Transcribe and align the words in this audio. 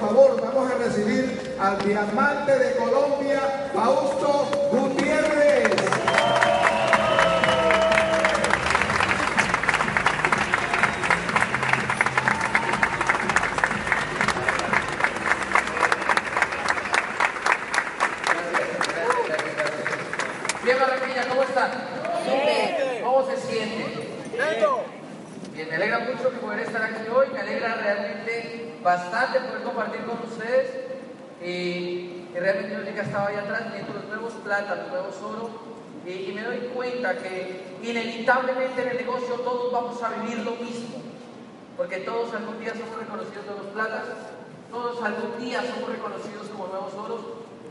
favor, 0.00 0.40
vamos 0.40 0.72
a 0.72 0.78
recibir 0.78 1.54
al 1.60 1.78
diamante 1.84 2.58
de 2.58 2.76
Colombia, 2.76 3.70
Fausto. 3.74 4.60
Ahí 33.40 33.80
atrás 33.80 33.94
los 33.94 34.04
nuevos 34.06 34.32
plata, 34.44 34.76
los 34.76 34.88
nuevos 34.88 35.14
oro 35.22 35.50
y, 36.06 36.30
y 36.30 36.32
me 36.34 36.42
doy 36.42 36.58
cuenta 36.74 37.16
que 37.18 37.76
inevitablemente 37.82 38.82
en 38.82 38.88
el 38.88 38.96
negocio 38.96 39.34
todos 39.36 39.72
vamos 39.72 40.02
a 40.02 40.08
vivir 40.20 40.38
lo 40.38 40.52
mismo, 40.52 40.98
porque 41.76 41.98
todos 41.98 42.34
algún 42.34 42.58
día 42.60 42.72
somos 42.72 42.98
reconocidos 42.98 43.46
nuevos 43.46 43.66
platas, 43.72 44.04
todos 44.70 45.02
algún 45.02 45.38
día 45.40 45.62
somos 45.62 45.90
reconocidos 45.90 46.48
como 46.48 46.68
nuevos 46.68 46.94
oros 46.94 47.20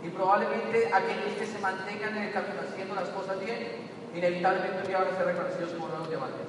y 0.04 0.10
probablemente 0.10 0.90
aquellos 0.94 1.34
que 1.38 1.46
se 1.46 1.60
mantengan 1.60 2.18
en 2.18 2.24
el 2.24 2.34
camino 2.34 2.62
haciendo 2.62 2.96
las 2.96 3.10
cosas 3.10 3.40
bien, 3.40 3.90
inevitablemente 4.16 4.82
un 4.82 4.88
día 4.88 5.00
van 5.00 5.14
a 5.14 5.18
ser 5.18 5.26
reconocidos 5.26 5.72
como 5.72 5.88
nuevos 5.88 6.10
diamantes. 6.10 6.48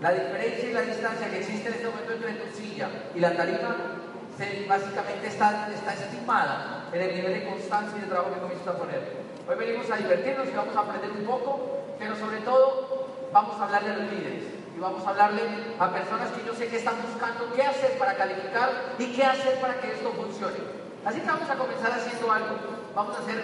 La 0.00 0.12
diferencia 0.12 0.68
y 0.68 0.72
la 0.72 0.82
distancia 0.82 1.30
que 1.30 1.38
existe 1.38 1.68
en 1.68 1.74
este 1.74 1.86
momento 1.86 2.12
entre 2.12 2.32
tu 2.32 2.56
silla 2.56 2.88
y 3.14 3.20
la 3.20 3.36
tarima 3.36 4.03
se- 4.38 4.66
básicamente 4.68 5.28
está, 5.28 5.68
está 5.72 5.92
estimada 5.94 6.88
en 6.92 7.00
el 7.02 7.14
nivel 7.14 7.34
de 7.34 7.44
constancia 7.48 7.96
y 7.98 8.00
de 8.02 8.06
trabajo 8.06 8.34
que 8.34 8.40
comienzas 8.40 8.68
a 8.68 8.78
poner. 8.78 9.24
Hoy 9.48 9.56
venimos 9.56 9.90
a 9.90 9.96
divertirnos 9.96 10.48
y 10.48 10.52
vamos 10.52 10.76
a 10.76 10.80
aprender 10.80 11.10
un 11.12 11.24
poco, 11.24 11.84
pero 11.98 12.16
sobre 12.16 12.38
todo 12.38 13.06
vamos 13.32 13.60
a 13.60 13.64
hablarle 13.64 13.90
a 13.90 13.96
los 13.98 14.10
líderes 14.12 14.44
y 14.76 14.80
vamos 14.80 15.06
a 15.06 15.10
hablarle 15.10 15.42
a 15.78 15.90
personas 15.92 16.30
que 16.32 16.44
yo 16.46 16.54
sé 16.54 16.68
que 16.68 16.76
están 16.78 16.94
buscando 17.02 17.52
qué 17.54 17.62
hacer 17.62 17.98
para 17.98 18.14
calificar 18.16 18.70
y 18.98 19.06
qué 19.12 19.24
hacer 19.24 19.60
para 19.60 19.74
que 19.80 19.92
esto 19.92 20.10
funcione. 20.12 20.56
Así 21.04 21.20
que 21.20 21.26
vamos 21.26 21.48
a 21.50 21.54
comenzar 21.56 21.92
haciendo 21.92 22.32
algo. 22.32 22.56
Vamos 22.94 23.16
a 23.16 23.20
hacer, 23.20 23.42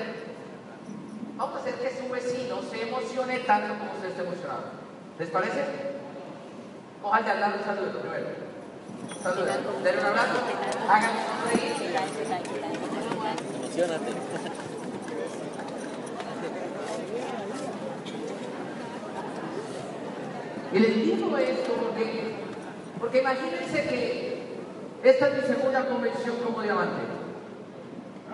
vamos 1.37 1.57
a 1.57 1.59
hacer 1.61 1.75
que 1.75 1.91
su 2.03 2.09
vecino 2.09 2.63
se 2.71 2.83
emocione 2.89 3.41
tanto 3.41 3.75
como 3.79 3.93
usted 3.93 4.09
esté 4.09 4.23
emocionado. 4.23 4.63
¿Les 5.19 5.29
parece? 5.29 5.65
Al 7.13 7.41
lado 7.41 7.55
y 7.61 7.65
saluden 7.65 7.93
primero. 8.01 8.27
Saluden. 9.23 9.61
Denle 9.85 10.01
un. 10.01 10.07
Emocionate. 13.81 14.13
Y 20.73 20.79
les 20.79 20.95
digo 20.95 21.37
esto 21.37 21.73
porque, 21.73 22.35
porque 23.01 23.19
imagínense 23.19 23.83
que 23.89 24.43
esta 25.03 25.29
es 25.29 25.35
mi 25.35 25.55
segunda 25.55 25.89
convención 25.89 26.37
como 26.45 26.63
diamante. 26.63 27.03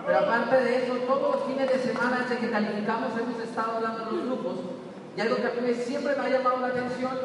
Pero 0.05 0.19
aparte 0.19 0.63
de 0.63 0.83
eso, 0.83 0.93
todos 1.07 1.35
los 1.35 1.43
fines 1.45 1.69
de 1.69 1.79
semana 1.79 2.19
desde 2.21 2.39
que 2.39 2.51
calificamos 2.51 3.11
hemos 3.19 3.41
estado 3.41 3.77
hablando 3.77 4.03
en 4.03 4.15
los 4.15 4.25
grupos. 4.25 4.59
Y 5.17 5.21
algo 5.21 5.37
que 5.37 5.47
a 5.47 5.61
mí 5.61 5.73
siempre 5.73 6.15
me 6.15 6.21
ha 6.23 6.29
llamado 6.29 6.61
la 6.61 6.67
atención 6.67 7.17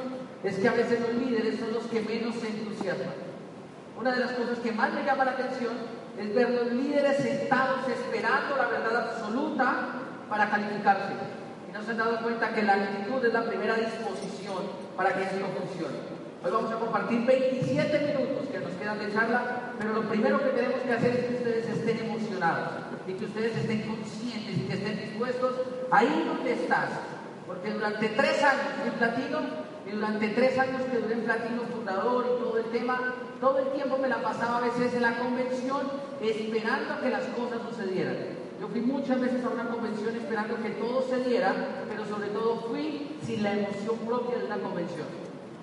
es 0.42 0.58
que 0.58 0.68
a 0.68 0.72
veces 0.72 1.00
los 1.00 1.14
líderes 1.14 1.60
son 1.60 1.72
los 1.74 1.84
que 1.84 2.00
menos 2.00 2.34
se 2.36 2.48
entusiasman. 2.48 3.31
Una 4.02 4.14
de 4.14 4.18
las 4.18 4.32
cosas 4.32 4.58
que 4.58 4.72
más 4.72 4.92
me 4.92 5.04
llama 5.04 5.24
la 5.24 5.30
atención 5.30 5.74
es 6.18 6.34
ver 6.34 6.50
los 6.50 6.72
líderes 6.72 7.18
sentados 7.18 7.86
esperando 7.86 8.56
la 8.56 8.66
verdad 8.66 8.96
absoluta 8.96 9.74
para 10.28 10.50
calificarse. 10.50 11.12
Y 11.68 11.72
no 11.72 11.80
se 11.84 11.92
han 11.92 11.98
dado 11.98 12.20
cuenta 12.20 12.52
que 12.52 12.64
la 12.64 12.72
actitud 12.72 13.24
es 13.24 13.32
la 13.32 13.44
primera 13.44 13.76
disposición 13.76 14.64
para 14.96 15.14
que 15.14 15.22
esto 15.22 15.46
funcione. 15.56 15.98
Hoy 16.42 16.50
vamos 16.50 16.72
a 16.72 16.80
compartir 16.80 17.24
27 17.24 17.98
minutos 18.00 18.48
que 18.50 18.58
nos 18.58 18.72
quedan 18.72 18.98
de 18.98 19.12
charla, 19.12 19.70
pero 19.78 19.92
lo 19.92 20.02
primero 20.08 20.42
que 20.42 20.50
tenemos 20.50 20.80
que 20.80 20.92
hacer 20.94 21.10
es 21.14 21.24
que 21.24 21.34
ustedes 21.36 21.68
estén 21.68 21.98
emocionados 22.00 22.70
y 23.06 23.12
que 23.12 23.24
ustedes 23.24 23.56
estén 23.56 23.82
conscientes 23.82 24.56
y 24.56 24.66
que 24.66 24.74
estén 24.74 24.96
dispuestos 24.98 25.52
ahí 25.92 26.24
donde 26.26 26.54
estás. 26.54 26.90
Porque 27.46 27.70
durante 27.70 28.08
tres 28.08 28.42
años 28.42 28.66
fui 28.82 28.90
platino 28.98 29.38
y 29.86 29.90
durante 29.92 30.28
tres 30.30 30.58
años 30.58 30.82
que 30.90 30.98
duré 30.98 31.14
en 31.14 31.20
platino 31.20 31.62
fundador 31.72 32.24
y 32.26 32.42
todo 32.42 32.58
el 32.58 32.64
tema, 32.64 32.98
todo 33.42 33.58
el 33.58 33.72
tiempo 33.72 33.98
me 33.98 34.08
la 34.08 34.22
pasaba 34.22 34.58
a 34.58 34.60
veces 34.60 34.94
en 34.94 35.02
la 35.02 35.18
convención 35.18 35.80
esperando 36.20 36.94
a 36.94 37.00
que 37.00 37.10
las 37.10 37.24
cosas 37.34 37.58
sucedieran. 37.68 38.14
Yo 38.60 38.68
fui 38.68 38.80
muchas 38.80 39.20
veces 39.20 39.44
a 39.44 39.48
una 39.48 39.66
convención 39.66 40.14
esperando 40.14 40.62
que 40.62 40.70
todo 40.70 41.02
se 41.02 41.28
diera, 41.28 41.52
pero 41.88 42.06
sobre 42.06 42.28
todo 42.28 42.68
fui 42.70 43.18
sin 43.26 43.42
la 43.42 43.54
emoción 43.54 43.98
propia 44.06 44.38
de 44.38 44.44
una 44.46 44.58
convención. 44.58 45.08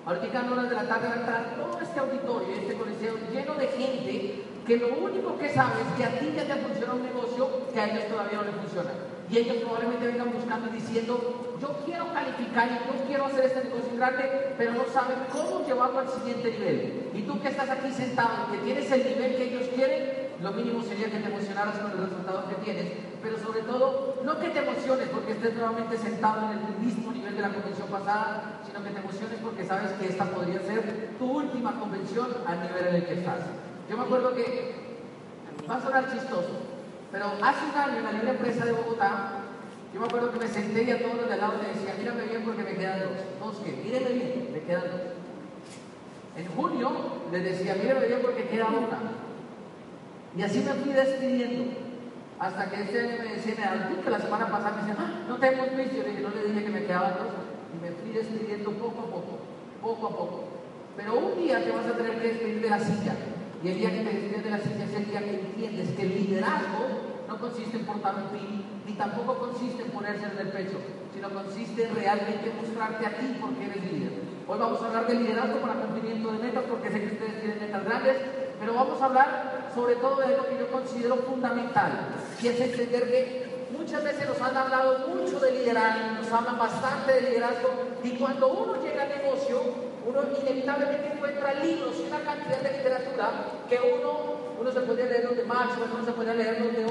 Ahorita 0.04 0.40
en 0.40 0.52
horas 0.52 0.68
de 0.68 0.76
la 0.76 0.88
tarde 0.88 1.08
va 1.08 1.14
a 1.14 1.20
entrar 1.20 1.56
todo 1.56 1.80
este 1.80 2.00
auditorio, 2.00 2.54
este 2.54 2.74
coliseo 2.74 3.14
lleno 3.32 3.54
de 3.54 3.68
gente 3.68 4.44
que 4.66 4.76
lo 4.76 4.88
único 4.98 5.38
que 5.38 5.48
sabe 5.48 5.80
es 5.80 5.96
que 5.96 6.04
a 6.04 6.18
ti 6.20 6.34
ya 6.36 6.44
te 6.44 6.60
funciona 6.60 6.92
un 6.92 7.02
negocio 7.02 7.48
que 7.72 7.80
a 7.80 7.88
ellos 7.88 8.08
todavía 8.08 8.40
no 8.40 8.44
les 8.44 8.56
funciona. 8.56 8.90
Y 9.30 9.38
ellos 9.38 9.56
probablemente 9.64 10.06
vengan 10.06 10.32
buscando 10.34 10.68
y 10.68 10.72
diciendo, 10.76 11.49
yo 11.60 11.76
quiero 11.84 12.12
calificar 12.12 12.68
y 12.68 12.74
yo 12.86 13.04
quiero 13.06 13.26
hacer 13.26 13.44
este 13.44 13.64
negocio 13.64 13.96
grande, 13.96 14.54
pero 14.56 14.72
no 14.72 14.84
saben 14.92 15.18
cómo 15.30 15.66
llevarlo 15.66 16.00
al 16.00 16.08
siguiente 16.08 16.50
nivel. 16.50 17.10
Y 17.14 17.22
tú 17.22 17.40
que 17.40 17.48
estás 17.48 17.68
aquí 17.68 17.92
sentado 17.92 18.50
que 18.50 18.58
tienes 18.58 18.90
el 18.90 19.04
nivel 19.04 19.36
que 19.36 19.44
ellos 19.44 19.68
quieren, 19.74 20.30
lo 20.40 20.52
mínimo 20.52 20.82
sería 20.82 21.10
que 21.10 21.18
te 21.18 21.28
emocionaras 21.28 21.76
con 21.78 21.90
el 21.90 21.98
resultado 21.98 22.48
que 22.48 22.54
tienes, 22.64 22.92
pero 23.22 23.38
sobre 23.38 23.60
todo, 23.62 24.16
no 24.24 24.38
que 24.38 24.48
te 24.48 24.60
emociones 24.60 25.08
porque 25.08 25.32
estés 25.32 25.54
nuevamente 25.54 25.98
sentado 25.98 26.50
en 26.52 26.58
el 26.58 26.78
mismo 26.80 27.12
nivel 27.12 27.36
de 27.36 27.42
la 27.42 27.50
convención 27.50 27.88
pasada, 27.88 28.60
sino 28.66 28.82
que 28.82 28.90
te 28.90 29.00
emociones 29.00 29.38
porque 29.42 29.66
sabes 29.66 29.92
que 29.92 30.08
esta 30.08 30.24
podría 30.24 30.60
ser 30.62 31.10
tu 31.18 31.30
última 31.30 31.78
convención 31.78 32.28
al 32.46 32.62
nivel 32.62 32.86
en 32.86 32.94
el 32.94 33.04
que 33.04 33.14
estás. 33.14 33.40
Yo 33.90 33.98
me 33.98 34.04
acuerdo 34.04 34.34
que 34.34 34.74
va 35.68 35.76
a 35.76 35.82
sonar 35.82 36.10
chistoso, 36.10 36.56
pero 37.12 37.26
hace 37.42 37.66
un 37.66 37.76
año 37.76 37.98
en 37.98 38.04
la 38.04 38.12
libre 38.12 38.30
empresa 38.30 38.64
de 38.64 38.72
Bogotá, 38.72 39.39
yo 39.92 40.00
me 40.00 40.06
acuerdo 40.06 40.30
que 40.30 40.38
me 40.38 40.48
senté 40.48 40.84
y 40.84 40.90
a 40.90 41.02
todos 41.02 41.16
los 41.16 41.26
de 41.26 41.34
al 41.34 41.40
lado 41.40 41.54
les 41.62 41.74
decía, 41.74 41.94
mírame 41.98 42.24
bien 42.24 42.42
porque 42.44 42.62
me 42.62 42.74
quedan 42.74 43.00
dos. 43.00 43.18
Dos 43.40 43.64
que, 43.64 43.72
mírenme 43.72 44.10
bien, 44.10 44.50
me 44.52 44.60
quedan 44.60 44.82
dos. 44.82 45.00
En 46.36 46.46
junio 46.46 46.90
les 47.32 47.44
decía, 47.44 47.74
mírame 47.74 48.06
bien 48.06 48.20
porque 48.22 48.48
queda 48.48 48.68
una. 48.68 48.98
Y 50.36 50.42
así 50.42 50.60
me 50.60 50.72
fui 50.74 50.92
despidiendo. 50.92 51.72
Hasta 52.38 52.70
que 52.70 52.82
este 52.82 53.00
año 53.00 53.16
me 53.18 53.34
decía, 53.34 53.54
me 53.58 53.62
da 53.62 54.02
que 54.02 54.10
la 54.10 54.20
semana 54.20 54.46
pasada 54.46 54.76
me 54.76 54.88
decía, 54.88 54.96
ah, 54.98 55.24
no 55.28 55.38
te 55.38 55.46
hemos 55.48 55.76
visto. 55.76 55.96
Yo 55.96 56.02
le 56.04 56.10
dije, 56.10 56.22
no 56.22 56.30
le 56.30 56.44
dije 56.44 56.64
que 56.64 56.70
me 56.70 56.84
quedaban 56.84 57.14
dos. 57.18 57.34
Y 57.74 57.82
me 57.82 57.90
fui 57.90 58.12
despidiendo 58.12 58.70
poco 58.72 59.00
a 59.00 59.06
poco, 59.06 59.38
poco 59.82 60.06
a 60.06 60.10
poco. 60.10 60.44
Pero 60.96 61.18
un 61.18 61.36
día 61.36 61.64
te 61.64 61.70
vas 61.70 61.86
a 61.86 61.96
tener 61.96 62.20
que 62.20 62.28
despedir 62.28 62.62
de 62.62 62.70
la 62.70 62.78
silla. 62.78 63.16
Y 63.62 63.68
el 63.68 63.78
día 63.78 63.90
que 63.90 63.98
te 63.98 64.14
despides 64.14 64.44
de 64.44 64.50
la 64.50 64.58
silla 64.58 64.84
es 64.84 64.94
el 64.94 65.10
día 65.10 65.20
que 65.20 65.40
entiendes 65.40 65.90
que 65.96 66.02
el 66.02 66.14
liderazgo 66.14 67.09
no 67.30 67.38
consiste 67.38 67.76
en 67.76 67.86
portar 67.86 68.16
un 68.16 68.28
pin, 68.36 68.82
ni 68.84 68.92
tampoco 68.94 69.38
consiste 69.38 69.84
en 69.84 69.90
ponerse 69.92 70.26
en 70.26 70.36
el 70.36 70.48
pecho, 70.48 70.78
sino 71.14 71.30
consiste 71.30 71.86
en 71.86 71.94
realmente 71.94 72.52
mostrarte 72.60 73.06
a 73.06 73.16
ti 73.16 73.38
porque 73.40 73.66
eres 73.66 73.84
líder. 73.84 74.12
Hoy 74.48 74.58
vamos 74.58 74.82
a 74.82 74.86
hablar 74.86 75.06
de 75.06 75.14
liderazgo 75.14 75.60
para 75.60 75.74
cumplimiento 75.74 76.32
de 76.32 76.38
metas, 76.38 76.64
porque 76.68 76.90
sé 76.90 77.00
que 77.00 77.14
ustedes 77.14 77.40
tienen 77.40 77.60
metas 77.60 77.84
grandes, 77.84 78.16
pero 78.58 78.74
vamos 78.74 79.00
a 79.00 79.04
hablar 79.04 79.70
sobre 79.72 79.94
todo 79.94 80.16
de 80.16 80.36
lo 80.36 80.48
que 80.48 80.58
yo 80.58 80.72
considero 80.72 81.16
fundamental, 81.18 81.92
y 82.42 82.48
es 82.48 82.60
entender 82.60 83.04
que 83.04 83.68
muchas 83.78 84.02
veces 84.02 84.26
nos 84.28 84.40
han 84.40 84.56
hablado 84.56 85.06
mucho 85.06 85.38
de 85.38 85.52
liderazgo, 85.52 86.20
nos 86.20 86.32
hablan 86.32 86.58
bastante 86.58 87.12
de 87.12 87.20
liderazgo, 87.30 87.70
y 88.02 88.10
cuando 88.18 88.48
uno 88.48 88.82
llega 88.82 89.04
al 89.04 89.08
negocio, 89.08 89.90
uno 90.04 90.20
inevitablemente 90.42 91.12
encuentra 91.14 91.54
libros 91.54 91.94
y 92.00 92.08
una 92.08 92.20
cantidad 92.20 92.60
de 92.60 92.78
literatura 92.78 93.30
que 93.68 93.78
uno, 93.78 94.40
uno 94.58 94.72
se 94.72 94.80
puede 94.80 95.06
leer 95.06 95.24
los 95.24 95.36
de 95.36 95.44
Maxwell, 95.44 95.90
uno 95.94 96.04
se 96.04 96.12
puede 96.12 96.34
leer 96.34 96.60
los 96.60 96.72
de 96.72 96.84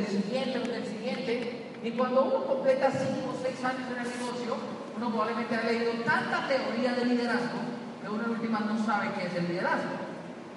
del 0.00 0.22
siguiente, 0.22 0.58
los 0.58 0.68
del 0.68 0.86
siguiente, 0.86 1.66
y 1.82 1.90
cuando 1.92 2.24
uno 2.24 2.44
completa 2.44 2.90
5 2.90 3.04
o 3.28 3.42
6 3.42 3.64
años 3.64 3.88
en 3.92 4.00
el 4.00 4.08
negocio, 4.08 4.56
uno 4.96 5.08
probablemente 5.08 5.56
ha 5.56 5.64
leído 5.64 5.92
tanta 6.04 6.48
teoría 6.48 6.92
de 6.94 7.04
liderazgo 7.04 7.60
que 8.02 8.08
uno 8.08 8.24
en 8.24 8.30
últimas 8.30 8.64
no 8.66 8.84
sabe 8.84 9.12
qué 9.16 9.26
es 9.26 9.34
el 9.34 9.48
liderazgo. 9.48 9.96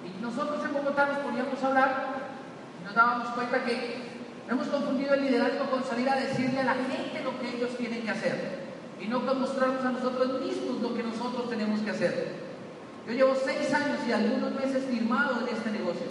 Y 0.04 0.20
nosotros 0.22 0.64
en 0.64 0.72
Bogotá 0.72 1.06
nos 1.06 1.18
poníamos 1.18 1.62
a 1.62 1.66
hablar 1.66 1.90
y 2.80 2.84
nos 2.84 2.94
dábamos 2.94 3.28
cuenta 3.30 3.64
que 3.64 4.04
hemos 4.48 4.68
confundido 4.68 5.14
el 5.14 5.22
liderazgo 5.22 5.70
con 5.70 5.84
salir 5.84 6.08
a 6.08 6.16
decirle 6.16 6.60
a 6.60 6.64
la 6.64 6.74
gente 6.74 7.24
lo 7.24 7.38
que 7.40 7.56
ellos 7.56 7.76
tienen 7.78 8.02
que 8.02 8.10
hacer 8.10 8.64
y 9.00 9.06
no 9.06 9.24
con 9.24 9.40
mostrarnos 9.40 9.84
a 9.84 9.92
nosotros 9.92 10.40
mismos 10.40 10.80
lo 10.80 10.94
que 10.94 11.02
nosotros 11.02 11.48
tenemos 11.48 11.80
que 11.80 11.90
hacer. 11.90 12.44
Yo 13.06 13.12
llevo 13.12 13.34
seis 13.34 13.72
años 13.72 13.98
y 14.06 14.12
algunos 14.12 14.52
meses 14.52 14.84
firmado 14.84 15.40
en 15.40 15.54
este 15.54 15.70
negocio, 15.70 16.06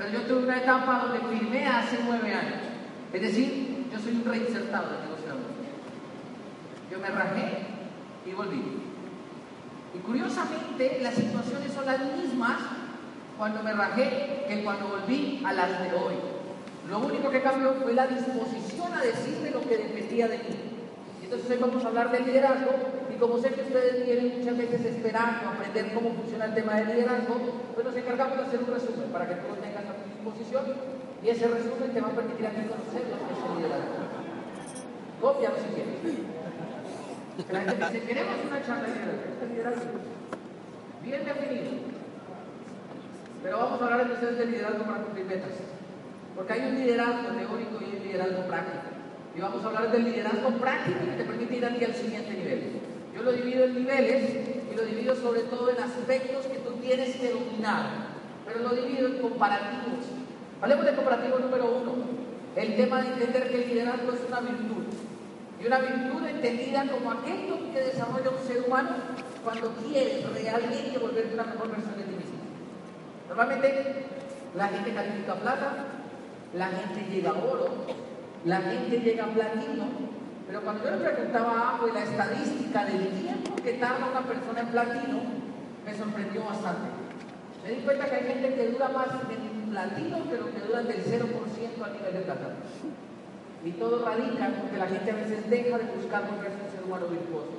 pero 0.00 0.12
yo 0.12 0.22
tuve 0.22 0.44
una 0.44 0.56
etapa 0.56 1.04
donde 1.04 1.18
firmé 1.28 1.66
hace 1.66 1.98
nueve 2.06 2.32
años. 2.32 2.62
Es 3.12 3.20
decir, 3.20 3.86
yo 3.92 3.98
soy 3.98 4.12
un 4.12 4.24
reinsertado 4.24 4.92
del 4.92 5.00
negociador. 5.02 5.42
Yo 6.90 6.98
me 6.98 7.08
rajé 7.08 7.66
y 8.24 8.32
volví. 8.32 8.62
Y 9.94 9.98
curiosamente, 9.98 11.00
las 11.02 11.14
situaciones 11.16 11.70
son 11.74 11.84
las 11.84 12.00
mismas 12.16 12.60
cuando 13.36 13.62
me 13.62 13.74
rajé 13.74 14.46
que 14.48 14.64
cuando 14.64 14.88
volví 14.88 15.42
a 15.44 15.52
las 15.52 15.68
de 15.82 15.92
hoy. 15.92 16.14
Lo 16.88 17.00
único 17.00 17.30
que 17.30 17.42
cambió 17.42 17.74
fue 17.74 17.92
la 17.92 18.06
disposición 18.06 18.94
a 18.94 19.02
decirme 19.02 19.50
lo 19.50 19.60
que 19.60 19.76
dependía 19.76 20.28
de 20.28 20.38
mí. 20.38 20.70
Entonces 21.22 21.50
hoy 21.50 21.58
vamos 21.58 21.84
a 21.84 21.88
hablar 21.88 22.10
de 22.10 22.20
liderazgo 22.20 22.72
y 23.08 23.18
como 23.18 23.38
sé 23.38 23.50
que 23.50 23.60
ustedes 23.60 24.04
vienen 24.04 24.38
muchas 24.38 24.56
veces 24.56 24.84
esperando 24.84 25.48
aprender 25.48 25.92
cómo 25.94 26.10
funciona 26.14 26.46
el 26.46 26.54
tema 26.54 26.74
del 26.74 26.88
liderazgo, 26.88 27.36
pues 27.74 27.86
nos 27.86 27.94
encargamos 27.94 28.38
de 28.38 28.44
hacer 28.44 28.60
un 28.60 28.66
resumen 28.66 29.12
para 29.12 29.28
que 29.28 29.34
todos 29.34 29.60
tengan 29.60 29.89
disposición 30.20 30.64
y 31.24 31.28
ese 31.28 31.48
resumen 31.48 31.92
te 31.92 32.00
va 32.00 32.08
a 32.08 32.12
permitir 32.12 32.46
a 32.46 32.50
ti 32.50 32.68
conocer 32.68 33.02
lo 33.08 33.16
que 33.24 33.32
es 33.32 33.40
el 33.40 33.56
liderazgo. 33.56 34.00
Cópialo 35.20 35.56
si 35.56 35.68
quieres. 35.74 35.96
La 37.50 37.60
gente 37.60 37.84
dice, 37.86 38.06
queremos 38.06 38.36
una 38.46 38.64
charla 38.64 38.88
de 38.88 38.94
liderazgo. 38.94 39.48
Liderazgo 39.48 40.10
bien 41.02 41.24
definido. 41.24 41.70
Pero 43.42 43.56
vamos 43.56 43.80
a 43.80 43.84
hablar 43.84 44.00
entonces 44.02 44.38
del 44.38 44.50
liderazgo 44.50 44.84
para 44.84 45.02
cumplir 45.02 45.26
metas. 45.26 45.56
Porque 46.36 46.52
hay 46.52 46.60
un 46.60 46.74
liderazgo 46.74 47.28
teórico 47.32 47.78
y 47.80 47.96
un 47.96 48.04
liderazgo 48.04 48.42
práctico. 48.44 48.84
Y 49.34 49.40
vamos 49.40 49.64
a 49.64 49.66
hablar 49.68 49.92
del 49.92 50.04
liderazgo 50.04 50.50
práctico 50.60 50.98
que 51.04 51.16
te 51.16 51.24
permite 51.24 51.56
ir 51.56 51.64
aquí 51.64 51.84
al 51.84 51.94
siguiente 51.94 52.32
nivel. 52.32 52.80
Yo 53.14 53.22
lo 53.22 53.32
divido 53.32 53.64
en 53.64 53.74
niveles 53.74 54.30
y 54.70 54.76
lo 54.76 54.84
divido 54.84 55.16
sobre 55.16 55.42
todo 55.42 55.70
en 55.70 55.80
aspectos 55.82 56.46
que 56.46 56.58
tú 56.58 56.72
tienes 56.80 57.16
que 57.16 57.30
dominar. 57.30 58.09
Pero 58.52 58.68
lo 58.68 58.74
divido 58.74 59.08
en 59.08 59.18
comparativos. 59.18 60.04
Hablemos 60.60 60.84
de 60.84 60.94
comparativo 60.94 61.38
número 61.38 61.64
uno. 61.82 61.92
El 62.56 62.76
tema 62.76 63.02
de 63.02 63.08
entender 63.08 63.50
que 63.50 63.62
el 63.62 63.68
liderazgo 63.68 64.12
es 64.12 64.20
una 64.26 64.40
virtud. 64.40 64.84
Y 65.60 65.66
una 65.66 65.78
virtud 65.78 66.26
entendida 66.26 66.84
como 66.86 67.10
aquello 67.12 67.58
que 67.72 67.80
desarrolla 67.80 68.30
un 68.30 68.46
ser 68.46 68.64
humano 68.66 68.90
cuando 69.44 69.72
quieres 69.74 70.24
realmente 70.32 70.98
volverte 70.98 71.34
una 71.34 71.44
mejor 71.44 71.70
versión 71.70 71.96
de 71.96 72.04
ti 72.04 72.12
mismo. 72.12 72.40
Normalmente 73.28 74.06
la 74.56 74.68
gente 74.68 74.92
califica 74.92 75.34
plata, 75.34 75.72
la 76.54 76.66
gente 76.66 77.10
llega 77.10 77.30
a 77.30 77.34
oro, 77.34 77.68
la 78.44 78.56
gente 78.56 79.00
llega 79.00 79.24
a 79.24 79.28
platino, 79.28 79.84
pero 80.46 80.62
cuando 80.62 80.84
yo 80.84 80.90
le 80.90 81.10
preguntaba 81.10 81.78
a 81.78 81.94
la 81.94 82.02
estadística 82.02 82.84
del 82.84 83.08
tiempo 83.20 83.54
que 83.62 83.74
tarda 83.74 84.08
una 84.10 84.26
persona 84.26 84.60
en 84.60 84.66
platino, 84.68 85.20
me 85.84 85.94
sorprendió 85.94 86.44
bastante. 86.44 86.99
Me 87.64 87.70
di 87.70 87.80
cuenta 87.82 88.06
que 88.06 88.16
hay 88.16 88.24
gente 88.24 88.54
que 88.54 88.68
dura 88.68 88.88
más 88.88 89.08
en 89.28 89.70
platino 89.70 90.18
que 90.28 90.36
lo 90.36 90.50
que 90.50 90.60
dura 90.66 90.82
del 90.82 91.04
0% 91.04 91.84
a 91.84 91.90
nivel 91.90 92.12
de 92.12 92.20
plata. 92.20 92.56
Y 93.64 93.70
todo 93.72 94.04
radica 94.04 94.50
porque 94.58 94.78
la 94.78 94.86
gente 94.86 95.10
a 95.10 95.14
veces 95.14 95.50
deja 95.50 95.78
de 95.78 95.84
buscar 95.94 96.24
volverse 96.26 96.58
un 96.64 96.70
ser 96.72 96.84
humano 96.84 97.06
virtuoso. 97.06 97.54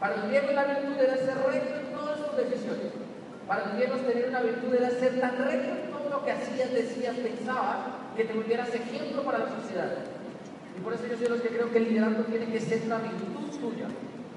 Para 0.00 0.16
los 0.16 0.30
viejos 0.30 0.54
la 0.54 0.64
virtud 0.64 0.96
era 0.98 1.16
ser 1.16 1.36
recto 1.44 1.76
en 1.76 1.92
todas 1.92 2.18
sus 2.18 2.36
decisiones. 2.36 2.92
Para 3.46 3.66
los 3.66 3.76
viejos 3.76 4.06
tener 4.06 4.28
una 4.28 4.40
virtud 4.40 4.74
era 4.74 4.90
ser 4.90 5.20
tan 5.20 5.36
recto 5.36 5.70
en 5.76 5.90
todo 5.90 6.08
lo 6.08 6.24
que 6.24 6.32
hacías, 6.32 6.72
decías, 6.72 7.16
pensabas, 7.16 8.00
que 8.16 8.24
te 8.24 8.32
volvieras 8.32 8.74
ejemplo 8.74 9.22
para 9.22 9.38
la 9.38 9.48
sociedad. 9.60 9.92
Y 10.76 10.80
por 10.80 10.94
eso 10.94 11.06
yo 11.06 11.18
soy 11.18 11.28
los 11.28 11.42
que 11.42 11.48
creo 11.48 11.70
que 11.70 11.78
el 11.78 11.88
liderazgo 11.90 12.22
tiene 12.24 12.46
que 12.46 12.60
ser 12.60 12.82
una 12.86 12.98
virtud 12.98 13.50
tuya, 13.60 13.88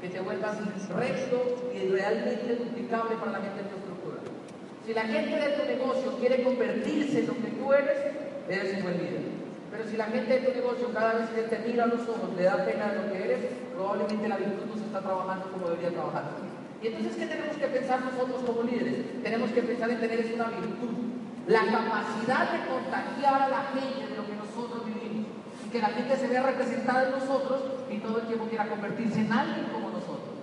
que 0.02 0.10
te 0.10 0.20
vuelvas 0.20 0.58
recto 0.98 1.72
y 1.74 1.88
realmente 1.88 2.56
duplicable 2.56 3.16
para 3.16 3.32
la 3.32 3.40
gente 3.40 3.62
estructura. 3.62 3.83
Si 4.86 4.94
la 4.94 5.04
gente 5.04 5.40
de 5.40 5.50
tu 5.56 5.66
negocio 5.66 6.18
quiere 6.20 6.44
convertirse 6.44 7.20
en 7.20 7.28
lo 7.28 7.34
que 7.36 7.52
tú 7.56 7.72
eres, 7.72 7.98
eres 8.50 8.76
un 8.76 8.84
buen 8.84 8.98
líder. 8.98 9.22
Pero 9.72 9.90
si 9.90 9.96
la 9.96 10.06
gente 10.06 10.40
de 10.40 10.48
tu 10.48 10.54
negocio 10.60 10.94
cada 10.94 11.14
vez 11.14 11.30
que 11.30 11.44
te 11.44 11.60
mira 11.66 11.86
a 11.86 11.88
los 11.88 12.02
ojos 12.02 12.36
le 12.36 12.44
da 12.44 12.66
pena 12.66 12.92
de 12.92 12.96
lo 13.00 13.12
que 13.12 13.24
eres, 13.24 13.40
probablemente 13.74 14.28
la 14.28 14.38
virtud 14.38 14.66
no 14.68 14.76
se 14.76 14.86
está 14.86 15.00
trabajando 15.00 15.52
como 15.52 15.70
debería 15.70 15.90
trabajar. 15.90 16.24
Y 16.84 16.88
entonces, 16.88 17.16
¿qué 17.16 17.26
tenemos 17.28 17.56
que 17.56 17.68
pensar 17.68 18.02
nosotros 18.04 18.44
como 18.44 18.64
líderes? 18.64 19.24
Tenemos 19.24 19.52
que 19.52 19.64
pensar 19.64 19.90
en 19.90 20.00
tener 20.02 20.20
una 20.36 20.50
virtud, 20.52 20.94
la 21.48 21.64
capacidad 21.64 22.52
de 22.52 22.68
contagiar 22.68 23.42
a 23.42 23.48
la 23.48 23.64
gente 23.72 24.12
de 24.12 24.18
lo 24.20 24.28
que 24.28 24.36
nosotros 24.36 24.84
vivimos 24.86 25.32
y 25.66 25.70
que 25.70 25.80
la 25.80 25.96
gente 25.96 26.18
se 26.18 26.28
vea 26.28 26.44
representada 26.44 27.08
en 27.08 27.12
nosotros 27.12 27.88
y 27.90 28.00
todo 28.00 28.20
el 28.20 28.28
tiempo 28.28 28.48
quiera 28.50 28.68
convertirse 28.68 29.22
en 29.22 29.32
alguien 29.32 29.66
como 29.72 29.92
nosotros. 29.92 30.36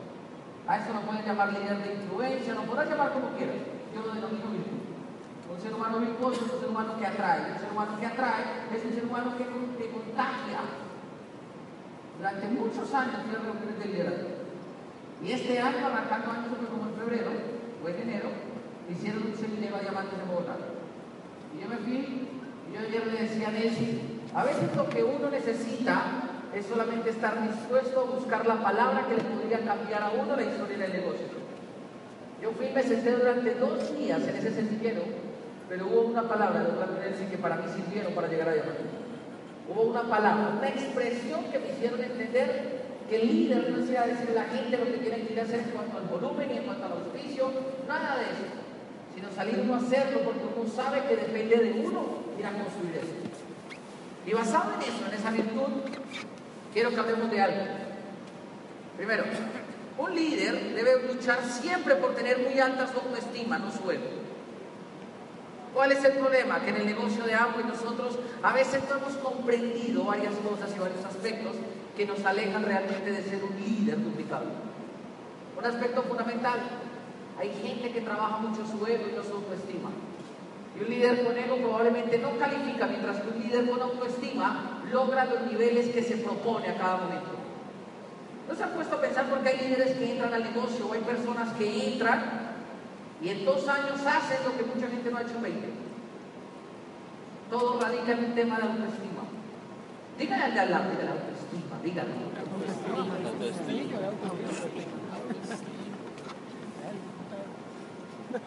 A 0.66 0.78
eso 0.78 0.94
lo 0.94 1.02
pueden 1.02 1.26
llamar 1.26 1.52
líder 1.52 1.76
de 1.84 1.92
influencia, 1.92 2.54
lo 2.54 2.62
podrás 2.62 2.88
llamar 2.88 3.12
como 3.12 3.36
quieras. 3.36 3.79
Yo 3.94 4.06
lo 4.06 4.14
denomino 4.14 4.50
virtud. 4.50 4.80
Un 5.50 5.60
ser 5.60 5.74
humano 5.74 5.98
virtuoso 5.98 6.44
es 6.46 6.52
un 6.52 6.60
ser 6.60 6.68
humano 6.68 6.94
que 6.98 7.06
atrae. 7.06 7.52
Un 7.52 7.58
ser 7.58 7.70
humano 7.72 7.98
que 7.98 8.06
atrae 8.06 8.44
es 8.74 8.84
un 8.84 8.92
ser 8.92 9.04
humano 9.04 9.36
que, 9.36 9.44
que 9.44 9.90
contagia. 9.90 10.60
Durante 12.18 12.46
muchos 12.48 12.94
años 12.94 13.16
fui 13.26 13.34
a 13.34 13.38
reuniones 13.38 13.78
de 13.78 13.84
liderazgo. 13.86 14.28
Y 15.22 15.32
este 15.32 15.58
año, 15.58 15.86
arrancando 15.86 16.30
años 16.30 16.48
como 16.70 16.88
en 16.88 16.94
febrero 16.94 17.30
o 17.82 17.88
en 17.88 17.96
enero, 17.96 18.28
hicieron 18.88 19.26
un 19.26 19.34
seminario 19.34 19.76
a 19.76 19.80
diamantes 19.80 20.18
de 20.18 20.24
Bogotá. 20.24 20.56
Y 21.54 21.62
yo 21.62 21.68
me 21.68 21.76
fui, 21.78 22.28
y 22.68 22.72
yo 22.72 22.80
ayer 22.80 23.06
le 23.06 23.22
decía 23.22 23.48
a 23.48 23.50
Nelly, 23.50 24.20
a 24.34 24.44
veces 24.44 24.76
lo 24.76 24.88
que 24.88 25.02
uno 25.02 25.30
necesita 25.30 26.02
es 26.54 26.66
solamente 26.66 27.10
estar 27.10 27.42
dispuesto 27.42 28.00
a 28.00 28.16
buscar 28.16 28.46
la 28.46 28.62
palabra 28.62 29.06
que 29.06 29.16
le 29.16 29.22
podría 29.22 29.64
cambiar 29.64 30.02
a 30.02 30.10
uno 30.10 30.36
la 30.36 30.42
historia 30.42 30.78
del 30.78 30.92
negocio. 30.92 31.39
Yo 32.42 32.52
fui 32.52 32.66
y 32.66 32.72
me 32.72 32.82
senté 32.82 33.10
durante 33.12 33.54
dos 33.54 33.96
días 33.98 34.22
en 34.26 34.36
ese 34.36 34.50
semillero, 34.50 35.02
pero 35.68 35.86
hubo 35.86 36.00
una 36.02 36.28
palabra 36.28 36.60
de 36.60 37.00
Nelson 37.00 37.26
que 37.28 37.38
para 37.38 37.56
mí 37.56 37.64
sirvieron 37.74 38.14
para 38.14 38.28
llegar 38.28 38.48
a 38.48 38.54
diamante. 38.54 38.82
Hubo 39.68 39.82
una 39.82 40.02
palabra, 40.02 40.54
una 40.58 40.68
expresión 40.68 41.44
que 41.52 41.58
me 41.58 41.70
hicieron 41.70 42.02
entender 42.02 42.80
que 43.08 43.20
el 43.20 43.28
líder 43.28 43.70
no 43.70 43.86
sea 43.86 44.06
decir 44.06 44.30
a 44.30 44.42
la 44.42 44.44
gente 44.44 44.78
lo 44.78 44.84
que 44.86 44.98
tiene 44.98 45.26
que 45.26 45.32
ir 45.32 45.40
a 45.40 45.42
hacer 45.42 45.60
en 45.60 45.70
cuanto 45.70 45.98
al 45.98 46.04
volumen 46.04 46.50
y 46.50 46.58
en 46.58 46.64
cuanto 46.64 46.86
al 46.86 46.92
auspicio, 46.92 47.50
nada 47.86 48.16
de 48.16 48.24
eso 48.24 48.60
sino 49.14 49.30
salir 49.32 49.60
uno 49.62 49.74
a 49.74 49.78
hacerlo 49.78 50.20
porque 50.20 50.40
uno 50.56 50.70
sabe 50.70 51.02
que 51.08 51.16
depende 51.16 51.56
de 51.56 51.72
uno 51.72 52.20
ir 52.38 52.46
a 52.46 52.52
construir 52.52 52.96
eso. 52.96 53.12
Y 54.26 54.32
basado 54.32 54.74
en 54.74 54.82
eso, 54.82 55.06
en 55.06 55.14
esa 55.14 55.30
virtud, 55.30 55.68
quiero 56.72 56.90
que 56.90 56.96
hablemos 56.96 57.30
de 57.30 57.40
algo. 57.40 57.62
Primero, 58.96 59.24
un 59.98 60.14
líder 60.14 60.74
debe 60.74 61.12
luchar 61.12 61.44
siempre 61.44 61.96
por 61.96 62.14
tener 62.14 62.38
muy 62.38 62.58
alta 62.58 62.86
su 62.86 62.98
autoestima, 62.98 63.58
no 63.58 63.70
su 63.70 63.90
ego. 63.90 64.20
¿Cuál 65.74 65.92
es 65.92 66.04
el 66.04 66.12
problema? 66.14 66.60
Que 66.60 66.70
en 66.70 66.76
el 66.76 66.86
negocio 66.86 67.24
de 67.24 67.34
agua 67.34 67.62
y 67.62 67.68
nosotros 67.68 68.18
a 68.42 68.52
veces 68.52 68.82
no 68.88 68.96
hemos 68.96 69.12
comprendido 69.14 70.04
varias 70.04 70.34
cosas 70.34 70.74
y 70.74 70.78
varios 70.78 71.04
aspectos 71.04 71.56
que 71.96 72.06
nos 72.06 72.24
alejan 72.24 72.64
realmente 72.64 73.12
de 73.12 73.22
ser 73.22 73.44
un 73.44 73.54
líder 73.60 74.02
duplicable. 74.02 74.48
Un 75.56 75.64
aspecto 75.64 76.02
fundamental, 76.02 76.58
hay 77.38 77.52
gente 77.62 77.92
que 77.92 78.00
trabaja 78.00 78.38
mucho 78.38 78.66
su 78.66 78.84
ego 78.86 79.04
y 79.08 79.16
no 79.16 79.22
su 79.22 79.34
autoestima. 79.34 79.90
Y 80.78 80.82
un 80.82 80.90
líder 80.90 81.24
con 81.24 81.36
ego 81.36 81.56
probablemente 81.56 82.18
no 82.18 82.36
califica, 82.38 82.86
mientras 82.86 83.20
que 83.20 83.28
un 83.28 83.42
líder 83.42 83.70
con 83.70 83.82
autoestima 83.82 84.82
logra 84.90 85.24
los 85.26 85.42
niveles 85.42 85.88
que 85.90 86.02
se 86.02 86.16
propone 86.16 86.68
a 86.68 86.76
cada 86.76 86.96
momento. 86.96 87.30
¿No 88.50 88.56
se 88.56 88.64
han 88.64 88.70
puesto 88.70 88.96
a 88.96 89.00
pensar 89.00 89.26
porque 89.30 89.48
hay 89.48 89.58
líderes 89.58 89.96
que 89.96 90.10
entran 90.10 90.34
al 90.34 90.42
negocio 90.42 90.88
o 90.88 90.92
hay 90.92 91.00
personas 91.02 91.52
que 91.56 91.92
entran 91.92 92.50
y 93.22 93.28
en 93.28 93.44
dos 93.44 93.68
años 93.68 94.00
hacen 94.04 94.38
lo 94.44 94.56
que 94.56 94.64
mucha 94.64 94.88
gente 94.88 95.08
no 95.08 95.18
ha 95.18 95.22
hecho 95.22 95.36
en 95.36 95.42
20? 95.42 95.68
Todo 97.48 97.80
radica 97.80 98.10
en 98.10 98.24
un 98.24 98.34
tema 98.34 98.56
de 98.56 98.62
autoestima. 98.64 99.22
Díganle 100.18 100.44
al 100.44 100.52
de 100.52 100.60
de 100.60 100.66
la 100.66 101.12
autoestima, 101.12 101.78
díganle. 101.84 102.14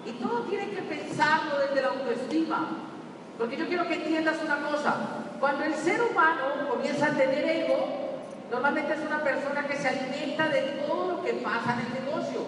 Y 0.06 0.12
todo 0.12 0.42
tiene 0.44 0.70
que 0.70 0.82
pensarlo 0.82 1.60
desde 1.60 1.82
la 1.82 1.88
autoestima. 1.88 2.68
Porque 3.38 3.56
yo 3.56 3.68
quiero 3.68 3.88
que 3.88 3.96
entiendas 3.96 4.36
una 4.44 4.58
cosa. 4.68 4.96
Cuando 5.40 5.64
el 5.64 5.74
ser 5.76 6.02
humano 6.02 6.44
comienza 6.70 7.08
a 7.08 7.12
tener 7.12 7.46
ego, 7.46 8.03
normalmente 8.52 8.94
es 8.94 9.00
una 9.06 9.24
persona 9.24 9.68
que 9.68 9.76
se 9.76 9.88
alimenta 9.88 10.50
de 10.50 10.62
todo 10.86 11.14
lo 11.14 11.24
que 11.24 11.34
pasa 11.34 11.74
en 11.74 11.88
el 11.88 12.06
negocio. 12.06 12.42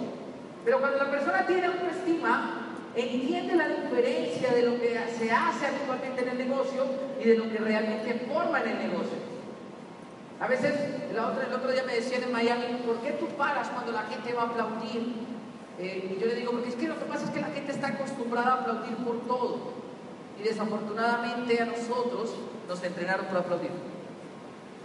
Pero 0.63 0.79
cuando 0.79 0.97
la 0.97 1.11
persona 1.11 1.45
tiene 1.45 1.67
autoestima, 1.67 2.65
entiende 2.95 3.55
la 3.55 3.67
diferencia 3.67 4.51
de 4.53 4.63
lo 4.63 4.79
que 4.79 4.97
se 5.17 5.31
hace 5.31 5.65
actualmente 5.67 6.23
en 6.23 6.29
el 6.29 6.37
negocio 6.37 6.85
y 7.21 7.25
de 7.25 7.37
lo 7.37 7.49
que 7.51 7.57
realmente 7.57 8.25
forma 8.31 8.61
en 8.61 8.69
el 8.69 8.77
negocio. 8.89 9.17
A 10.39 10.47
veces, 10.47 10.73
el 11.11 11.17
otro, 11.17 11.71
día 11.71 11.83
me 11.83 11.95
decían 11.95 12.23
en 12.23 12.31
Miami, 12.31 12.81
¿por 12.85 12.97
qué 12.97 13.11
tú 13.11 13.27
paras 13.37 13.69
cuando 13.69 13.91
la 13.91 14.03
gente 14.03 14.33
va 14.33 14.43
a 14.43 14.45
aplaudir? 14.47 15.13
Eh, 15.79 16.15
y 16.17 16.21
yo 16.21 16.27
le 16.27 16.35
digo, 16.35 16.51
porque 16.51 16.69
es 16.69 16.75
que 16.75 16.87
lo 16.87 16.99
que 16.99 17.05
pasa 17.05 17.25
es 17.25 17.31
que 17.31 17.41
la 17.41 17.47
gente 17.47 17.71
está 17.71 17.87
acostumbrada 17.87 18.51
a 18.51 18.61
aplaudir 18.61 18.95
por 18.97 19.21
todo. 19.27 19.73
Y 20.39 20.43
desafortunadamente 20.43 21.61
a 21.61 21.65
nosotros 21.65 22.35
nos 22.67 22.83
entrenaron 22.83 23.27
por 23.27 23.37
aplaudir. 23.37 23.71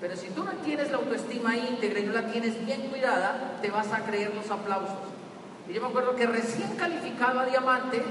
Pero 0.00 0.16
si 0.16 0.28
tú 0.28 0.42
no 0.44 0.52
tienes 0.64 0.90
la 0.90 0.96
autoestima 0.96 1.56
íntegra 1.56 2.00
y 2.00 2.04
no 2.04 2.12
la 2.14 2.26
tienes 2.26 2.64
bien 2.64 2.88
cuidada, 2.88 3.58
te 3.60 3.70
vas 3.70 3.92
a 3.92 4.00
creer 4.00 4.34
los 4.34 4.50
aplausos. 4.50 4.96
Y 5.68 5.74
yo 5.74 5.82
me 5.82 5.88
acuerdo 5.88 6.16
que 6.16 6.26
recién 6.26 6.74
calificado 6.76 7.40
a 7.40 7.46
diamante, 7.46 8.02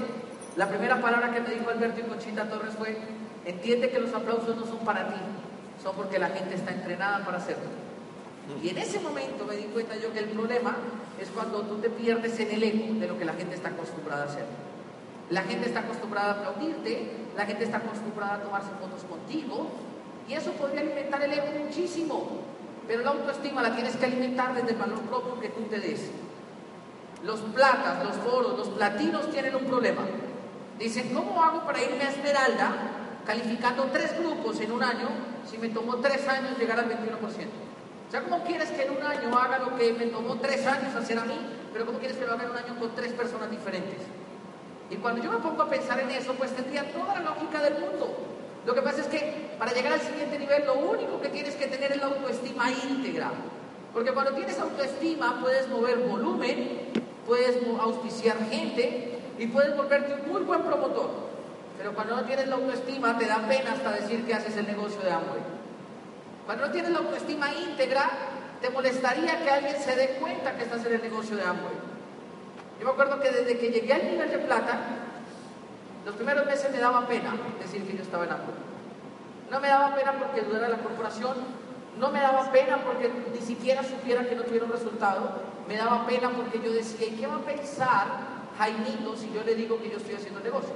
la 0.56 0.70
primera 0.70 1.02
palabra 1.02 1.34
que 1.34 1.42
me 1.42 1.50
dijo 1.50 1.70
Alberto 1.70 2.00
y 2.00 2.04
Conchita 2.04 2.48
Torres 2.48 2.76
fue, 2.78 2.96
entiende 3.44 3.90
que 3.90 4.00
los 4.00 4.14
aplausos 4.14 4.56
no 4.56 4.66
son 4.66 4.80
para 4.80 5.08
ti, 5.08 5.20
son 5.82 5.96
porque 5.96 6.20
la 6.20 6.30
gente 6.30 6.56
está 6.56 6.72
entrenada 6.72 7.26
para 7.26 7.38
hacerlo. 7.38 7.70
Y 8.62 8.70
en 8.70 8.78
ese 8.78 9.00
momento 9.00 9.46
me 9.46 9.56
di 9.56 9.64
cuenta 9.64 9.96
yo 9.96 10.14
que 10.14 10.20
el 10.20 10.30
problema 10.30 10.76
es 11.20 11.30
cuando 11.30 11.62
tú 11.64 11.78
te 11.78 11.90
pierdes 11.90 12.40
en 12.40 12.52
el 12.52 12.64
ego 12.64 13.00
de 13.00 13.08
lo 13.08 13.18
que 13.18 13.26
la 13.26 13.34
gente 13.34 13.56
está 13.56 13.70
acostumbrada 13.70 14.24
a 14.24 14.26
hacer. 14.28 14.46
La 15.32 15.42
gente 15.44 15.68
está 15.68 15.82
acostumbrada 15.82 16.30
a 16.30 16.34
aplaudirte, 16.34 17.12
la 17.36 17.46
gente 17.46 17.64
está 17.64 17.78
acostumbrada 17.78 18.36
a 18.36 18.42
tomarse 18.42 18.70
fotos 18.80 19.04
contigo 19.04 19.70
y 20.30 20.34
eso 20.36 20.52
podría 20.52 20.82
alimentar 20.82 21.24
el 21.24 21.34
ego 21.34 21.48
muchísimo. 21.66 22.30
Pero 22.88 23.04
la 23.04 23.12
autoestima 23.12 23.64
la 23.64 23.74
tienes 23.74 23.96
que 23.96 24.06
alimentar 24.06 24.54
desde 24.54 24.72
el 24.72 24.78
valor 24.78 25.00
propio 25.02 25.40
que 25.40 25.50
tú 25.50 25.62
te 25.64 25.80
des. 25.80 26.12
Los 27.24 27.40
platas, 27.40 28.04
los 28.04 28.16
foros, 28.18 28.58
los 28.58 28.70
platinos 28.70 29.30
tienen 29.32 29.56
un 29.56 29.66
problema. 29.66 30.04
Dicen, 30.78 31.14
¿cómo 31.14 31.44
hago 31.44 31.66
para 31.66 31.82
irme 31.82 32.04
a 32.04 32.10
Esmeralda 32.10 32.72
calificando 33.26 33.86
tres 33.92 34.18
grupos 34.18 34.60
en 34.62 34.72
un 34.72 34.84
año 34.84 35.10
si 35.50 35.58
me 35.58 35.70
tomó 35.70 35.98
tres 35.98 36.28
años 36.28 36.58
llegar 36.58 36.80
al 36.80 36.90
21%? 36.90 37.22
O 38.08 38.12
sea, 38.12 38.24
¿cómo 38.24 38.44
quieres 38.44 38.70
que 38.72 38.84
en 38.84 38.98
un 38.98 39.04
año 39.04 39.38
haga 39.38 39.60
lo 39.60 39.76
que 39.76 39.94
me 39.94 40.06
tomó 40.08 40.36
tres 40.38 40.66
años 40.66 40.96
hacer 40.96 41.20
a 41.20 41.26
mí, 41.26 41.38
pero 41.74 41.86
cómo 41.86 42.00
quieres 42.00 42.18
que 42.18 42.26
lo 42.26 42.34
haga 42.34 42.44
en 42.44 42.52
un 42.52 42.58
año 42.58 42.80
con 42.80 42.96
tres 42.96 43.14
personas 43.14 43.52
diferentes? 43.52 43.98
Y 44.90 44.96
cuando 44.96 45.24
yo 45.24 45.32
me 45.32 45.38
pongo 45.38 45.64
a 45.64 45.70
pensar 45.70 46.00
en 46.00 46.10
eso, 46.12 46.34
pues 46.34 46.56
tendría 46.56 46.92
toda 46.92 47.16
la 47.16 47.22
lógica 47.22 47.62
del 47.62 47.74
mundo. 47.74 48.29
Lo 48.66 48.76
que 48.76 48.82
pasa 48.82 49.02
es 49.02 49.08
que 49.08 49.50
para 49.58 49.74
llegar 49.74 49.94
al 49.94 50.02
siguiente 50.02 50.38
nivel, 50.38 50.66
lo 50.66 50.76
único 50.76 51.22
que 51.22 51.30
tienes 51.30 51.56
que 51.56 51.68
tener 51.68 51.92
es 51.92 51.98
la 51.98 52.08
autoestima 52.08 52.70
íntegra. 52.72 53.32
Porque 53.94 54.12
cuando 54.12 54.34
tienes 54.34 54.60
autoestima, 54.60 55.40
puedes 55.42 55.68
mover 55.68 55.98
volumen, 56.00 56.80
puedes 57.26 57.58
auspiciar 57.80 58.38
gente 58.50 59.20
y 59.38 59.48
puedes 59.48 59.76
volverte 59.76 60.14
un 60.14 60.32
muy 60.32 60.42
buen 60.42 60.62
promotor. 60.62 61.30
Pero 61.78 61.94
cuando 61.94 62.18
no 62.18 62.26
tienes 62.26 62.48
la 62.48 62.56
autoestima, 62.56 63.18
te 63.18 63.26
da 63.26 63.48
pena 63.48 63.72
hasta 63.72 63.92
decir 63.92 64.26
que 64.26 64.34
haces 64.34 64.56
el 64.58 64.68
negocio 64.68 65.00
de 65.02 65.12
Amway. 65.12 65.42
Cuando 66.46 66.68
no 66.68 66.72
tienes 66.72 66.92
la 66.92 67.00
autoestima 67.00 67.54
íntegra, 67.54 68.10
te 68.62 68.70
molestaría 68.70 69.44
que 69.44 69.50
alguien 69.50 69.76
se 69.82 69.96
dé 69.96 70.18
cuenta 70.20 70.56
que 70.58 70.64
estás 70.64 70.86
en 70.86 70.94
el 70.94 71.02
negocio 71.02 71.38
de 71.38 71.44
Amway. 71.44 71.76
Yo 72.80 72.86
me 72.86 72.92
acuerdo 72.92 73.20
que 73.20 73.32
desde 73.32 73.58
que 73.58 73.72
llegué 73.72 73.94
al 73.94 74.06
nivel 74.06 74.30
de 74.30 74.40
plata, 74.40 74.80
los 76.06 76.16
primeros 76.16 76.46
meses 76.46 76.72
me 76.72 76.80
daba 76.80 77.08
pena 77.08 77.34
decir 77.60 77.86
que 77.86 77.98
yo 77.98 78.04
estaba 78.04 78.26
en 78.26 78.32
Apple. 78.32 78.54
No 79.52 79.60
me 79.60 79.68
daba 79.68 79.96
pena 79.96 80.14
porque 80.14 80.42
dudara 80.42 80.70
la 80.70 80.78
corporación, 80.78 81.36
no 82.00 82.10
me 82.12 82.20
daba 82.20 82.52
pena 82.52 82.78
porque 82.84 83.12
ni 83.34 83.42
siquiera 83.42 83.84
supiera 83.84 84.28
que 84.28 84.36
no 84.36 84.44
tuviera 84.44 84.66
un 84.66 84.72
resultado, 84.72 85.32
me 85.68 85.76
daba 85.76 86.06
pena 86.06 86.30
porque 86.30 86.62
yo 86.64 86.72
decía, 86.72 87.08
¿y 87.08 87.12
qué 87.12 87.28
va 87.28 87.36
a 87.36 87.42
pensar 87.42 88.08
Jaimito 88.58 89.16
si 89.16 89.32
yo 89.34 89.44
le 89.44 89.56
digo 89.56 89.80
que 89.82 89.90
yo 89.90 89.98
estoy 89.98 90.16
haciendo 90.16 90.40
negocio? 90.40 90.74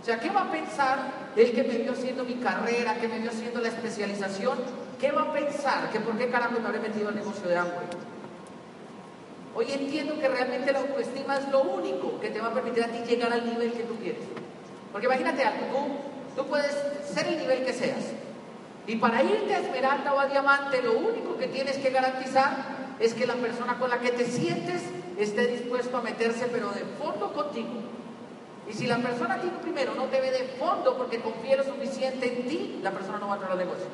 O 0.00 0.04
sea, 0.04 0.20
¿qué 0.20 0.30
va 0.30 0.42
a 0.42 0.50
pensar 0.50 0.98
el 1.36 1.52
que 1.52 1.64
me 1.64 1.78
vio 1.78 1.92
haciendo 1.92 2.24
mi 2.24 2.34
carrera, 2.34 2.94
que 3.00 3.08
me 3.08 3.18
vio 3.18 3.30
haciendo 3.30 3.60
la 3.60 3.68
especialización? 3.68 4.58
¿Qué 4.98 5.12
va 5.12 5.22
a 5.22 5.32
pensar? 5.32 5.90
¿Que 5.90 6.00
por 6.00 6.16
qué 6.16 6.28
carajo 6.30 6.60
me 6.60 6.66
habré 6.66 6.80
metido 6.80 7.08
al 7.08 7.14
negocio 7.14 7.48
de 7.48 7.56
Amway? 7.56 7.86
Hoy 9.54 9.66
entiendo 9.72 10.18
que 10.20 10.28
realmente 10.28 10.72
la 10.72 10.80
autoestima 10.80 11.36
es 11.36 11.48
lo 11.48 11.62
único 11.62 12.20
que 12.20 12.30
te 12.30 12.40
va 12.40 12.48
a 12.48 12.54
permitir 12.54 12.84
a 12.84 12.88
ti 12.88 12.98
llegar 12.98 13.32
al 13.32 13.44
nivel 13.44 13.72
que 13.72 13.82
tú 13.82 13.96
quieres. 13.96 14.22
Porque 14.92 15.06
imagínate 15.06 15.44
algo, 15.44 15.66
tú, 16.36 16.42
tú 16.42 16.48
puedes 16.48 16.74
ser 17.04 17.26
el 17.28 17.38
nivel 17.38 17.64
que 17.64 17.72
seas. 17.72 18.04
Y 18.86 18.96
para 18.96 19.22
irte 19.22 19.54
a 19.54 19.60
esmeralda 19.60 20.14
o 20.14 20.20
a 20.20 20.26
diamante, 20.26 20.82
lo 20.82 20.98
único 20.98 21.36
que 21.36 21.46
tienes 21.48 21.76
que 21.76 21.90
garantizar 21.90 22.96
es 22.98 23.14
que 23.14 23.26
la 23.26 23.34
persona 23.34 23.78
con 23.78 23.90
la 23.90 24.00
que 24.00 24.10
te 24.10 24.24
sientes 24.24 24.82
esté 25.18 25.46
dispuesto 25.46 25.96
a 25.96 26.02
meterse, 26.02 26.46
pero 26.50 26.70
de 26.70 26.84
fondo 26.98 27.32
contigo. 27.32 27.68
Y 28.68 28.72
si 28.72 28.86
la 28.86 28.98
persona 28.98 29.34
a 29.34 29.40
ti 29.40 29.50
primero 29.62 29.94
no 29.94 30.04
te 30.04 30.20
ve 30.20 30.30
de 30.30 30.44
fondo 30.58 30.96
porque 30.96 31.20
confía 31.20 31.56
lo 31.56 31.64
suficiente 31.64 32.40
en 32.40 32.48
ti, 32.48 32.80
la 32.82 32.90
persona 32.90 33.18
no 33.18 33.28
va 33.28 33.34
a 33.34 33.36
entrar 33.36 33.52
al 33.52 33.58
negocio. 33.58 33.86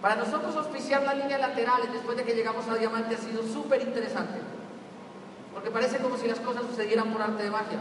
Para 0.00 0.16
nosotros 0.16 0.56
auspiciar 0.56 1.02
las 1.04 1.16
líneas 1.16 1.40
laterales 1.40 1.92
después 1.92 2.16
de 2.16 2.24
que 2.24 2.34
llegamos 2.34 2.66
a 2.68 2.74
Diamante 2.74 3.14
ha 3.14 3.18
sido 3.18 3.44
súper 3.44 3.82
interesante, 3.82 4.40
porque 5.52 5.70
parece 5.70 5.98
como 5.98 6.16
si 6.16 6.26
las 6.26 6.40
cosas 6.40 6.62
sucedieran 6.62 7.12
por 7.12 7.22
arte 7.22 7.44
de 7.44 7.50
magia. 7.50 7.78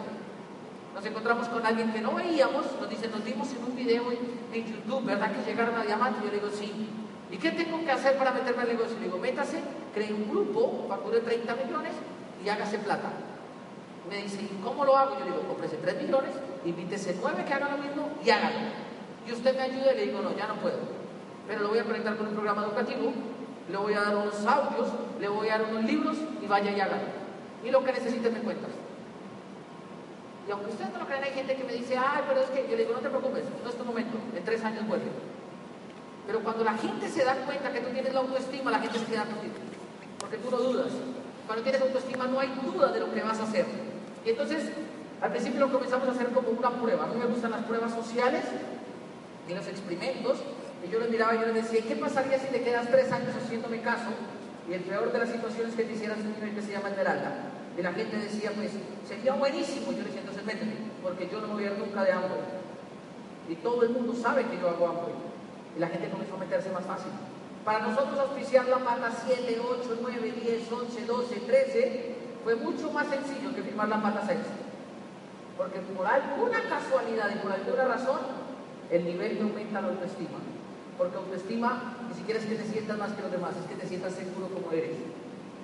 Nos 0.93 1.05
encontramos 1.05 1.47
con 1.47 1.65
alguien 1.65 1.91
que 1.91 2.01
no 2.01 2.13
veíamos, 2.13 2.65
nos 2.79 2.89
dice, 2.89 3.07
nos 3.07 3.23
dimos 3.23 3.51
en 3.53 3.63
un 3.63 3.75
video 3.75 4.03
en, 4.11 4.65
YouTube, 4.65 5.05
¿verdad 5.05 5.31
que 5.31 5.49
llegaron 5.49 5.75
a 5.75 5.83
Diamante? 5.83 6.19
Yo 6.23 6.31
le 6.31 6.39
digo, 6.39 6.49
sí. 6.49 6.89
¿Y 7.31 7.37
qué 7.37 7.51
tengo 7.51 7.79
que 7.83 7.91
hacer 7.91 8.17
para 8.17 8.31
meterme 8.31 8.63
al 8.63 8.67
negocio? 8.67 8.97
Le 8.97 9.05
digo, 9.05 9.17
métase, 9.17 9.59
cree 9.93 10.13
un 10.13 10.29
grupo, 10.29 10.85
facture 10.89 11.21
30 11.21 11.55
millones 11.55 11.93
y 12.43 12.49
hágase 12.49 12.79
plata. 12.79 13.11
Me 14.09 14.17
dice, 14.17 14.41
¿y 14.41 14.61
cómo 14.61 14.83
lo 14.83 14.97
hago? 14.97 15.17
Yo 15.19 15.25
le 15.25 15.31
digo, 15.31 15.47
cómprese 15.47 15.77
3 15.77 16.03
millones, 16.03 16.31
invítese 16.65 17.17
9 17.21 17.45
que 17.45 17.53
hagan 17.53 17.71
lo 17.71 17.77
mismo 17.77 18.09
y 18.23 18.29
háganlo. 18.29 18.69
Y 19.25 19.31
usted 19.31 19.55
me 19.55 19.61
ayuda 19.61 19.93
y 19.93 19.95
le 19.95 20.05
digo, 20.07 20.21
no, 20.21 20.35
ya 20.35 20.47
no 20.47 20.55
puedo 20.55 21.01
pero 21.51 21.63
lo 21.63 21.69
voy 21.69 21.79
a 21.79 21.83
conectar 21.83 22.15
con 22.15 22.27
un 22.27 22.33
programa 22.33 22.63
educativo, 22.63 23.11
le 23.69 23.77
voy 23.77 23.93
a 23.93 24.01
dar 24.01 24.15
unos 24.15 24.45
audios, 24.45 24.87
le 25.19 25.27
voy 25.27 25.49
a 25.49 25.57
dar 25.57 25.67
unos 25.69 25.83
libros 25.83 26.17
y 26.41 26.47
vaya 26.47 26.71
y 26.71 26.79
hágalo. 26.79 27.03
Y 27.63 27.71
lo 27.71 27.83
que 27.83 27.91
necesite 27.91 28.29
me 28.29 28.39
cuentas. 28.39 28.71
Y 30.51 30.53
aunque 30.53 30.71
ustedes 30.71 30.91
no 30.91 30.99
lo 30.99 31.05
crean, 31.05 31.23
hay 31.23 31.31
gente 31.31 31.55
que 31.55 31.63
me 31.63 31.71
dice, 31.71 31.95
ay, 31.95 32.23
pero 32.27 32.41
es 32.41 32.49
que 32.49 32.67
yo 32.69 32.75
le 32.75 32.83
digo, 32.83 32.91
no 32.91 32.99
te 32.99 33.07
preocupes, 33.07 33.45
no 33.63 33.69
es 33.69 33.77
tu 33.77 33.85
momento, 33.85 34.17
en 34.35 34.43
tres 34.43 34.61
años 34.65 34.85
vuelve. 34.85 35.07
Pero 36.27 36.43
cuando 36.43 36.65
la 36.65 36.73
gente 36.73 37.07
se 37.07 37.23
da 37.23 37.35
cuenta 37.45 37.71
que 37.71 37.79
tú 37.79 37.89
tienes 37.93 38.13
la 38.13 38.19
autoestima, 38.19 38.69
la 38.69 38.79
gente 38.79 38.99
se 38.99 39.05
queda 39.05 39.23
contigo. 39.23 39.53
Porque 40.19 40.35
tú 40.39 40.51
no 40.51 40.57
dudas. 40.57 40.91
Cuando 41.47 41.63
tienes 41.63 41.81
autoestima 41.81 42.27
no 42.27 42.37
hay 42.37 42.49
duda 42.65 42.91
de 42.91 42.99
lo 42.99 43.13
que 43.13 43.21
vas 43.21 43.39
a 43.39 43.43
hacer. 43.43 43.65
Y 44.25 44.31
entonces, 44.31 44.73
al 45.21 45.31
principio 45.31 45.61
lo 45.61 45.71
comenzamos 45.71 46.09
a 46.09 46.11
hacer 46.11 46.27
como 46.33 46.49
una 46.49 46.69
prueba. 46.69 47.05
A 47.05 47.07
mí 47.07 47.15
me 47.15 47.27
gustan 47.27 47.51
las 47.51 47.63
pruebas 47.63 47.93
sociales 47.93 48.43
y 49.47 49.53
los 49.53 49.65
experimentos. 49.67 50.39
Y 50.85 50.91
yo 50.91 50.99
le 50.99 51.07
miraba 51.07 51.33
y 51.33 51.39
yo 51.39 51.45
le 51.45 51.53
decía, 51.53 51.79
¿qué 51.87 51.95
pasaría 51.95 52.37
si 52.37 52.47
te 52.47 52.61
quedas 52.61 52.91
tres 52.91 53.09
años 53.09 53.33
haciéndome 53.41 53.79
caso? 53.79 54.09
Y 54.69 54.73
el 54.73 54.81
peor 54.81 55.13
de 55.13 55.17
las 55.19 55.29
situaciones 55.29 55.75
que 55.75 55.85
te 55.85 55.93
hicieras 55.93 56.17
un 56.17 56.33
nivel 56.33 56.53
que 56.53 56.61
se 56.61 56.73
llama 56.73 56.89
Esmeralda. 56.89 57.60
Y 57.81 57.83
la 57.83 57.93
gente 57.93 58.15
decía, 58.15 58.51
pues, 58.55 58.69
sería 59.07 59.33
buenísimo. 59.33 59.91
Yo 59.91 59.97
le 59.97 60.03
decía, 60.03 60.19
entonces 60.19 60.45
méteme, 60.45 60.73
porque 61.01 61.27
yo 61.27 61.41
no 61.41 61.47
voy 61.47 61.63
a 61.63 61.71
ir 61.71 61.79
nunca 61.79 62.03
de 62.03 62.11
hambre. 62.11 62.37
Y 63.49 63.55
todo 63.55 63.81
el 63.81 63.89
mundo 63.89 64.13
sabe 64.13 64.45
que 64.45 64.59
yo 64.59 64.69
hago 64.69 64.85
hambre. 64.87 65.13
Y 65.75 65.79
la 65.79 65.87
gente 65.87 66.11
comenzó 66.11 66.35
a 66.35 66.37
meterse 66.37 66.69
más 66.69 66.85
fácil. 66.85 67.09
Para 67.65 67.79
nosotros 67.79 68.19
auspiciar 68.19 68.67
la 68.67 68.77
pata 68.77 69.09
7, 69.25 69.59
8, 69.59 69.97
9, 69.99 70.33
10, 70.43 70.71
11, 70.71 71.05
12, 71.07 71.35
13 71.39 72.15
fue 72.43 72.55
mucho 72.57 72.91
más 72.91 73.07
sencillo 73.07 73.55
que 73.55 73.63
firmar 73.63 73.89
la 73.89 73.99
pata 73.99 74.25
6. 74.27 74.37
Porque 75.57 75.79
por 75.79 76.05
alguna 76.05 76.61
casualidad 76.69 77.31
y 77.33 77.39
por 77.39 77.51
alguna 77.51 77.85
razón, 77.85 78.19
el 78.91 79.05
nivel 79.05 79.37
que 79.37 79.41
aumenta 79.41 79.81
la 79.81 79.87
autoestima. 79.87 80.37
Porque 80.99 81.17
autoestima 81.17 81.97
ni 82.07 82.13
siquiera 82.13 82.39
es 82.39 82.45
que 82.45 82.55
te 82.57 82.65
sientas 82.65 82.99
más 82.99 83.13
que 83.13 83.23
los 83.23 83.31
demás, 83.31 83.55
es 83.57 83.65
que 83.65 83.81
te 83.81 83.87
sientas 83.87 84.13
seguro 84.13 84.49
como 84.53 84.71
eres. 84.71 84.97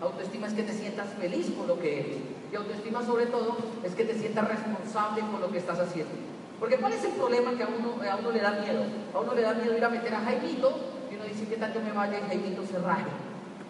Autoestima 0.01 0.47
es 0.47 0.53
que 0.53 0.63
te 0.63 0.73
sientas 0.73 1.07
feliz 1.19 1.51
con 1.57 1.67
lo 1.67 1.79
que 1.79 1.99
eres. 2.01 2.17
Y 2.51 2.55
autoestima 2.55 3.03
sobre 3.03 3.25
todo 3.25 3.57
es 3.83 3.95
que 3.95 4.05
te 4.05 4.13
sientas 4.13 4.47
responsable 4.47 5.21
con 5.21 5.41
lo 5.41 5.51
que 5.51 5.57
estás 5.57 5.79
haciendo. 5.79 6.13
Porque 6.59 6.77
¿cuál 6.77 6.93
es 6.93 7.03
el 7.03 7.11
problema 7.11 7.51
que 7.51 7.63
a 7.63 7.67
uno, 7.67 7.95
a 8.09 8.15
uno 8.15 8.31
le 8.31 8.39
da 8.39 8.51
miedo? 8.51 8.83
A 9.13 9.19
uno 9.19 9.33
le 9.33 9.41
da 9.41 9.53
miedo 9.53 9.77
ir 9.77 9.83
a 9.83 9.89
meter 9.89 10.13
a 10.13 10.21
Jaimito 10.21 10.79
y 11.11 11.15
uno 11.15 11.25
dice, 11.25 11.45
¿qué 11.47 11.57
tal 11.57 11.73
yo 11.73 11.81
me 11.81 11.91
vaya 11.91 12.19
y 12.19 12.27
Jaimito 12.27 12.65
se 12.65 12.79
raje? 12.79 13.09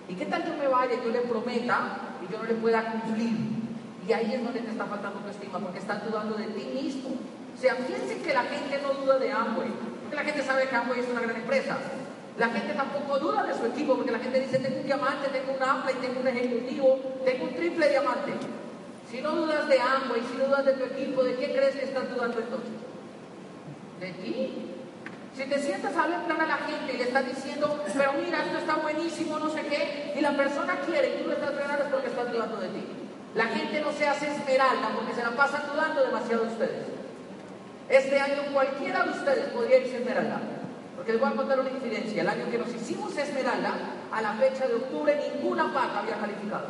¿Y 0.10 0.16
qué 0.16 0.26
tal 0.26 0.46
yo 0.46 0.54
me 0.56 0.68
vaya 0.68 0.94
y 0.94 1.06
yo 1.06 1.12
le 1.12 1.20
prometa 1.22 1.98
y 2.24 2.32
yo 2.32 2.38
no 2.40 2.44
le 2.46 2.54
pueda 2.56 2.92
cumplir? 2.92 3.36
Y 4.08 4.14
ahí 4.14 4.34
es 4.34 4.44
donde 4.44 4.62
te 4.62 4.72
está 4.72 4.86
faltando 4.86 5.20
autoestima, 5.20 5.60
porque 5.60 5.80
estás 5.80 6.06
dudando 6.06 6.36
de 6.36 6.46
ti 6.46 6.70
mismo. 6.74 7.10
O 7.10 7.60
sea, 7.60 7.76
fíjense 7.76 8.22
que 8.22 8.34
la 8.34 8.44
gente 8.44 8.80
no 8.82 8.94
duda 8.94 9.18
de 9.18 9.32
Amway, 9.32 9.70
porque 10.04 10.16
la 10.16 10.24
gente 10.24 10.44
sabe 10.44 10.70
que 10.70 10.76
Amway 10.76 11.00
es 11.02 11.10
una 11.10 11.22
gran 11.22 11.36
empresa. 11.36 11.78
La 12.38 12.50
gente 12.50 12.74
tampoco 12.74 13.18
duda 13.18 13.44
de 13.44 13.54
su 13.56 13.66
equipo, 13.66 13.96
porque 13.96 14.12
la 14.12 14.20
gente 14.20 14.40
dice, 14.40 14.60
tengo 14.60 14.78
un 14.78 14.86
diamante, 14.86 15.28
tengo 15.30 15.54
un 15.54 15.64
Apple, 15.64 15.96
tengo 16.00 16.20
un 16.20 16.28
ejecutivo, 16.28 17.00
tengo 17.26 17.46
un 17.46 17.56
triple 17.56 17.90
diamante. 17.90 18.34
Si 19.10 19.22
no 19.22 19.32
dudas 19.32 19.68
de 19.68 19.80
Amway, 19.80 20.22
si 20.22 20.38
no 20.38 20.46
dudas 20.46 20.66
de 20.66 20.74
tu 20.74 20.84
equipo, 20.84 21.24
¿de 21.24 21.36
quién 21.36 21.54
crees 21.54 21.76
que 21.76 21.86
estás 21.86 22.10
dudando 22.14 22.40
entonces? 22.40 22.74
De 24.00 24.12
ti. 24.12 24.54
Si 25.36 25.44
te 25.46 25.60
sientas 25.60 25.96
a 25.96 26.04
hablar 26.04 26.26
plan 26.26 26.42
a 26.42 26.48
la 26.48 26.58
gente 26.58 26.94
y 26.94 26.98
le 26.98 27.04
estás 27.06 27.26
diciendo, 27.26 27.84
pero 27.96 28.14
mira, 28.14 28.44
esto 28.44 28.58
está 28.60 28.76
buenísimo, 28.76 29.40
no 29.40 29.50
sé 29.50 29.62
qué, 29.62 30.14
y 30.16 30.22
la 30.22 30.36
persona 30.36 30.80
quiere 30.86 31.16
y 31.16 31.24
tú 31.24 31.30
lo 31.30 31.34
estás 31.34 31.54
frenando 31.54 31.84
es 31.84 31.90
porque 31.90 32.08
estás 32.08 32.32
dudando 32.32 32.58
de 32.58 32.70
ti. 32.70 32.86
La 33.36 33.46
gente 33.46 33.82
no 33.82 33.92
se 33.92 34.08
hace 34.08 34.28
esmeralda 34.28 34.90
porque 34.96 35.14
se 35.14 35.24
la 35.24 35.32
pasan 35.32 35.64
dudando 35.72 36.04
demasiado 36.04 36.44
ustedes. 36.44 36.86
Este 37.90 38.20
año 38.20 38.42
cualquiera 38.54 39.04
de 39.04 39.12
ustedes 39.12 39.46
podría 39.50 39.78
irse 39.78 39.98
Esmeralda. 39.98 40.57
Porque 41.08 41.20
les 41.20 41.26
voy 41.26 41.32
a 41.32 41.38
contar 41.38 41.60
una 41.62 41.70
incidencia. 41.70 42.22
El 42.22 42.28
año 42.28 42.52
que 42.52 42.58
nos 42.58 42.68
hicimos 42.68 43.18
Esmeralda, 43.18 43.76
a 44.12 44.22
la 44.22 44.34
fecha 44.34 44.68
de 44.68 44.76
octubre, 44.76 45.18
ninguna 45.32 45.74
pata 45.74 46.00
había 46.00 46.18
calificado. 46.20 46.66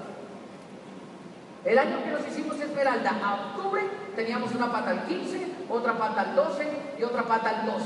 El 1.65 1.79
año 1.79 2.03
que 2.03 2.11
nos 2.11 2.27
hicimos 2.27 2.59
Esmeralda, 2.59 3.17
a 3.19 3.33
octubre, 3.33 3.81
teníamos 4.15 4.53
una 4.53 4.71
pata 4.71 4.91
al 4.91 5.07
15, 5.07 5.41
otra 5.71 5.97
pata 5.97 6.21
al 6.21 6.35
12 6.35 6.67
y 6.99 7.03
otra 7.03 7.23
pata 7.23 7.49
al 7.49 7.65
12. 7.65 7.85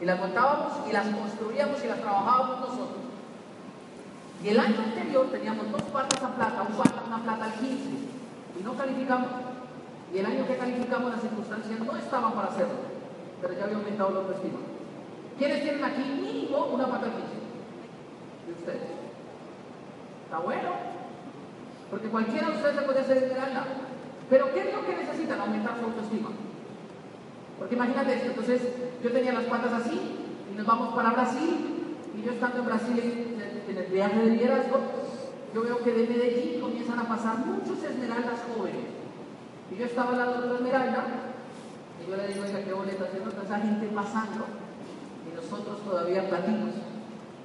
Y 0.00 0.04
las 0.04 0.20
montábamos 0.20 0.88
y 0.88 0.92
las 0.92 1.06
construíamos 1.08 1.82
y 1.82 1.88
las 1.88 2.00
trabajábamos 2.00 2.60
nosotros. 2.60 3.02
Y 4.44 4.50
el 4.50 4.60
año 4.60 4.78
anterior 4.78 5.32
teníamos 5.32 5.72
dos 5.72 5.82
patas 5.82 6.22
a 6.22 6.28
plata, 6.28 6.62
una 7.08 7.22
plata 7.24 7.44
al 7.46 7.54
15 7.54 7.74
y 8.56 8.62
no 8.62 8.74
calificamos. 8.74 9.30
Y 10.14 10.18
el 10.18 10.26
año 10.26 10.46
que 10.46 10.56
calificamos 10.56 11.10
las 11.10 11.20
circunstancias 11.20 11.80
no 11.80 11.96
estaban 11.96 12.34
para 12.34 12.48
hacerlo, 12.50 12.86
pero 13.42 13.54
ya 13.54 13.64
había 13.64 13.78
aumentado 13.78 14.10
la 14.10 14.20
autoestima. 14.20 14.60
¿Quiénes 15.40 15.62
tienen 15.62 15.82
aquí 15.82 16.02
mínimo 16.02 16.66
una 16.66 16.86
pata 16.86 17.06
De 17.06 18.52
ustedes. 18.52 18.90
Está 20.24 20.38
bueno. 20.38 20.68
Porque 21.90 22.08
cualquiera 22.08 22.50
de 22.50 22.56
ustedes 22.56 22.76
se 22.76 22.82
puede 22.82 23.00
hacer 23.00 23.16
esmeralda. 23.16 23.64
Pero 24.28 24.52
¿qué 24.52 24.68
es 24.68 24.74
lo 24.74 24.84
que 24.84 24.96
necesitan? 24.96 25.40
Aumentar 25.40 25.78
su 25.78 25.86
autoestima. 25.86 26.28
Porque 27.58 27.74
imagínate 27.74 28.14
esto, 28.16 28.28
entonces 28.28 28.60
yo 29.02 29.12
tenía 29.12 29.32
las 29.32 29.44
patas 29.44 29.72
así 29.72 29.98
y 30.52 30.58
nos 30.58 30.66
vamos 30.66 30.94
para 30.94 31.12
Brasil 31.12 31.96
y 32.14 32.22
yo 32.22 32.32
estando 32.32 32.58
en 32.58 32.66
Brasil 32.66 33.36
en, 33.66 33.76
el 33.78 33.86
viaje 33.86 34.18
de 34.18 34.30
liderazgo, 34.30 34.78
yo 35.54 35.62
veo 35.62 35.82
que 35.82 35.92
de 35.92 36.06
Medellín 36.06 36.60
comienzan 36.60 36.98
a 36.98 37.08
pasar 37.08 37.38
muchos 37.38 37.82
esmeraldas 37.82 38.40
jóvenes. 38.54 38.92
Y 39.72 39.76
yo 39.76 39.86
estaba 39.86 40.10
al 40.10 40.18
lado 40.18 40.42
de 40.42 40.48
la 40.48 40.54
esmeralda 40.56 41.04
y 42.04 42.10
yo 42.10 42.16
le 42.16 42.28
digo, 42.28 42.44
oiga, 42.44 42.62
qué 42.62 42.72
boleta, 42.74 43.04
haciendo 43.04 43.30
esa 43.30 43.58
gente 43.58 43.86
pasando 43.86 44.59
nosotros 45.50 45.82
todavía 45.82 46.28
platimos. 46.28 46.70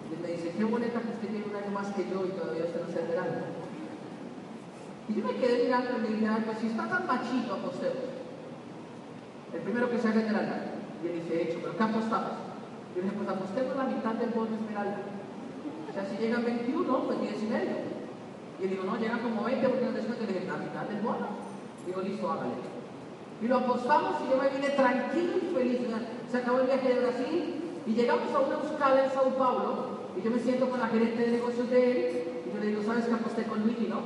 Y 0.06 0.22
me 0.22 0.38
dice, 0.38 0.54
qué 0.56 0.64
boleta 0.64 1.02
que 1.02 1.10
usted 1.10 1.30
tiene 1.30 1.46
un 1.50 1.56
año 1.56 1.72
más 1.74 1.90
que 1.94 2.06
yo 2.06 2.26
y 2.26 2.38
todavía 2.38 2.66
usted 2.66 2.82
no 2.86 2.94
se 2.94 3.02
esmeralda. 3.02 3.42
Y 5.10 5.14
yo 5.16 5.26
me 5.26 5.36
quedé 5.36 5.66
mirando 5.66 5.98
y 5.98 6.02
le 6.02 6.10
dije, 6.14 6.30
pues 6.46 6.58
si 6.60 6.68
está 6.68 6.88
tan 6.88 7.08
machito, 7.08 7.54
apostemos. 7.54 8.06
El 9.54 9.62
primero 9.62 9.90
que 9.90 9.98
se 9.98 10.08
haga 10.08 10.22
esmeralda. 10.22 10.58
Y 11.02 11.08
él 11.08 11.14
dice, 11.22 11.42
hecho, 11.42 11.58
pero 11.62 11.78
¿qué 11.78 11.84
apostamos? 11.84 12.38
Yo 12.94 13.02
le 13.02 13.10
dije, 13.10 13.18
pues 13.18 13.30
apostemos 13.30 13.76
la 13.76 13.86
mitad 13.86 14.14
del 14.14 14.30
bono 14.30 14.56
esmeralda. 14.56 15.02
O 15.90 15.94
sea, 15.94 16.06
si 16.06 16.18
llegan 16.18 16.46
21, 16.46 17.00
pues 17.06 17.22
10 17.22 17.44
y 17.44 17.46
medio. 17.48 17.78
Y 18.60 18.64
él 18.64 18.70
dijo, 18.70 18.84
no, 18.86 18.98
llegan 18.98 19.20
como 19.20 19.44
20 19.44 19.68
porque 19.68 19.86
no 19.86 19.92
descuento. 19.92 20.26
Le 20.26 20.34
dije, 20.34 20.46
la 20.46 20.62
mitad 20.62 20.86
del 20.86 21.02
bono. 21.02 21.28
Digo, 21.86 22.02
listo, 22.02 22.30
hágale. 22.30 22.54
Y 23.42 23.48
lo 23.48 23.58
apostamos 23.58 24.22
y 24.22 24.30
yo 24.30 24.38
me 24.38 24.50
vine 24.50 24.70
tranquilo 24.70 25.34
y 25.38 25.54
feliz. 25.54 25.80
Se 26.32 26.38
acabó 26.38 26.60
el 26.60 26.68
viaje 26.68 26.94
de 26.94 27.00
Brasil 27.02 27.55
y 27.86 27.94
llegamos 27.94 28.34
a 28.34 28.40
una 28.40 28.58
escala 28.64 29.06
en 29.06 29.12
Sao 29.12 29.30
Paulo 29.38 30.10
y 30.18 30.22
yo 30.22 30.32
me 30.32 30.40
siento 30.40 30.70
con 30.70 30.80
la 30.80 30.88
gerente 30.88 31.22
de 31.22 31.32
negocios 31.32 31.70
de 31.70 31.92
él 31.92 32.24
y 32.46 32.54
yo 32.54 32.60
le 32.60 32.68
digo, 32.68 32.84
¿sabes 32.84 33.06
que 33.06 33.14
aposté 33.14 33.44
con 33.44 33.62
Luigi, 33.62 33.88
no? 33.88 34.02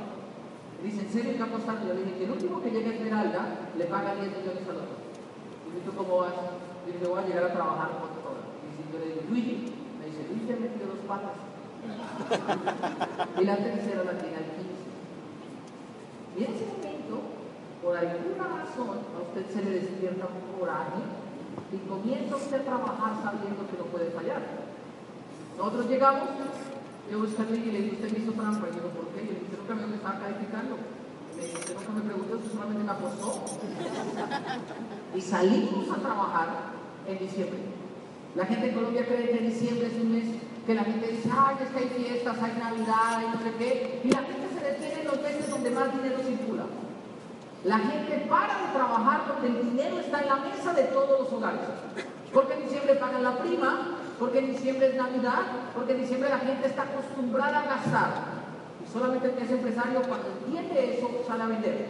Y 0.81 0.87
dice, 0.87 1.01
¿en 1.01 1.11
serio 1.11 1.37
que 1.37 1.43
apostando? 1.43 1.87
Yo 1.87 1.93
le 1.93 2.03
dije 2.03 2.25
el 2.25 2.31
último 2.31 2.61
que 2.61 2.71
llegue 2.71 2.89
a 2.89 2.93
Esmeralda 2.93 3.69
le 3.77 3.85
paga 3.85 4.15
10 4.15 4.27
millones 4.27 4.63
al 4.67 4.83
otro. 4.83 4.99
Y 5.75 5.79
¿tú 5.85 5.91
cómo 5.95 6.17
vas? 6.17 6.33
Y 6.87 6.91
dice, 6.91 7.07
voy 7.07 7.23
a 7.23 7.27
llegar 7.27 7.43
a 7.43 7.53
trabajar 7.53 7.89
con 7.99 8.09
todo. 8.19 8.39
Y 8.67 8.91
yo 8.91 8.99
le 8.99 9.05
digo, 9.07 9.21
Luigi, 9.29 9.71
me 9.99 10.05
dice, 10.07 10.27
Luigi 10.27 10.51
ha 10.51 10.59
metido 10.59 10.87
dos 10.91 11.03
patas. 11.07 11.39
y 13.39 13.43
la 13.45 13.57
tercera 13.57 14.03
la 14.03 14.15
tiene 14.19 14.35
al 14.35 14.49
15. 14.59 14.79
Y 16.35 16.43
en 16.43 16.51
ese 16.55 16.65
momento, 16.67 17.15
por 17.83 17.95
alguna 17.95 18.43
razón, 18.59 19.03
a 19.15 19.19
usted 19.23 19.45
se 19.51 19.63
le 19.63 19.71
despierta 19.79 20.27
un 20.27 20.59
coraje 20.59 21.28
y 21.71 21.77
comienza 21.87 22.35
usted 22.35 22.61
a 22.61 22.65
trabajar 22.65 23.13
sabiendo 23.23 23.67
que 23.69 23.77
no 23.77 23.85
puede 23.91 24.11
fallar. 24.11 24.41
Nosotros 25.57 25.87
llegamos, 25.87 26.29
yo 27.11 27.17
Luigi 27.19 27.69
y 27.69 27.71
le 27.71 27.81
dije, 27.81 27.95
usted 27.95 28.11
me 28.11 28.19
hizo 28.19 28.31
trampa. 28.33 28.67
Y 28.67 28.79
¿por 28.79 29.07
qué? 29.13 29.21
Y 29.23 29.27
le 29.27 29.39
dije, 29.39 29.57
que 29.67 29.73
me 29.73 29.95
estaba 29.95 30.19
calificando. 30.19 30.77
Me 31.95 32.01
preguntó, 32.01 32.37
usted 32.37 32.51
solamente 32.51 32.83
me 32.83 32.91
apostó 32.91 33.45
y 35.15 35.21
salimos 35.21 35.89
a 35.89 35.95
trabajar 36.01 36.47
en 37.07 37.19
diciembre. 37.19 37.59
La 38.35 38.45
gente 38.45 38.69
en 38.69 38.75
Colombia 38.75 39.05
cree 39.05 39.31
que 39.31 39.45
diciembre 39.45 39.87
es 39.87 39.93
un 40.01 40.11
mes 40.11 40.25
que 40.65 40.75
la 40.75 40.83
gente 40.83 41.07
dice, 41.07 41.29
ay, 41.31 41.55
es 41.63 41.69
que 41.69 41.79
hay 41.79 41.89
fiestas, 41.89 42.37
hay 42.43 42.53
Navidad, 42.59 43.23
y 43.23 43.35
no 43.35 43.41
sé 43.41 43.53
qué, 43.57 44.01
y 44.03 44.11
la 44.11 44.19
gente 44.19 44.47
se 44.53 44.63
detiene 44.63 45.01
en 45.01 45.07
los 45.07 45.21
meses 45.21 45.49
donde 45.49 45.71
más 45.71 45.91
dinero 45.95 46.19
circula. 46.19 46.48
La 47.63 47.79
gente 47.79 48.25
para 48.29 48.55
de 48.59 48.73
trabajar 48.73 49.25
porque 49.27 49.47
el 49.47 49.69
dinero 49.69 49.99
está 49.99 50.21
en 50.21 50.27
la 50.27 50.35
mesa 50.37 50.73
de 50.73 50.83
todos 50.83 51.19
los 51.19 51.33
hogares. 51.33 51.61
Porque 52.33 52.53
en 52.53 52.63
diciembre 52.63 52.95
pagan 52.95 53.23
la 53.23 53.37
prima, 53.37 53.97
porque 54.17 54.39
en 54.39 54.51
diciembre 54.51 54.87
es 54.87 54.95
Navidad, 54.95 55.71
porque 55.75 55.93
en 55.93 56.01
diciembre 56.01 56.29
la 56.29 56.39
gente 56.39 56.67
está 56.67 56.83
acostumbrada 56.83 57.59
a 57.59 57.75
gastar. 57.75 58.09
Y 58.85 58.91
solamente 58.91 59.27
el 59.27 59.33
que 59.33 59.43
es 59.43 59.51
empresario, 59.51 60.01
cuando 60.03 60.27
entiende 60.27 60.97
eso, 60.97 61.09
sale 61.27 61.43
a 61.43 61.47
vender. 61.47 61.87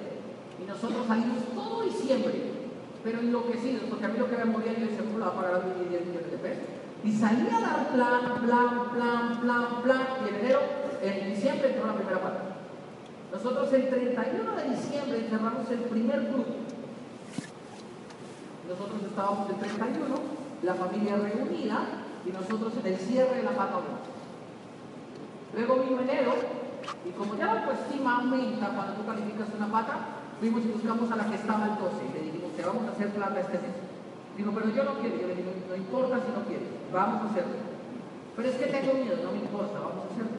Y 0.61 0.65
nosotros 0.65 1.05
salimos 1.07 1.43
todo 1.53 1.83
diciembre 1.83 2.59
pero 3.03 3.19
enloquecidos, 3.19 3.83
porque 3.89 4.05
a 4.05 4.09
mí 4.09 4.19
lo 4.19 4.29
que 4.29 4.37
me 4.37 4.45
movía 4.45 4.73
yo 4.73 4.85
decía, 4.87 5.05
¿cómo 5.05 5.19
lo 5.19 5.25
va 5.25 5.31
a 5.31 5.35
pagar 5.35 5.55
a 5.55 5.59
mí 5.59 5.87
10 5.89 6.05
millones 6.07 6.31
de 6.31 6.37
pesos? 6.37 6.63
Y 7.03 7.11
salía 7.13 7.57
a 7.57 7.61
dar 7.61 7.87
plan, 7.93 8.39
plan, 8.45 8.91
plan, 8.91 9.39
plan, 9.41 9.81
plan, 9.83 10.07
y 10.25 10.29
en 10.29 10.35
enero, 10.35 10.59
en 11.01 11.33
diciembre 11.33 11.69
entró 11.69 11.87
la 11.87 11.95
primera 11.95 12.19
parte. 12.21 12.48
Nosotros 13.41 13.71
el 13.71 13.87
31 13.87 14.51
de 14.51 14.63
diciembre 14.75 15.27
cerramos 15.29 15.71
el 15.71 15.79
primer 15.87 16.27
grupo. 16.27 16.59
Nosotros 18.67 18.99
estábamos 19.07 19.49
el 19.49 19.55
31, 19.55 20.15
la 20.63 20.75
familia 20.75 21.15
reunida, 21.15 21.79
y 22.27 22.31
nosotros 22.31 22.73
en 22.83 22.87
el 22.91 22.99
cierre 22.99 23.37
de 23.37 23.43
la 23.43 23.51
pata 23.51 23.77
1. 23.77 23.87
Luego 25.55 25.83
vino 25.87 26.01
enero, 26.01 26.33
y 27.07 27.11
como 27.11 27.37
ya 27.37 27.45
la 27.45 27.63
autoestima 27.63 28.17
aumenta 28.17 28.75
cuando 28.75 28.93
tú 28.99 29.05
calificas 29.05 29.47
una 29.55 29.71
pata, 29.71 30.19
fuimos 30.41 30.65
y 30.65 30.75
buscamos 30.75 31.09
a 31.09 31.15
la 31.15 31.29
que 31.29 31.35
estaba 31.35 31.63
el 31.63 31.79
12 31.79 31.95
y 31.95 32.13
le 32.13 32.21
dijimos, 32.27 32.51
te 32.57 32.65
vamos 32.65 32.83
a 32.89 32.91
hacer 32.91 33.07
plata 33.07 33.39
este 33.39 33.53
mes. 33.53 33.71
Digo, 34.35 34.51
pero 34.53 34.67
yo 34.67 34.83
no 34.83 34.99
quiero. 34.99 35.15
Yo 35.15 35.27
le 35.27 35.35
digo, 35.35 35.51
no 35.69 35.75
importa 35.77 36.19
si 36.19 36.31
no 36.35 36.43
quieres, 36.43 36.67
vamos 36.91 37.23
a 37.23 37.29
hacerlo. 37.31 37.55
Pero 38.35 38.49
es 38.49 38.55
que 38.57 38.65
tengo 38.67 38.93
miedo, 38.95 39.15
no 39.23 39.31
me 39.31 39.39
importa, 39.39 39.79
vamos 39.79 40.03
a 40.03 40.11
hacerlo. 40.11 40.38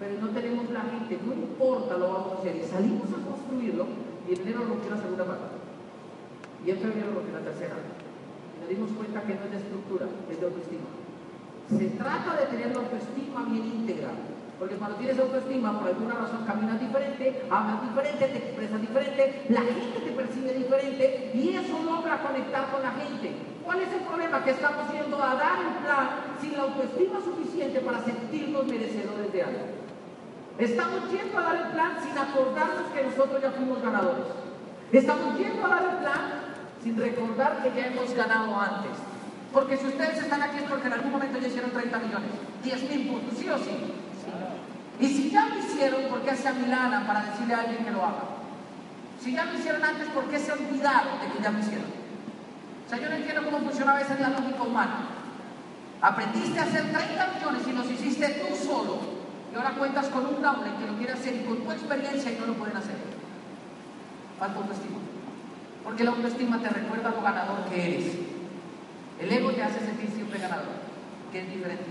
Pero 0.00 0.20
no 0.20 0.28
tenemos 0.28 0.70
la 0.70 0.82
gente, 0.82 1.18
no 1.24 1.32
importa, 1.32 1.96
lo 1.96 2.12
vamos 2.12 2.32
a 2.32 2.38
hacer. 2.40 2.56
Y 2.56 2.64
salimos 2.64 3.08
a 3.10 3.24
construirlo 3.24 3.86
y 4.28 4.34
en 4.34 4.40
enero 4.42 4.64
rompió 4.68 4.90
la 4.90 5.00
segunda 5.00 5.24
parte. 5.24 5.56
Y 6.66 6.70
en 6.70 6.78
febrero 6.78 7.14
rompió 7.14 7.32
la 7.34 7.44
tercera. 7.44 7.76
Y 7.78 8.60
nos 8.60 8.68
dimos 8.68 8.90
cuenta 8.92 9.22
que 9.22 9.34
no 9.34 9.44
es 9.44 9.50
de 9.50 9.56
estructura, 9.58 10.06
es 10.30 10.40
de 10.40 10.46
autoestima. 10.46 10.88
Se 11.68 11.86
trata 11.96 12.36
de 12.36 12.46
tener 12.46 12.74
la 12.74 12.82
autoestima 12.82 13.44
bien 13.48 13.64
íntegra 13.64 14.10
porque 14.58 14.76
cuando 14.76 14.96
tienes 14.96 15.18
autoestima, 15.18 15.78
por 15.78 15.88
alguna 15.88 16.14
razón 16.14 16.44
caminas 16.46 16.80
diferente, 16.80 17.42
hablas 17.50 17.82
diferente, 17.82 18.28
te 18.28 18.38
expresas 18.38 18.80
diferente, 18.80 19.46
la 19.48 19.60
gente 19.60 19.98
te 19.98 20.10
percibe 20.12 20.54
diferente 20.54 21.32
y 21.34 21.56
eso 21.56 21.82
logra 21.82 22.22
conectar 22.22 22.70
con 22.70 22.82
la 22.82 22.92
gente. 22.92 23.32
¿Cuál 23.64 23.80
es 23.80 23.92
el 23.92 24.00
problema? 24.00 24.44
Que 24.44 24.50
estamos 24.52 24.92
yendo 24.92 25.22
a 25.22 25.34
dar 25.34 25.58
el 25.58 25.84
plan 25.84 26.08
sin 26.40 26.56
la 26.56 26.62
autoestima 26.62 27.20
suficiente 27.24 27.80
para 27.80 28.04
sentirnos 28.04 28.66
merecedores 28.66 29.32
de 29.32 29.42
algo. 29.42 29.83
Estamos 30.58 31.10
yendo 31.10 31.38
a 31.38 31.42
dar 31.42 31.56
el 31.56 31.72
plan 31.72 31.96
sin 32.00 32.16
acordarnos 32.16 32.86
que 32.94 33.02
nosotros 33.02 33.42
ya 33.42 33.50
fuimos 33.50 33.82
ganadores. 33.82 34.26
Estamos 34.92 35.36
yendo 35.36 35.66
a 35.66 35.68
dar 35.68 35.82
el 35.82 35.96
plan 35.96 36.20
sin 36.82 36.96
recordar 36.96 37.62
que 37.62 37.80
ya 37.80 37.86
hemos 37.88 38.14
ganado 38.14 38.60
antes. 38.60 38.92
Porque 39.52 39.76
si 39.76 39.86
ustedes 39.86 40.18
están 40.18 40.42
aquí 40.42 40.58
es 40.58 40.64
porque 40.64 40.86
en 40.86 40.92
algún 40.92 41.10
momento 41.10 41.38
ya 41.38 41.48
hicieron 41.48 41.70
30 41.70 41.98
millones, 41.98 42.30
10 42.62 42.90
mil 42.90 43.08
puntos, 43.08 43.38
sí 43.38 43.48
o 43.48 43.58
sí. 43.58 43.94
Y 45.00 45.06
si 45.08 45.30
ya 45.30 45.46
lo 45.46 45.58
hicieron, 45.58 46.02
¿por 46.04 46.20
qué 46.22 46.30
hace 46.30 46.48
a 46.48 46.52
Milana 46.52 47.04
para 47.06 47.24
decirle 47.24 47.54
a 47.54 47.60
alguien 47.60 47.84
que 47.84 47.90
lo 47.90 48.04
haga? 48.04 48.22
Si 49.20 49.32
ya 49.32 49.44
lo 49.44 49.58
hicieron 49.58 49.84
antes, 49.84 50.06
¿por 50.08 50.24
qué 50.24 50.38
se 50.38 50.52
olvidaron 50.52 51.20
de 51.20 51.32
que 51.32 51.42
ya 51.42 51.50
lo 51.50 51.58
hicieron? 51.58 51.86
O 52.86 52.88
sea, 52.88 52.98
yo 52.98 53.08
no 53.08 53.16
entiendo 53.16 53.44
cómo 53.44 53.58
funciona 53.58 53.92
a 53.92 53.98
veces 53.98 54.20
la 54.20 54.28
lógica 54.28 54.62
humana. 54.62 55.08
Aprendiste 56.00 56.60
a 56.60 56.64
hacer 56.64 56.92
30 56.92 57.26
millones 57.34 57.62
y 57.66 57.72
los 57.72 57.90
hiciste 57.90 58.28
tú 58.28 58.54
solo. 58.54 59.13
Y 59.54 59.56
ahora 59.56 59.70
cuentas 59.70 60.06
con 60.08 60.26
un 60.26 60.42
doble 60.42 60.70
que 60.80 60.86
lo 60.90 60.98
quiere 60.98 61.12
hacer 61.12 61.36
y 61.36 61.44
con 61.44 61.58
tu 61.58 61.70
experiencia 61.70 62.32
y 62.32 62.38
no 62.40 62.46
lo 62.46 62.54
pueden 62.54 62.76
hacer. 62.76 62.96
Falta 64.36 64.58
autoestima. 64.58 64.98
Porque 65.84 66.02
la 66.02 66.10
autoestima 66.10 66.58
te 66.58 66.70
recuerda 66.70 67.10
lo 67.10 67.22
ganador 67.22 67.64
que 67.66 67.94
eres. 67.94 68.14
El 69.20 69.30
ego 69.30 69.52
te 69.52 69.62
hace 69.62 69.78
sentir 69.78 70.10
siempre 70.10 70.40
ganador, 70.40 70.74
que 71.30 71.42
es 71.42 71.48
diferente. 71.48 71.84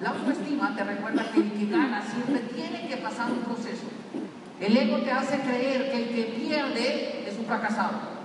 La 0.00 0.10
autoestima 0.10 0.74
te 0.74 0.84
recuerda 0.84 1.30
que 1.32 1.40
el 1.40 1.52
que 1.52 1.66
gana 1.66 2.00
siempre 2.00 2.40
tiene 2.54 2.88
que 2.88 2.96
pasar 2.96 3.30
un 3.30 3.40
proceso. 3.40 3.84
El 4.58 4.74
ego 4.74 4.96
te 4.98 5.12
hace 5.12 5.38
creer 5.40 5.90
que 5.90 6.02
el 6.02 6.08
que 6.14 6.22
pierde 6.38 7.28
es 7.28 7.38
un 7.38 7.44
fracasado. 7.44 8.16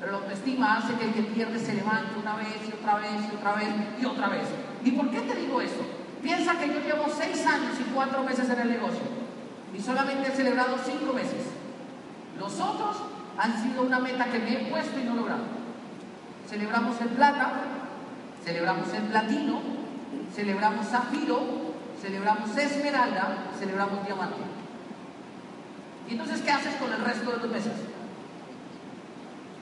Pero 0.00 0.10
la 0.10 0.18
autoestima 0.18 0.78
hace 0.78 0.94
que 0.94 1.04
el 1.04 1.12
que 1.12 1.22
pierde 1.22 1.56
se 1.60 1.74
levante 1.74 2.18
una 2.20 2.34
vez 2.34 2.58
y 2.68 2.72
otra 2.72 2.96
vez 2.96 3.32
y 3.32 3.36
otra 3.36 3.54
vez 3.54 3.68
y 4.00 4.04
otra 4.04 4.28
vez. 4.28 4.48
¿Y 4.84 4.90
por 4.90 5.08
qué 5.10 5.20
te 5.20 5.36
digo 5.36 5.60
eso? 5.60 6.01
Piensa 6.22 6.56
que 6.58 6.68
yo 6.68 6.80
llevo 6.80 7.06
seis 7.08 7.44
años 7.46 7.74
y 7.80 7.92
cuatro 7.92 8.22
meses 8.22 8.48
en 8.48 8.60
el 8.60 8.68
negocio 8.70 9.02
y 9.76 9.80
solamente 9.80 10.28
he 10.28 10.36
celebrado 10.36 10.76
cinco 10.84 11.12
meses. 11.12 11.46
Los 12.38 12.60
otros 12.60 12.96
han 13.36 13.62
sido 13.62 13.82
una 13.82 13.98
meta 13.98 14.26
que 14.26 14.38
me 14.38 14.52
he 14.54 14.70
puesto 14.70 15.00
y 15.00 15.04
no 15.04 15.16
logrado. 15.16 15.42
Celebramos 16.48 17.00
el 17.00 17.08
plata, 17.08 17.52
celebramos 18.44 18.92
el 18.92 19.02
platino, 19.04 19.60
celebramos 20.34 20.86
zafiro, 20.86 21.40
celebramos 22.00 22.56
esmeralda, 22.56 23.38
celebramos 23.58 24.04
diamante. 24.04 24.36
¿Y 26.08 26.12
entonces 26.12 26.42
qué 26.42 26.50
haces 26.50 26.74
con 26.76 26.92
el 26.92 27.04
resto 27.04 27.30
de 27.30 27.36
los 27.38 27.50
meses? 27.50 27.72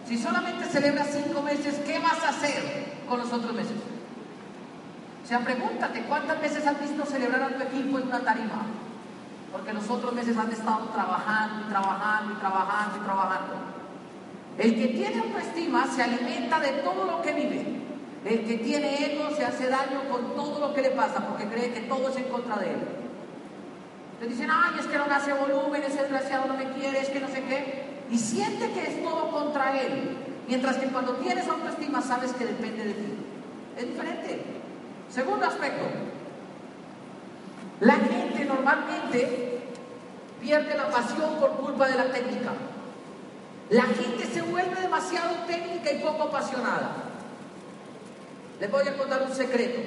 Si 0.07 0.19
solamente 0.19 0.65
celebras 0.67 1.09
cinco 1.13 1.43
meses, 1.43 1.81
¿qué 1.87 1.99
vas 2.01 2.23
a 2.25 2.31
hacer 2.31 2.97
con 3.09 3.21
los 3.21 3.33
otros 3.33 3.55
meses? 3.55 3.77
Sea, 5.31 5.39
pregúntate, 5.39 6.03
¿cuántas 6.09 6.41
veces 6.41 6.67
has 6.67 6.81
visto 6.81 7.07
celebrar 7.07 7.41
a 7.41 7.57
tu 7.57 7.63
equipo 7.63 8.01
en 8.01 8.09
una 8.09 8.19
tarima? 8.19 8.67
Porque 9.53 9.73
los 9.73 9.89
otros 9.89 10.13
meses 10.13 10.37
han 10.37 10.51
estado 10.51 10.89
trabajando 10.89 11.67
y 11.67 11.71
trabajando 11.71 12.33
y 12.33 12.35
trabajando 12.35 12.97
y 12.97 13.01
trabajando. 13.05 13.55
El 14.59 14.75
que 14.75 14.89
tiene 14.89 15.21
autoestima 15.21 15.87
se 15.87 16.03
alimenta 16.03 16.59
de 16.59 16.71
todo 16.83 17.05
lo 17.05 17.23
que 17.23 17.33
vive. 17.33 17.65
El 18.25 18.45
que 18.45 18.59
tiene 18.59 19.07
ego 19.07 19.31
se 19.37 19.45
hace 19.45 19.69
daño 19.69 20.03
con 20.11 20.35
todo 20.35 20.67
lo 20.67 20.75
que 20.75 20.83
le 20.83 20.91
pasa 20.91 21.25
porque 21.25 21.47
cree 21.47 21.75
que 21.75 21.83
todo 21.83 22.09
es 22.09 22.17
en 22.17 22.25
contra 22.25 22.57
de 22.57 22.73
él. 22.73 22.81
Te 24.19 24.27
dicen, 24.27 24.51
ay, 24.51 24.81
es 24.81 24.87
que 24.87 24.99
no 24.99 25.05
hace 25.05 25.33
volumen, 25.33 25.85
ese 25.85 26.03
desgraciado 26.03 26.49
no 26.49 26.55
me 26.55 26.73
quiere, 26.73 27.03
es 27.03 27.09
que 27.09 27.21
no 27.21 27.29
sé 27.29 27.45
qué. 27.45 28.01
y 28.11 28.19
siente 28.19 28.73
que 28.73 28.83
es 28.83 29.05
todo 29.05 29.31
contra 29.31 29.81
él, 29.81 30.17
mientras 30.49 30.77
que 30.79 30.89
cuando 30.89 31.13
tienes 31.19 31.47
autoestima 31.47 32.03
sabes 32.03 32.33
que 32.33 32.47
depende 32.47 32.85
de 32.85 32.95
ti. 32.95 33.15
Es 33.77 33.87
diferente. 33.87 34.60
Segundo 35.11 35.45
aspecto, 35.45 35.87
la 37.81 37.95
gente 37.95 38.45
normalmente 38.45 39.61
pierde 40.41 40.77
la 40.77 40.89
pasión 40.89 41.35
por 41.41 41.51
culpa 41.57 41.89
de 41.89 41.97
la 41.97 42.05
técnica. 42.13 42.53
La 43.71 43.83
gente 43.83 44.25
se 44.25 44.43
vuelve 44.43 44.81
demasiado 44.81 45.35
técnica 45.49 45.93
y 45.93 46.01
poco 46.01 46.25
apasionada. 46.25 46.93
Les 48.61 48.71
voy 48.71 48.87
a 48.87 48.97
contar 48.97 49.23
un 49.23 49.35
secreto. 49.35 49.81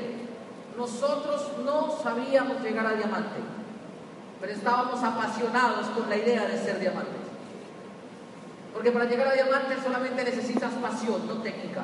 Nosotros 0.77 1.51
no 1.63 1.97
sabíamos 2.01 2.61
llegar 2.61 2.85
a 2.85 2.93
diamante, 2.93 3.39
pero 4.41 4.51
estábamos 4.51 5.01
apasionados 5.03 5.87
con 5.87 6.09
la 6.09 6.17
idea 6.17 6.45
de 6.47 6.57
ser 6.57 6.79
diamantes. 6.79 7.21
Porque 8.73 8.91
para 8.91 9.05
llegar 9.05 9.27
a 9.27 9.33
diamante 9.33 9.77
solamente 9.81 10.23
necesitas 10.23 10.73
pasión, 10.73 11.27
no 11.27 11.35
técnica. 11.35 11.83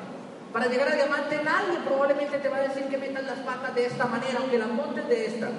Para 0.54 0.66
llegar 0.66 0.88
a 0.90 0.96
diamante 0.96 1.42
nadie 1.44 1.78
probablemente 1.86 2.40
te 2.40 2.50
va 2.50 2.58
a 2.58 2.62
decir 2.62 2.86
que 2.86 2.98
metas 2.98 3.24
las 3.24 3.40
patas 3.40 3.76
de 3.76 3.86
esta 3.86 4.06
manera, 4.06 4.40
aunque 4.40 4.58
las 4.58 4.70
montes 4.70 5.08
de 5.08 5.26
esta. 5.28 5.50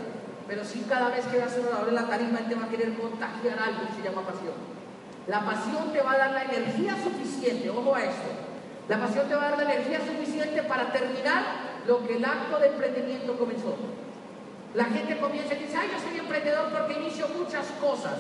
Pero 0.49 0.65
sí 0.65 0.85
cada 0.89 1.11
vez 1.11 1.25
que 1.27 1.39
vas 1.39 1.57
a 1.57 1.79
abrir 1.79 1.93
la 1.93 2.09
tarima, 2.09 2.41
él 2.41 2.49
te 2.49 2.57
va 2.57 2.65
a 2.65 2.69
querer 2.69 2.95
contagiar 2.95 3.59
algo 3.59 3.87
que 3.87 3.95
se 3.95 4.03
llama 4.03 4.27
pasión. 4.27 4.55
La 5.29 5.45
pasión 5.45 5.93
te 5.93 6.03
va 6.03 6.13
a 6.13 6.19
dar 6.19 6.33
la 6.33 6.43
energía 6.43 6.97
suficiente, 7.05 7.71
ojo 7.71 7.95
a 7.95 8.03
esto. 8.03 8.31
La 8.89 8.99
pasión 8.99 9.29
te 9.29 9.35
va 9.37 9.47
a 9.47 9.51
dar 9.51 9.59
la 9.59 9.75
energía 9.75 10.01
suficiente 10.01 10.65
para 10.65 10.91
terminar 10.91 11.45
lo 11.87 12.05
que 12.05 12.17
el 12.17 12.25
acto 12.25 12.59
de 12.59 12.67
emprendimiento 12.67 13.39
comenzó. 13.39 13.77
La 14.75 14.85
gente 14.87 15.19
comienza 15.19 15.55
y 15.55 15.59
dice, 15.59 15.77
ay, 15.77 15.91
yo 15.93 16.01
soy 16.01 16.19
emprendedor 16.19 16.71
porque 16.73 16.95
inicio 16.95 17.29
muchas 17.29 17.67
cosas. 17.81 18.19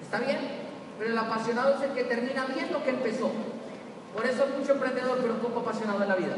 ¿Está 0.00 0.20
bien? 0.20 0.38
Pero 0.98 1.10
el 1.10 1.18
apasionado 1.18 1.74
es 1.74 1.82
el 1.82 1.90
que 1.92 2.04
termina 2.04 2.46
bien 2.46 2.72
lo 2.72 2.82
que 2.82 2.90
empezó. 2.90 3.30
Por 4.14 4.26
eso 4.26 4.44
es 4.44 4.58
mucho 4.58 4.72
emprendedor, 4.72 5.18
pero 5.22 5.34
poco 5.38 5.60
apasionado 5.60 6.02
en 6.02 6.08
la 6.08 6.16
vida. 6.16 6.36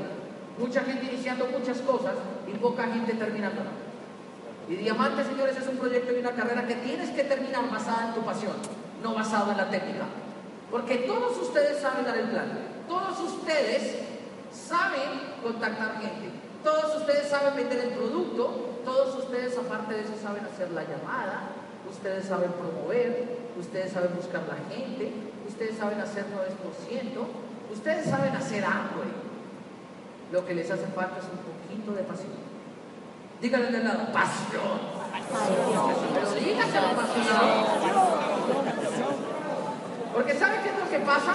Mucha 0.58 0.82
gente 0.82 1.06
iniciando 1.06 1.46
muchas 1.46 1.78
cosas 1.78 2.14
y 2.46 2.56
poca 2.58 2.84
gente 2.84 3.14
terminando. 3.14 3.62
Y 4.68 4.76
Diamante, 4.76 5.24
señores, 5.24 5.56
es 5.56 5.66
un 5.66 5.78
proyecto 5.78 6.12
y 6.12 6.20
una 6.20 6.32
carrera 6.32 6.66
que 6.66 6.76
tienes 6.76 7.10
que 7.10 7.24
terminar 7.24 7.68
basada 7.70 8.08
en 8.08 8.14
tu 8.14 8.20
pasión, 8.20 8.54
no 9.02 9.14
basado 9.14 9.50
en 9.50 9.56
la 9.56 9.70
técnica. 9.70 10.04
Porque 10.70 10.98
todos 10.98 11.36
ustedes 11.38 11.80
saben 11.80 12.04
dar 12.04 12.16
el 12.16 12.28
plan, 12.28 12.48
todos 12.88 13.18
ustedes 13.20 13.98
saben 14.50 15.34
contactar 15.42 16.00
gente, 16.00 16.30
todos 16.62 16.96
ustedes 16.96 17.28
saben 17.28 17.56
vender 17.56 17.78
el 17.78 17.90
producto, 17.90 18.80
todos 18.84 19.16
ustedes 19.16 19.58
aparte 19.58 19.94
de 19.94 20.00
eso 20.02 20.14
saben 20.22 20.44
hacer 20.44 20.70
la 20.70 20.82
llamada, 20.82 21.50
ustedes 21.90 22.26
saben 22.26 22.52
promover, 22.52 23.38
ustedes 23.58 23.92
saben 23.92 24.14
buscar 24.14 24.42
la 24.48 24.74
gente, 24.74 25.12
ustedes 25.46 25.76
saben 25.76 26.00
hacer 26.00 26.24
9%, 26.24 27.26
ustedes 27.70 28.06
saben 28.06 28.34
hacer 28.34 28.64
algo. 28.64 29.02
Lo 30.32 30.46
que 30.46 30.54
les 30.54 30.70
hace 30.70 30.86
falta 30.86 31.18
es 31.18 31.24
un 31.24 31.38
poquito 31.44 31.92
de 31.92 32.02
pasión. 32.04 32.32
Díganle 33.40 33.70
de 33.70 33.84
lado, 33.84 34.12
pasión. 34.12 34.80
Pero 36.14 36.30
dígaselo 36.32 36.86
apasionado. 36.88 37.66
Porque 40.14 40.34
¿sabe 40.34 40.60
qué 40.62 40.68
es 40.68 40.78
lo 40.78 40.90
que 40.90 40.98
pasa? 41.00 41.34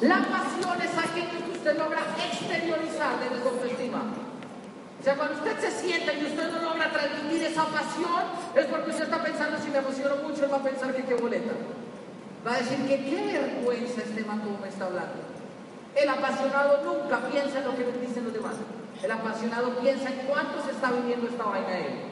La 0.00 0.18
pasión 0.18 0.82
es 0.82 0.98
aquello 0.98 1.44
que 1.44 1.52
usted 1.52 1.78
logra 1.78 2.00
exteriorizar 2.18 3.18
desde 3.20 3.42
su 3.42 3.48
autoestima. 3.48 4.02
O 5.00 5.02
sea, 5.02 5.16
cuando 5.16 5.34
usted 5.34 5.58
se 5.60 5.70
sienta 5.70 6.12
y 6.12 6.26
usted 6.26 6.52
no 6.52 6.60
logra 6.62 6.92
transmitir 6.92 7.44
esa 7.44 7.64
pasión, 7.64 8.22
es 8.54 8.66
porque 8.66 8.90
usted 8.90 9.04
está 9.04 9.22
pensando, 9.22 9.56
si 9.58 9.70
me 9.70 9.78
emociono 9.78 10.16
mucho, 10.16 10.44
él 10.44 10.52
va 10.52 10.58
a 10.58 10.62
pensar 10.62 10.94
que 10.94 11.04
qué 11.04 11.14
boleta. 11.14 11.52
Va 12.46 12.54
a 12.54 12.58
decir 12.58 12.86
que 12.86 13.04
qué 13.04 13.38
vergüenza 13.38 14.02
este 14.02 14.24
man 14.24 14.42
me 14.60 14.68
está 14.68 14.86
hablando. 14.86 15.29
El 15.94 16.08
apasionado 16.08 16.80
nunca 16.84 17.18
piensa 17.30 17.58
en 17.58 17.64
lo 17.64 17.76
que 17.76 17.84
le 17.84 18.06
dicen 18.06 18.24
los 18.24 18.32
demás. 18.32 18.54
El 19.02 19.10
apasionado 19.10 19.70
piensa 19.78 20.10
en 20.10 20.26
cuánto 20.26 20.62
se 20.62 20.72
está 20.72 20.92
viviendo 20.92 21.26
esta 21.26 21.44
vaina 21.44 21.78
él. 21.78 22.10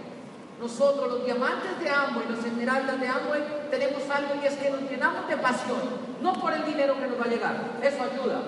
Nosotros, 0.60 1.08
los 1.08 1.24
diamantes 1.24 1.78
de 1.78 1.88
Amway, 1.88 2.26
los 2.28 2.44
esmeraldas 2.44 3.00
de 3.00 3.06
Amway, 3.06 3.42
tenemos 3.70 4.02
algo 4.10 4.34
y 4.42 4.46
es 4.46 4.54
que 4.54 4.70
nos 4.70 4.82
llenamos 4.90 5.28
de 5.28 5.36
pasión, 5.36 5.78
no 6.20 6.32
por 6.32 6.52
el 6.52 6.64
dinero 6.64 6.98
que 6.98 7.06
nos 7.06 7.20
va 7.20 7.26
a 7.26 7.28
llegar, 7.28 7.56
eso 7.80 8.02
ayuda, 8.02 8.42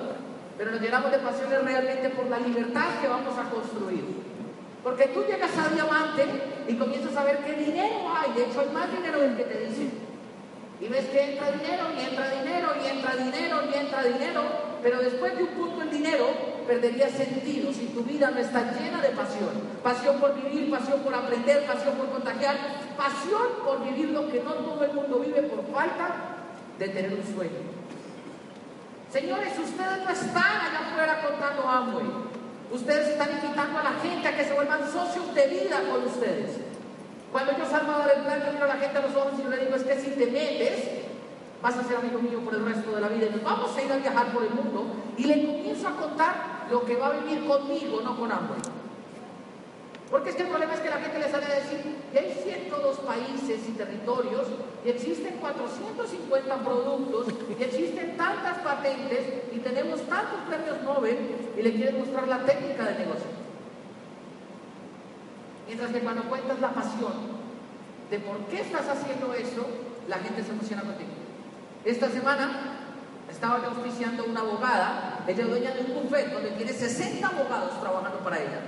pero 0.59 0.73
nos 0.73 0.81
llenamos 0.81 1.13
de 1.13 1.19
pasión 1.19 1.49
realmente 1.63 2.09
por 2.11 2.27
la 2.27 2.41
libertad 2.41 2.99
que 3.01 3.07
vamos 3.07 3.39
a 3.39 3.49
construir. 3.49 4.05
Porque 4.83 5.07
tú 5.09 5.23
llegas 5.23 5.57
a 5.57 5.73
diamante 5.73 6.25
y 6.67 6.75
comienzas 6.75 7.17
a 7.17 7.23
ver 7.23 7.39
qué 7.45 7.53
dinero 7.53 8.13
hay, 8.17 8.33
de 8.33 8.47
hecho 8.47 8.61
hay 8.61 8.71
más 8.71 8.91
dinero 8.91 9.21
del 9.21 9.37
que 9.37 9.45
te 9.45 9.67
dicen. 9.67 9.93
Y 10.81 10.89
ves 10.89 11.07
que 11.11 11.33
entra 11.33 11.53
dinero, 11.53 11.85
y 11.97 12.01
entra 12.01 12.31
dinero, 12.31 12.69
y 12.83 12.89
entra 12.89 13.17
dinero, 13.17 13.63
y 13.71 13.79
entra 13.79 14.03
dinero, 14.03 14.43
pero 14.83 15.01
después 15.01 15.37
de 15.37 15.45
un 15.45 15.49
punto 15.51 15.83
el 15.83 15.91
dinero 15.91 16.27
perdería 16.67 17.09
sentido 17.09 17.73
si 17.73 17.87
tu 17.87 18.03
vida 18.03 18.31
no 18.31 18.39
está 18.39 18.73
llena 18.73 19.01
de 19.01 19.11
pasión. 19.11 19.51
Pasión 19.83 20.21
por 20.21 20.35
vivir, 20.35 20.71
pasión 20.71 21.01
por 21.01 21.15
aprender, 21.15 21.67
pasión 21.67 21.95
por 21.97 22.11
contagiar, 22.11 22.57
pasión 22.97 23.49
por 23.65 23.85
vivir 23.85 24.11
lo 24.11 24.31
que 24.31 24.43
no 24.43 24.53
todo 24.55 24.85
el 24.85 24.93
mundo 24.93 25.19
vive 25.19 25.43
por 25.43 25.65
falta 25.73 26.15
de 26.79 26.89
tener 26.89 27.13
un 27.13 27.35
sueño. 27.35 27.61
Señores, 29.13 29.53
ustedes 29.59 30.05
no 30.05 30.11
están 30.11 30.61
allá 30.61 30.81
afuera 30.87 31.21
contando 31.21 31.69
hambre. 31.69 32.05
Ustedes 32.71 33.09
están 33.09 33.31
invitando 33.33 33.79
a 33.79 33.83
la 33.83 33.93
gente 34.01 34.29
a 34.29 34.37
que 34.37 34.45
se 34.45 34.55
vuelvan 34.55 34.81
socios 34.91 35.35
de 35.35 35.47
vida 35.49 35.81
con 35.91 36.07
ustedes. 36.07 36.59
Cuando 37.33 37.57
yo 37.59 37.65
salgo 37.65 37.93
a 37.93 37.99
dar 37.99 38.17
el 38.17 38.23
plan, 38.23 38.43
yo 38.47 38.53
miro 38.53 38.65
a 38.65 38.69
la 38.69 38.77
gente 38.77 38.99
a 38.99 39.03
los 39.03 39.17
ojos 39.17 39.33
y 39.39 39.49
le 39.49 39.57
digo, 39.65 39.75
es 39.75 39.83
que 39.83 40.01
si 40.01 40.11
te 40.11 40.27
metes, 40.27 41.00
vas 41.63 41.77
a 41.77 41.85
ser 41.85 41.97
amigo 41.97 42.19
mío 42.21 42.41
por 42.41 42.55
el 42.55 42.65
resto 42.65 42.93
de 42.93 43.01
la 43.01 43.09
vida 43.09 43.27
y 43.27 43.31
nos 43.31 43.43
vamos 43.43 43.77
a 43.77 43.83
ir 43.83 43.93
a 43.93 43.97
viajar 43.97 44.33
por 44.33 44.45
el 44.45 44.51
mundo 44.51 44.85
y 45.17 45.25
le 45.25 45.47
comienzo 45.47 45.89
a 45.89 45.97
contar 45.97 46.67
lo 46.71 46.85
que 46.85 46.97
va 46.97 47.09
a 47.09 47.11
vivir 47.21 47.47
conmigo, 47.47 48.01
no 48.03 48.19
con 48.19 48.33
hambre. 48.33 48.59
Porque 50.11 50.31
es 50.31 50.37
que 50.37 50.43
el 50.43 50.49
problema 50.49 50.75
es 50.75 50.81
que 50.81 50.91
la 50.91 50.99
gente 50.99 51.19
le 51.21 51.31
sale 51.31 51.47
a 51.47 51.55
decir 51.55 51.97
que 52.13 52.19
hay 52.19 52.33
102 52.33 52.99
países 52.99 53.69
y 53.69 53.73
territorios 53.73 54.49
y 54.85 54.89
existen 54.89 55.37
450 55.37 56.57
productos 56.65 57.27
y 57.49 57.63
existen 57.63 58.17
tantas 58.17 58.59
patentes 58.59 59.21
y 59.53 59.59
tenemos 59.59 60.01
tantos 60.09 60.41
premios 60.49 60.83
Nobel 60.83 61.17
y 61.57 61.63
le 61.63 61.73
quieren 61.73 62.01
mostrar 62.01 62.27
la 62.27 62.45
técnica 62.45 62.87
de 62.87 62.99
negocio. 62.99 63.31
Mientras 65.69 65.93
que 65.93 66.01
cuando 66.01 66.25
cuentas 66.25 66.61
la 66.61 66.73
pasión 66.73 67.13
de 68.11 68.19
por 68.19 68.39
qué 68.47 68.63
estás 68.63 68.89
haciendo 68.89 69.33
eso, 69.35 69.65
la 70.09 70.19
gente 70.19 70.43
se 70.43 70.51
emociona 70.51 70.83
contigo. 70.83 71.20
Esta 71.85 72.11
semana 72.11 72.51
estaba 73.31 73.63
yo 73.63 73.71
auspiciando 73.71 74.25
una 74.25 74.41
abogada, 74.41 75.25
ella 75.27 75.43
es 75.43 75.49
dueña 75.49 75.71
de 75.73 75.81
un 75.81 76.03
buffet 76.03 76.33
donde 76.33 76.51
tiene 76.51 76.73
60 76.73 77.27
abogados 77.27 77.81
trabajando 77.81 78.19
para 78.19 78.39
ella. 78.39 78.61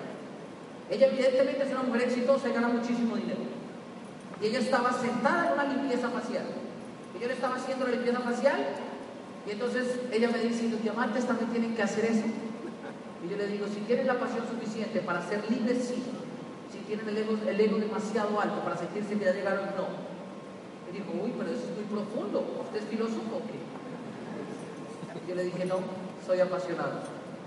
Ella 0.91 1.09
evidentemente 1.09 1.65
es 1.65 1.71
una 1.73 1.83
mujer 1.83 2.03
exitosa 2.03 2.49
y 2.49 2.53
gana 2.53 2.69
muchísimo 2.69 3.17
dinero. 3.17 3.41
Y 4.41 4.47
ella 4.47 4.61
estaba 4.61 4.93
sentada 4.93 5.49
en 5.49 5.53
una 5.53 5.65
limpieza 5.65 6.09
facial. 6.09 6.45
Y 7.17 7.21
yo 7.21 7.29
le 7.29 7.35
estaba 7.35 7.57
haciendo 7.57 7.87
la 7.87 7.93
limpieza 7.93 8.21
facial 8.21 8.67
y 9.47 9.51
entonces 9.51 9.99
ella 10.13 10.31
me 10.31 10.39
dice, 10.39 10.69
los 10.69 10.83
diamantes 10.83 11.27
también 11.27 11.51
tienen 11.51 11.75
que 11.75 11.83
hacer 11.83 12.05
eso. 12.07 12.25
Y 13.25 13.29
yo 13.29 13.37
le 13.37 13.47
digo, 13.47 13.67
si 13.67 13.81
tienen 13.81 14.07
la 14.07 14.19
pasión 14.19 14.45
suficiente 14.49 15.01
para 15.01 15.21
ser 15.29 15.49
libres, 15.51 15.85
sí. 15.89 16.03
Si 16.73 16.79
tienen 16.79 17.09
el 17.09 17.61
ego, 17.61 17.79
demasiado 17.79 18.41
alto 18.41 18.61
para 18.65 18.77
sentirse 18.77 19.19
que 19.19 19.25
ya 19.25 19.33
llegaron, 19.33 19.67
no 19.77 20.12
dijo, 20.93 21.11
uy, 21.13 21.33
pero 21.37 21.51
eso 21.51 21.65
es 21.65 21.75
muy 21.77 21.87
profundo. 21.89 22.45
¿Usted 22.69 22.83
es 22.83 22.89
filósofo 22.89 23.41
o 23.41 23.43
qué? 23.49 23.59
Yo 25.29 25.35
le 25.35 25.45
dije, 25.45 25.65
no, 25.65 25.81
soy 26.27 26.41
apasionado. 26.41 27.01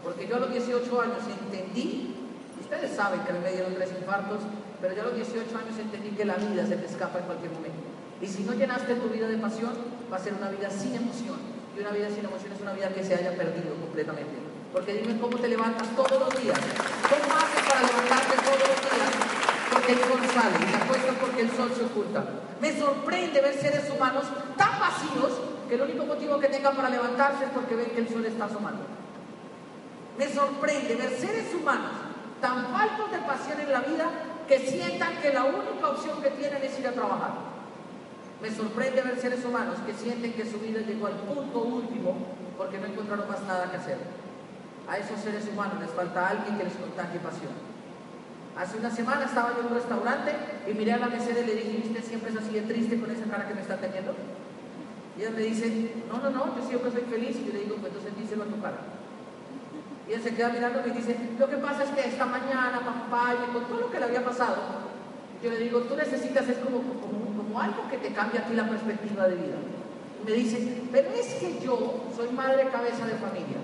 Porque 0.04 0.28
yo 0.28 0.36
a 0.38 0.40
los 0.40 0.52
18 0.52 1.02
años 1.02 1.22
entendí, 1.26 2.16
ustedes 2.62 2.96
saben 2.96 3.22
que 3.22 3.34
me 3.34 3.52
dieron 3.52 3.74
tres 3.74 3.90
infartos, 3.98 4.40
pero 4.82 4.94
yo 4.94 5.02
a 5.02 5.06
los 5.06 5.16
18 5.16 5.58
años 5.58 5.78
entendí 5.80 6.10
que 6.10 6.26
la 6.26 6.36
vida 6.36 6.66
se 6.66 6.78
te 6.78 6.86
escapa 6.86 7.20
en 7.20 7.26
cualquier 7.26 7.52
momento. 7.52 7.82
Y 8.22 8.28
si 8.28 8.44
no 8.44 8.54
llenaste 8.54 8.96
tu 8.96 9.10
vida 9.10 9.28
de 9.28 9.38
pasión, 9.38 9.74
va 10.12 10.18
a 10.18 10.20
ser 10.20 10.34
una 10.34 10.50
vida 10.50 10.70
sin 10.70 10.96
emoción. 10.96 11.38
Y 11.76 11.82
una 11.82 11.92
vida 11.92 12.10
sin 12.10 12.24
emoción 12.24 12.54
es 12.54 12.62
una 12.62 12.74
vida 12.74 12.90
que 12.90 13.04
se 13.04 13.16
haya 13.16 13.36
perdido 13.36 13.76
completamente. 13.82 14.36
Porque 14.72 14.94
dime 14.94 15.20
cómo 15.20 15.38
te 15.38 15.48
levantas 15.48 15.88
todos 15.96 16.20
los 16.20 16.42
días. 16.42 16.60
¿Cómo 17.10 17.36
haces 17.36 17.64
para 17.68 17.82
levantarte 17.82 18.36
todos 18.44 18.60
los 18.60 18.82
días? 18.82 19.15
Porque 19.86 20.02
el 20.02 20.10
sol 20.10 20.20
sale 20.34 20.56
y 20.66 20.72
te 20.72 20.78
acuestas 20.78 21.16
porque 21.22 21.42
el 21.42 21.52
sol 21.52 21.72
se 21.78 21.86
oculta. 21.86 22.24
Me 22.60 22.76
sorprende 22.76 23.40
ver 23.40 23.54
seres 23.54 23.88
humanos 23.96 24.24
tan 24.58 24.80
vacíos 24.80 25.40
que 25.70 25.76
el 25.76 25.82
único 25.82 26.06
motivo 26.08 26.40
que 26.40 26.48
tengan 26.48 26.76
para 26.76 26.90
levantarse 26.90 27.46
es 27.46 27.52
porque 27.52 27.76
ven 27.76 27.92
que 27.92 28.00
el 28.00 28.10
sol 28.10 28.26
está 28.26 28.46
asomando. 28.46 28.82
Me 30.18 30.28
sorprende 30.28 30.96
ver 30.96 31.12
seres 31.20 31.54
humanos 31.54 31.92
tan 32.42 32.66
faltos 32.72 33.12
de 33.12 33.20
pasión 33.20 33.60
en 33.62 33.72
la 33.72 33.82
vida 33.82 34.10
que 34.48 34.58
sientan 34.58 35.18
que 35.22 35.32
la 35.32 35.44
única 35.44 35.88
opción 35.88 36.20
que 36.20 36.32
tienen 36.32 36.64
es 36.64 36.80
ir 36.80 36.88
a 36.88 36.92
trabajar. 36.94 37.34
Me 38.42 38.50
sorprende 38.50 39.04
ver 39.04 39.20
seres 39.20 39.46
humanos 39.46 39.78
que 39.86 39.94
sienten 39.94 40.34
que 40.34 40.50
su 40.50 40.58
vida 40.58 40.80
llegó 40.80 41.06
al 41.06 41.14
punto 41.14 41.60
último 41.60 42.26
porque 42.58 42.80
no 42.80 42.88
encontraron 42.88 43.30
más 43.30 43.42
nada 43.44 43.70
que 43.70 43.78
hacer. 43.78 44.00
A 44.90 44.98
esos 44.98 45.20
seres 45.20 45.48
humanos 45.48 45.80
les 45.80 45.92
falta 45.92 46.30
alguien 46.30 46.58
que 46.58 46.64
les 46.64 46.74
contagie 46.74 47.20
pasión. 47.20 47.75
Hace 48.58 48.78
una 48.78 48.90
semana 48.90 49.26
estaba 49.26 49.54
yo 49.54 49.62
en 49.62 49.68
un 49.68 49.74
restaurante 49.74 50.32
y 50.66 50.74
miré 50.74 50.94
a 50.94 50.98
la 50.98 51.08
mesera 51.08 51.42
y 51.42 51.46
le 51.46 51.56
dije, 51.56 51.84
¿usted 51.88 52.04
siempre 52.04 52.32
es 52.32 52.38
así 52.38 52.54
de 52.54 52.62
triste 52.62 53.00
con 53.00 53.12
esa 53.12 53.26
cara 53.26 53.48
que 53.48 53.54
me 53.54 53.62
está 53.62 53.76
teniendo? 53.76 54.16
Y 55.18 55.22
ella 55.22 55.32
me 55.32 55.42
dice, 55.42 55.92
no, 56.08 56.20
no, 56.20 56.30
no, 56.30 56.56
yo 56.56 56.68
siempre 56.68 56.92
soy 56.92 57.02
feliz. 57.02 57.36
Y 57.36 57.48
yo 57.48 57.54
le 57.54 57.60
digo, 57.60 57.76
pues 57.76 57.92
entonces 57.92 58.16
díselo 58.18 58.44
a 58.44 58.48
tu 58.48 58.62
cara. 58.62 58.78
Y 60.08 60.14
ella 60.14 60.24
se 60.24 60.36
queda 60.36 60.50
mirando 60.50 60.88
y 60.88 60.92
dice, 60.92 61.18
lo 61.38 61.50
que 61.50 61.58
pasa 61.58 61.84
es 61.84 61.90
que 61.90 62.08
esta 62.08 62.26
mañana, 62.26 62.80
papá, 62.80 63.36
y 63.36 63.52
con 63.52 63.66
todo 63.66 63.80
lo 63.82 63.92
que 63.92 64.00
le 64.00 64.06
había 64.06 64.24
pasado, 64.24 64.56
yo 65.44 65.50
le 65.50 65.60
digo, 65.60 65.82
tú 65.82 65.96
necesitas, 65.96 66.48
es 66.48 66.58
como, 66.60 66.80
como, 66.80 67.36
como 67.36 67.62
algo 67.62 67.90
que 67.90 67.98
te 67.98 68.14
cambie 68.14 68.40
a 68.40 68.46
ti 68.46 68.54
la 68.54 68.70
perspectiva 68.70 69.28
de 69.28 69.36
vida. 69.36 69.58
Y 70.22 70.30
me 70.30 70.32
dice, 70.32 70.82
pero 70.94 71.10
es 71.10 71.34
que 71.36 71.60
yo 71.60 72.06
soy 72.16 72.30
madre 72.30 72.70
cabeza 72.70 73.06
de 73.06 73.16
familia. 73.16 73.60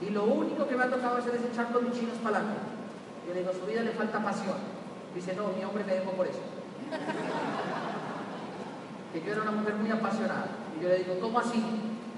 Y 0.00 0.10
lo 0.10 0.24
único 0.24 0.68
que 0.68 0.76
me 0.76 0.84
ha 0.84 0.90
tocado 0.90 1.16
hacer 1.16 1.34
es 1.34 1.52
echar 1.52 1.72
los 1.72 1.82
chinos 1.98 2.16
para 2.22 2.38
adelante. 2.38 2.75
Yo 3.26 3.34
le 3.34 3.40
digo, 3.40 3.52
su 3.52 3.66
vida 3.66 3.82
le 3.82 3.90
falta 3.90 4.22
pasión. 4.22 4.56
Dice, 5.14 5.34
no, 5.34 5.48
mi 5.56 5.64
hombre 5.64 5.84
me 5.84 5.94
dejó 5.94 6.12
por 6.12 6.26
eso. 6.26 6.40
que 9.12 9.20
yo 9.26 9.32
era 9.32 9.42
una 9.42 9.52
mujer 9.52 9.74
muy 9.74 9.90
apasionada. 9.90 10.48
Y 10.78 10.82
yo 10.82 10.88
le 10.88 10.98
digo, 10.98 11.18
¿cómo 11.20 11.38
así? 11.38 11.58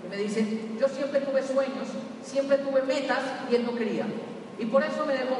Y 0.05 0.09
me 0.09 0.17
dice, 0.17 0.69
yo 0.79 0.89
siempre 0.89 1.21
tuve 1.21 1.43
sueños, 1.43 1.89
siempre 2.23 2.59
tuve 2.59 2.83
metas 2.83 3.21
y 3.51 3.55
él 3.55 3.65
no 3.65 3.75
quería. 3.75 4.07
Y 4.59 4.67
por 4.67 4.83
eso 4.83 5.07
me 5.07 5.15
dejó. 5.15 5.37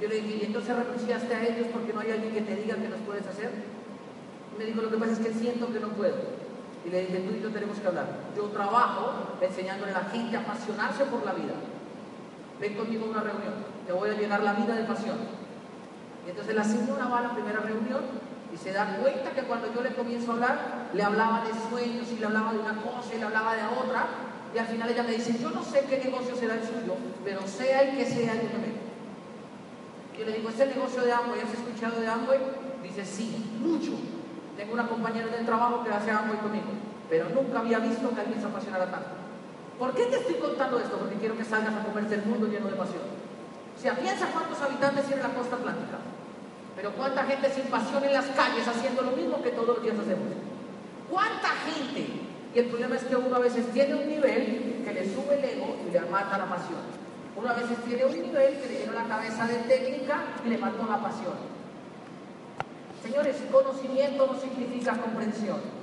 Yo 0.00 0.08
le 0.08 0.20
dije, 0.20 0.38
¿y 0.42 0.46
entonces 0.46 0.76
renunciaste 0.76 1.34
a 1.34 1.44
ellos 1.44 1.66
porque 1.72 1.92
no 1.92 2.00
hay 2.00 2.12
alguien 2.12 2.32
que 2.32 2.40
te 2.42 2.56
diga 2.56 2.76
que 2.76 2.88
los 2.88 3.00
puedes 3.00 3.26
hacer? 3.26 3.50
Y 4.54 4.58
me 4.58 4.64
dijo, 4.64 4.82
lo 4.82 4.90
que 4.90 4.96
pasa 4.96 5.12
es 5.12 5.18
que 5.18 5.32
siento 5.32 5.72
que 5.72 5.80
no 5.80 5.88
puedo. 5.88 6.16
Y 6.86 6.90
le 6.90 7.00
dije, 7.00 7.18
tú 7.18 7.34
y 7.34 7.42
yo 7.42 7.50
tenemos 7.50 7.78
que 7.78 7.86
hablar. 7.86 8.06
Yo 8.36 8.44
trabajo 8.44 9.36
enseñándole 9.40 9.92
a 9.92 10.02
la 10.02 10.08
gente 10.10 10.36
a 10.36 10.40
apasionarse 10.40 11.04
por 11.04 11.24
la 11.24 11.32
vida. 11.32 11.54
Ven 12.60 12.74
conmigo 12.74 13.06
a 13.06 13.08
una 13.10 13.20
reunión, 13.20 13.54
te 13.86 13.92
voy 13.92 14.10
a 14.10 14.14
llenar 14.14 14.42
la 14.42 14.54
vida 14.54 14.74
de 14.74 14.84
pasión. 14.84 15.16
Y 16.26 16.30
entonces 16.30 16.54
la 16.54 16.64
señora 16.64 17.06
va 17.06 17.18
a 17.20 17.22
la 17.22 17.34
primera 17.34 17.60
reunión 17.60 18.02
y 18.52 18.56
se 18.56 18.72
da 18.72 18.98
cuenta 19.00 19.30
que 19.30 19.42
cuando 19.42 19.72
yo 19.72 19.82
le 19.82 19.94
comienzo 19.94 20.32
a 20.32 20.34
hablar, 20.34 20.58
le 20.92 21.02
hablaba 21.02 21.44
de 21.44 21.52
sueños 21.70 22.10
y 22.10 22.18
le 22.18 22.26
hablaba 22.26 22.52
de 22.52 22.58
una 22.58 22.82
cosa 22.82 23.14
y 23.14 23.18
le 23.18 23.24
hablaba 23.24 23.54
de 23.54 23.62
otra. 23.62 24.06
Y 24.54 24.58
al 24.58 24.66
final 24.66 24.90
ella 24.90 25.02
me 25.02 25.12
dice, 25.12 25.38
yo 25.38 25.50
no 25.50 25.62
sé 25.62 25.84
qué 25.88 25.98
negocio 25.98 26.34
será 26.34 26.54
el 26.54 26.62
suyo, 26.62 26.94
pero 27.24 27.46
sea 27.46 27.82
el 27.82 27.96
que 27.96 28.06
sea, 28.06 28.34
yo 28.34 28.48
me 28.58 30.18
Yo 30.18 30.24
le 30.24 30.32
digo, 30.32 30.48
¿es 30.48 30.60
el 30.60 30.70
negocio 30.70 31.02
de 31.02 31.12
Amway? 31.12 31.40
¿Has 31.40 31.52
escuchado 31.52 32.00
de 32.00 32.08
Amway? 32.08 32.40
Dice, 32.82 33.04
sí, 33.04 33.58
mucho. 33.62 33.92
Tengo 34.56 34.72
una 34.72 34.88
compañera 34.88 35.28
del 35.28 35.46
trabajo 35.46 35.84
que 35.84 35.90
hace 35.90 36.10
Amway 36.10 36.38
conmigo, 36.38 36.72
pero 37.08 37.28
nunca 37.28 37.60
había 37.60 37.78
visto 37.78 38.10
que 38.10 38.20
alguien 38.20 38.40
se 38.40 38.46
apasionara 38.46 38.90
tanto. 38.90 39.17
¿Por 39.78 39.94
qué 39.94 40.06
te 40.06 40.16
estoy 40.16 40.34
contando 40.34 40.78
esto? 40.80 40.98
Porque 40.98 41.14
quiero 41.16 41.36
que 41.36 41.44
salgas 41.44 41.74
a 41.74 41.84
comerse 41.84 42.16
el 42.16 42.26
mundo 42.26 42.48
lleno 42.48 42.66
de 42.66 42.74
pasión. 42.74 43.02
O 43.76 43.80
sea, 43.80 43.94
piensa 43.94 44.26
cuántos 44.32 44.60
habitantes 44.60 45.06
tiene 45.06 45.22
la 45.22 45.28
costa 45.28 45.54
atlántica. 45.54 45.98
Pero 46.74 46.92
cuánta 46.92 47.24
gente 47.24 47.50
sin 47.52 47.64
pasión 47.64 48.02
en 48.02 48.12
las 48.12 48.26
calles 48.26 48.66
haciendo 48.66 49.02
lo 49.02 49.12
mismo 49.12 49.40
que 49.40 49.50
todos 49.50 49.68
los 49.68 49.82
días 49.82 49.96
hacemos. 49.98 50.34
¿Cuánta 51.08 51.48
gente? 51.48 52.10
Y 52.54 52.58
el 52.58 52.66
problema 52.66 52.96
es 52.96 53.04
que 53.04 53.14
uno 53.14 53.36
a 53.36 53.38
veces 53.38 53.72
tiene 53.72 53.94
un 53.94 54.08
nivel 54.08 54.82
que 54.84 54.92
le 54.92 55.04
sube 55.14 55.38
el 55.38 55.44
ego 55.44 55.76
y 55.86 55.92
le 55.92 56.00
mata 56.00 56.38
la 56.38 56.46
pasión. 56.46 56.80
Uno 57.36 57.48
a 57.48 57.52
veces 57.52 57.78
tiene 57.84 58.04
un 58.04 58.20
nivel 58.20 58.58
que 58.58 58.66
le 58.66 58.80
llena 58.80 58.92
la 58.94 59.04
cabeza 59.04 59.46
de 59.46 59.58
técnica 59.58 60.24
y 60.44 60.48
le 60.48 60.58
mató 60.58 60.86
la 60.88 61.00
pasión. 61.00 61.34
Señores, 63.00 63.36
conocimiento 63.52 64.26
no 64.26 64.40
significa 64.40 64.96
comprensión. 64.96 65.77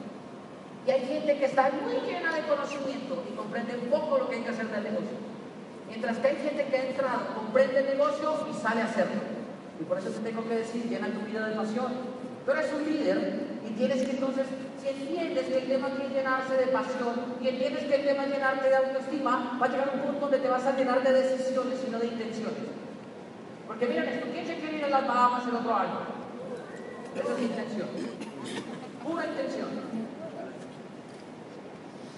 Y 0.86 0.92
hay 0.92 1.06
gente 1.06 1.38
que 1.38 1.46
está 1.46 1.72
muy 1.84 1.94
llena 2.06 2.34
de 2.34 2.42
conocimiento 2.42 3.24
y 3.28 3.36
comprende 3.36 3.76
un 3.76 3.90
poco 3.90 4.20
lo 4.20 4.30
que 4.30 4.36
hay 4.36 4.42
que 4.44 4.50
hacer 4.50 4.68
del 4.68 4.84
negocio. 4.84 5.18
Mientras 5.88 6.18
que 6.18 6.28
hay 6.28 6.36
gente 6.38 6.66
que 6.66 6.78
ha 6.78 6.86
entrado, 6.86 7.34
comprende 7.36 7.80
el 7.80 7.98
negocio 7.98 8.48
y 8.50 8.54
sale 8.54 8.82
a 8.82 8.86
hacerlo. 8.86 9.22
Y 9.80 9.84
por 9.84 9.98
eso 9.98 10.10
te 10.10 10.20
tengo 10.20 10.48
que 10.48 10.56
decir, 10.56 10.86
llena 10.88 11.08
tu 11.08 11.26
vida 11.26 11.48
de 11.48 11.56
pasión. 11.56 11.92
Tú 12.46 12.52
eres 12.52 12.72
un 12.74 12.86
líder 12.86 13.46
y 13.68 13.72
tienes 13.72 14.04
que 14.04 14.12
entonces, 14.12 14.46
si 14.80 14.90
entiendes 14.90 15.46
que 15.48 15.58
el 15.58 15.68
tema 15.68 15.88
es 15.88 16.10
llenarse 16.14 16.56
de 16.56 16.68
pasión 16.68 17.16
y 17.42 17.48
entiendes 17.48 17.84
que 17.86 17.96
el 17.96 18.06
tema 18.06 18.26
es 18.26 18.30
llenarte 18.30 18.70
de 18.70 18.76
autoestima, 18.76 19.58
va 19.60 19.66
a 19.66 19.70
llegar 19.70 19.92
un 19.96 20.02
punto 20.02 20.20
donde 20.22 20.38
te 20.38 20.50
vas 20.50 20.66
a 20.66 20.78
llenar 20.78 21.02
de 21.02 21.12
decisiones 21.12 21.80
y 21.88 21.90
no 21.90 21.98
de 21.98 22.08
intenciones. 22.08 22.66
Porque 23.68 23.88
miren 23.88 24.08
esto, 24.08 24.28
¿quién 24.32 24.46
se 24.46 24.56
quiere 24.58 24.78
ir 24.78 24.86
a 24.86 24.90
las 24.90 25.08
Bahamas 25.08 25.48
el 25.48 25.56
otro 25.56 25.76
año? 25.76 26.00
Esa 27.16 27.34
es 27.34 27.42
intención. 27.42 27.88
Pura 29.04 29.26
intención. 29.26 30.05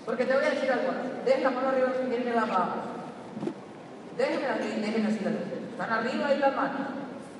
Porque 0.07 0.23
te 0.23 0.33
voy 0.33 0.45
a 0.45 0.51
decir 0.51 0.71
algo. 0.71 0.93
Dejen 1.25 1.43
la 1.43 1.49
mano 1.49 1.67
arriba 1.67 1.91
si 1.99 2.07
quieren 2.07 2.27
ir 2.29 2.33
las 2.33 2.47
Bahamas. 2.47 2.77
Déjenme 4.17 4.47
así, 4.47 4.79
déjenme 4.79 5.07
así. 5.09 5.19
Están 5.71 5.91
arriba 5.91 6.33
y 6.33 6.37
las 6.39 6.55
manos. 6.55 6.87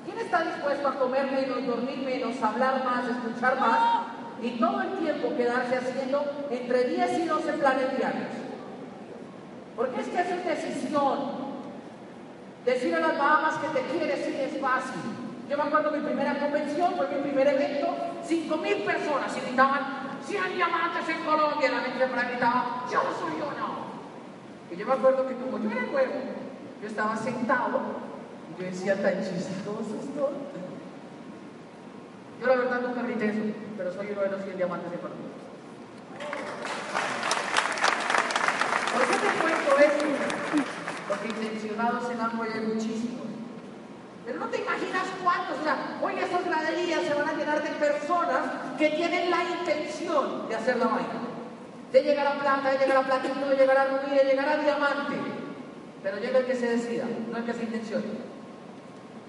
¿Quién 0.04 0.18
está 0.18 0.44
dispuesto 0.44 0.86
a 0.88 0.94
comer 0.96 1.32
menos, 1.32 1.66
dormir 1.66 1.98
menos, 2.04 2.42
hablar 2.42 2.84
más, 2.84 3.08
escuchar 3.08 3.58
más 3.58 3.78
y 4.42 4.50
todo 4.60 4.82
el 4.82 4.98
tiempo 4.98 5.34
quedarse 5.34 5.76
haciendo 5.76 6.46
entre 6.50 6.84
10 6.84 7.18
y 7.20 7.24
12 7.24 7.52
planes 7.54 7.96
diarios? 7.96 8.28
Porque 9.74 10.00
es 10.02 10.08
que 10.08 10.20
es 10.20 10.44
decisión. 10.44 11.48
Decir 12.66 12.94
a 12.94 13.00
las 13.00 13.16
Bahamas 13.16 13.54
que 13.56 13.80
te 13.80 13.86
quieres 13.86 14.26
sí 14.26 14.36
es 14.38 14.60
fácil. 14.60 15.00
Yo 15.48 15.56
me 15.56 15.62
acuerdo 15.62 15.90
mi 15.90 16.00
primera 16.00 16.38
convención, 16.38 16.94
fue 16.96 17.08
mi 17.08 17.22
primer 17.22 17.46
evento, 17.48 17.96
5 18.26 18.56
mil 18.58 18.82
personas 18.82 19.34
y 19.38 19.40
100 20.28 20.54
diamantes 20.54 21.08
en 21.08 21.24
Colombia. 21.24 21.70
La 21.70 21.80
gente 21.80 21.96
siempre 21.96 22.28
gritaba, 22.28 22.84
yo 22.90 23.00
soy 23.18 23.38
yo, 23.38 23.50
no. 23.58 23.88
Y 24.70 24.76
yo 24.76 24.86
me 24.86 24.92
acuerdo 24.92 25.26
que 25.26 25.34
como 25.34 25.58
yo 25.58 25.70
era 25.70 25.82
nuevo, 25.82 26.14
yo 26.80 26.88
estaba 26.88 27.16
sentado 27.16 28.08
yo 28.58 28.64
decía 28.64 29.00
tan 29.00 29.22
chistosos 29.22 30.02
todos. 30.16 30.32
Yo 32.40 32.46
la 32.46 32.56
verdad 32.56 32.80
nunca 32.80 33.02
grité 33.02 33.26
eso, 33.26 33.40
pero 33.76 33.92
soy 33.92 34.08
uno 34.10 34.20
de 34.22 34.30
los 34.30 34.42
100 34.42 34.56
diamantes 34.56 34.90
de 34.90 34.98
Colombia. 34.98 35.28
¿Por 38.92 39.02
qué 39.06 39.14
te 39.14 39.40
cuento 39.40 39.78
esto? 39.78 40.04
Porque 41.08 41.28
intencionados 41.28 42.10
en 42.10 42.20
algo 42.20 42.42
hay 42.42 42.60
muchísimos. 42.60 43.26
Pero 44.26 44.40
no 44.40 44.46
te 44.46 44.60
imaginas 44.60 45.06
cuántos. 45.22 45.58
O 45.60 45.62
sea, 45.62 45.98
hoy 46.02 46.18
esas 46.18 46.44
graderías 46.44 47.02
se 47.02 47.14
van 47.14 47.28
a 47.28 47.34
llenar 47.34 47.62
de 47.62 47.70
personas 47.70 48.42
que 48.78 48.90
tienen 48.90 49.30
la 49.30 49.42
intención 49.42 50.48
de 50.48 50.54
hacer 50.54 50.76
la 50.76 50.86
vaina. 50.86 51.20
De 51.92 52.02
llegar 52.02 52.26
a 52.26 52.38
plata, 52.38 52.70
de 52.70 52.78
llegar 52.78 52.96
a 52.98 53.02
platino, 53.02 53.48
de 53.48 53.56
llegar 53.56 53.78
a 53.78 53.84
rubí, 53.86 54.16
de 54.16 54.24
llegar 54.24 54.48
a 54.48 54.56
diamante. 54.58 55.16
Pero 56.02 56.18
llega 56.18 56.38
el 56.38 56.46
que 56.46 56.54
se 56.54 56.76
decida, 56.76 57.04
no 57.30 57.38
el 57.38 57.44
que 57.44 57.54
se 57.54 57.62
intencione. 57.64 58.28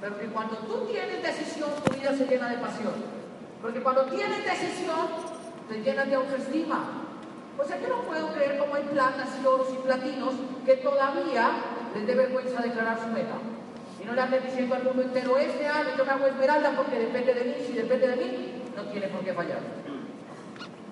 Pero 0.02 0.20
que 0.20 0.28
cuando 0.28 0.58
tú 0.58 0.86
tienes 0.86 1.24
decisión, 1.24 1.70
tu 1.84 1.94
vida 1.94 2.14
se 2.14 2.26
llena 2.26 2.50
de 2.50 2.58
pasión. 2.58 2.94
Porque 3.62 3.82
cuando 3.82 4.06
tienes 4.06 4.46
decisión, 4.46 5.08
te 5.68 5.82
llenas 5.82 6.08
de 6.08 6.16
autoestima. 6.16 7.06
O 7.58 7.66
sea, 7.66 7.80
yo 7.82 7.90
no 7.90 8.02
puedo 8.04 8.28
creer 8.34 8.58
cómo 8.58 8.76
hay 8.76 8.84
platas 8.84 9.30
y 9.42 9.46
oros 9.46 9.68
y 9.74 9.78
platinos 9.78 10.34
que 10.66 10.76
todavía 10.78 11.52
les 11.94 12.08
dé 12.08 12.16
vergüenza 12.16 12.62
declarar 12.62 13.00
su 13.00 13.08
meta. 13.08 13.36
Y 14.02 14.06
no 14.06 14.14
le 14.14 14.22
anden 14.22 14.44
diciendo 14.46 14.76
al 14.76 14.84
mundo 14.84 15.02
entero, 15.02 15.38
este 15.38 15.68
año 15.68 15.90
yo 15.98 16.06
me 16.06 16.12
hago 16.12 16.28
esmeralda 16.28 16.72
porque 16.78 17.00
depende 17.00 17.34
de 17.34 17.44
mí, 17.44 17.56
si 17.66 17.74
depende 17.74 18.08
de 18.08 18.16
mí, 18.16 18.59
no 18.84 18.92
tiene 18.92 19.08
por 19.08 19.24
qué 19.24 19.34
fallar. 19.34 19.60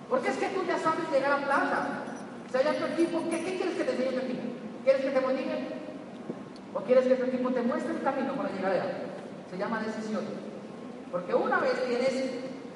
Porque 0.09 0.29
es 0.29 0.37
que 0.37 0.49
tú 0.49 0.63
ya 0.67 0.77
sabes 0.77 1.09
llegar 1.11 1.31
a 1.31 1.45
plata. 1.45 2.03
O 2.47 2.51
sea, 2.51 2.61
ya 2.61 2.73
tu 2.73 2.85
equipo, 2.85 3.23
¿qué, 3.29 3.43
¿qué, 3.43 3.57
quieres 3.57 3.75
que 3.75 3.83
te 3.83 3.91
enseñe 3.91 4.19
tu 4.19 4.25
equipo? 4.25 4.43
¿Quieres 4.83 5.01
que 5.01 5.11
te 5.11 5.21
motive? 5.21 5.67
¿O 6.73 6.79
quieres 6.81 7.05
que 7.07 7.15
tu 7.15 7.25
equipo 7.25 7.49
te 7.51 7.61
muestre 7.61 7.93
el 7.93 8.03
camino 8.03 8.33
para 8.33 8.49
llegar 8.49 8.71
allá? 8.71 8.85
Se 9.49 9.57
llama 9.57 9.81
decisión. 9.81 10.23
Porque 11.11 11.33
una 11.33 11.59
vez 11.59 11.73
tienes 11.87 12.31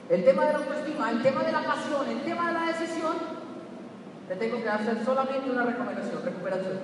el 0.09 0.25
tema 0.25 0.45
de 0.45 0.53
la 0.53 0.59
autoestima, 0.59 1.11
el 1.11 1.21
tema 1.21 1.43
de 1.43 1.51
la 1.51 1.63
pasión, 1.63 2.07
el 2.09 2.21
tema 2.23 2.47
de 2.47 2.53
la 2.53 2.65
decisión, 2.67 3.15
te 4.27 4.35
tengo 4.35 4.61
que 4.61 4.69
hacer 4.69 5.03
solamente 5.05 5.49
una 5.49 5.63
recomendación, 5.63 6.23
recuperación. 6.23 6.79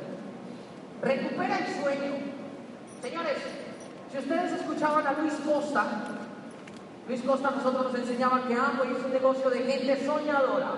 Recupera 1.02 1.58
el 1.60 1.82
sueño. 1.82 2.14
Señores, 3.02 3.38
si 4.12 4.18
ustedes 4.18 4.52
escuchaban 4.54 5.06
a 5.08 5.14
Luis 5.14 5.34
Costa, 5.46 5.86
Luis 7.08 7.22
Costa 7.22 7.52
nosotros 7.52 7.92
nos 7.92 7.96
enseñaba 7.96 8.44
que 8.48 8.54
Amway 8.54 8.92
es 8.92 9.06
un 9.06 9.14
negocio 9.14 9.50
de 9.50 9.60
gente 9.60 10.06
soñadora, 10.06 10.72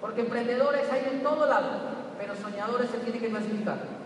porque 0.00 0.22
emprendedores 0.22 0.90
hay 0.90 1.12
en 1.12 1.22
todo 1.22 1.46
lado, 1.46 1.70
pero 2.18 2.34
soñadores 2.34 2.90
se 2.90 2.98
tienen 2.98 3.20
que 3.20 3.28
clasificar 3.28 4.00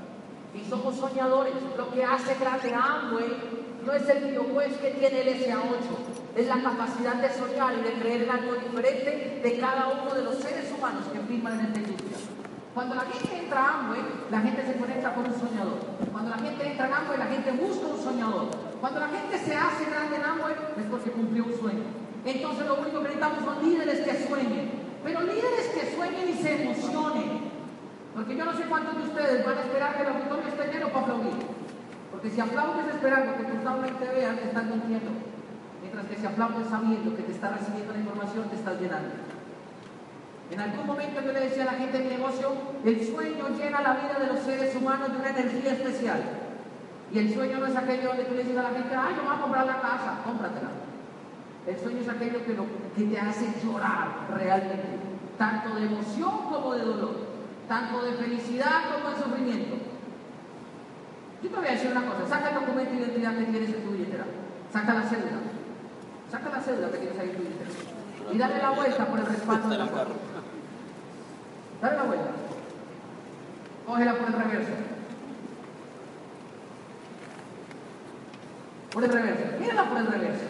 y 0.54 0.64
somos 0.68 0.96
soñadores. 0.96 1.54
Lo 1.76 1.90
que 1.90 2.04
hace 2.04 2.34
grande 2.36 2.72
Amway 2.74 3.36
no 3.84 3.92
es 3.92 4.08
el 4.08 4.24
videojuez 4.24 4.76
que 4.78 4.90
tiene 4.92 5.20
el 5.20 5.28
SA8, 5.42 6.36
es 6.36 6.46
la 6.46 6.62
capacidad 6.62 7.14
de 7.14 7.30
soñar 7.30 7.74
y 7.78 7.82
de 7.82 7.92
creer 8.00 8.22
en 8.22 8.30
algo 8.30 8.54
diferente 8.54 9.40
de 9.42 9.58
cada 9.58 9.88
uno 9.88 10.14
de 10.14 10.24
los 10.24 10.36
seres 10.36 10.72
humanos 10.76 11.04
que 11.12 11.20
firman 11.20 11.60
en 11.60 11.66
esta 11.66 11.78
industria. 11.80 12.16
Cuando 12.74 12.94
la 12.94 13.02
gente 13.02 13.38
entra 13.38 13.60
a 13.60 13.78
Amway, 13.80 14.00
la 14.30 14.40
gente 14.40 14.66
se 14.66 14.74
conecta 14.74 15.14
con 15.14 15.26
un 15.26 15.34
soñador. 15.34 15.78
Cuando 16.10 16.30
la 16.30 16.38
gente 16.38 16.66
entra 16.66 16.86
a 16.86 16.98
Amway, 16.98 17.18
la 17.18 17.26
gente 17.26 17.52
busca 17.52 17.86
un 17.86 18.02
soñador. 18.02 18.63
Cuando 18.84 19.00
la 19.00 19.08
gente 19.08 19.38
se 19.38 19.56
hace 19.56 19.88
grande 19.88 20.16
en 20.16 20.24
Amway, 20.24 20.52
es 20.76 20.84
porque 20.90 21.10
cumplió 21.10 21.46
un 21.46 21.56
sueño. 21.56 21.88
Entonces 22.22 22.66
lo 22.66 22.74
único 22.74 23.00
que 23.00 23.16
necesitamos 23.16 23.42
son 23.42 23.64
líderes 23.64 24.00
que 24.04 24.28
sueñen. 24.28 24.72
Pero 25.02 25.22
líderes 25.22 25.72
que 25.72 25.96
sueñen 25.96 26.28
y 26.28 26.34
se 26.34 26.62
emocionen. 26.62 27.48
Porque 28.14 28.36
yo 28.36 28.44
no 28.44 28.52
sé 28.52 28.64
cuántos 28.64 28.94
de 28.98 29.02
ustedes 29.04 29.46
van 29.46 29.56
a 29.56 29.62
esperar 29.62 29.96
que 29.96 30.02
el 30.02 30.08
auditorio 30.08 30.48
esté 30.48 30.64
lleno 30.68 30.88
para 30.88 31.00
aplaudir. 31.00 31.32
Porque 32.12 32.28
si 32.28 32.40
aplaudes 32.42 32.94
esperando 32.94 33.36
que 33.38 33.44
tus 33.44 33.64
aulas 33.64 33.98
te 33.98 34.08
vean, 34.20 34.36
te 34.36 34.44
están 34.44 34.68
mintiendo. 34.68 35.10
Mientras 35.80 36.04
que 36.04 36.16
si 36.18 36.26
aplaudes 36.26 36.68
sabiendo 36.68 37.16
que 37.16 37.22
te 37.22 37.32
está 37.32 37.56
recibiendo 37.56 37.90
la 37.90 38.00
información, 38.00 38.50
te 38.50 38.56
estás 38.56 38.78
llenando. 38.78 39.14
En 40.50 40.60
algún 40.60 40.86
momento 40.86 41.22
yo 41.22 41.32
le 41.32 41.40
decía 41.40 41.62
a 41.62 41.72
la 41.72 41.80
gente 41.80 41.96
de 41.96 42.04
mi 42.04 42.10
negocio, 42.20 42.52
el 42.84 43.00
sueño 43.00 43.48
llena 43.56 43.80
la 43.80 43.94
vida 43.94 44.20
de 44.20 44.26
los 44.26 44.40
seres 44.40 44.76
humanos 44.76 45.10
de 45.10 45.18
una 45.20 45.30
energía 45.30 45.72
especial. 45.72 46.43
Y 47.14 47.18
el 47.20 47.32
sueño 47.32 47.60
no 47.60 47.66
es 47.66 47.76
aquello 47.76 48.08
donde 48.08 48.24
tú 48.24 48.34
le 48.34 48.42
dices 48.42 48.58
a 48.58 48.62
la 48.64 48.70
gente, 48.70 48.92
ay, 48.92 49.14
yo 49.14 49.22
voy 49.22 49.36
a 49.36 49.40
comprar 49.40 49.66
la 49.66 49.80
casa, 49.80 50.18
cómpratela. 50.24 50.70
El 51.64 51.78
sueño 51.78 52.00
es 52.00 52.08
aquello 52.08 52.44
que, 52.44 52.54
lo, 52.54 52.66
que 52.96 53.04
te 53.04 53.20
hace 53.20 53.46
llorar 53.62 54.26
realmente, 54.34 54.98
tanto 55.38 55.76
de 55.76 55.86
emoción 55.86 56.32
como 56.50 56.74
de 56.74 56.84
dolor, 56.84 57.14
tanto 57.68 58.02
de 58.02 58.14
felicidad 58.14 58.90
como 58.92 59.14
de 59.14 59.22
sufrimiento. 59.22 59.76
Yo 61.40 61.50
te 61.50 61.56
voy 61.56 61.68
a 61.68 61.70
decir 61.70 61.92
una 61.92 62.04
cosa, 62.04 62.26
saca 62.26 62.48
el 62.48 62.54
documento 62.56 62.90
de 62.90 62.98
identidad 62.98 63.38
que 63.38 63.44
tienes 63.44 63.70
en 63.70 63.84
tu 63.84 63.90
billetera, 63.92 64.24
saca 64.72 64.94
la 64.94 65.02
cédula, 65.02 65.38
saca 66.32 66.50
la 66.50 66.60
cédula 66.60 66.90
que 66.90 66.98
tienes 66.98 67.18
ahí 67.20 67.30
en 67.30 67.36
tu 67.36 67.42
billetera 67.42 67.70
y 68.32 68.38
dale 68.38 68.58
la 68.58 68.70
vuelta 68.70 69.06
por 69.06 69.20
el 69.20 69.26
respaldo 69.26 69.68
de 69.68 69.78
la 69.78 69.86
puerta. 69.86 70.12
Dale 71.80 71.96
la 71.96 72.02
vuelta. 72.02 72.30
Cógela 73.86 74.14
por 74.14 74.26
el 74.26 74.32
reverso. 74.32 74.93
Por 78.94 79.02
el 79.02 79.10
reverso. 79.10 79.42
Mírala 79.58 79.88
por 79.88 79.98
el 79.98 80.06
reverso. 80.06 80.44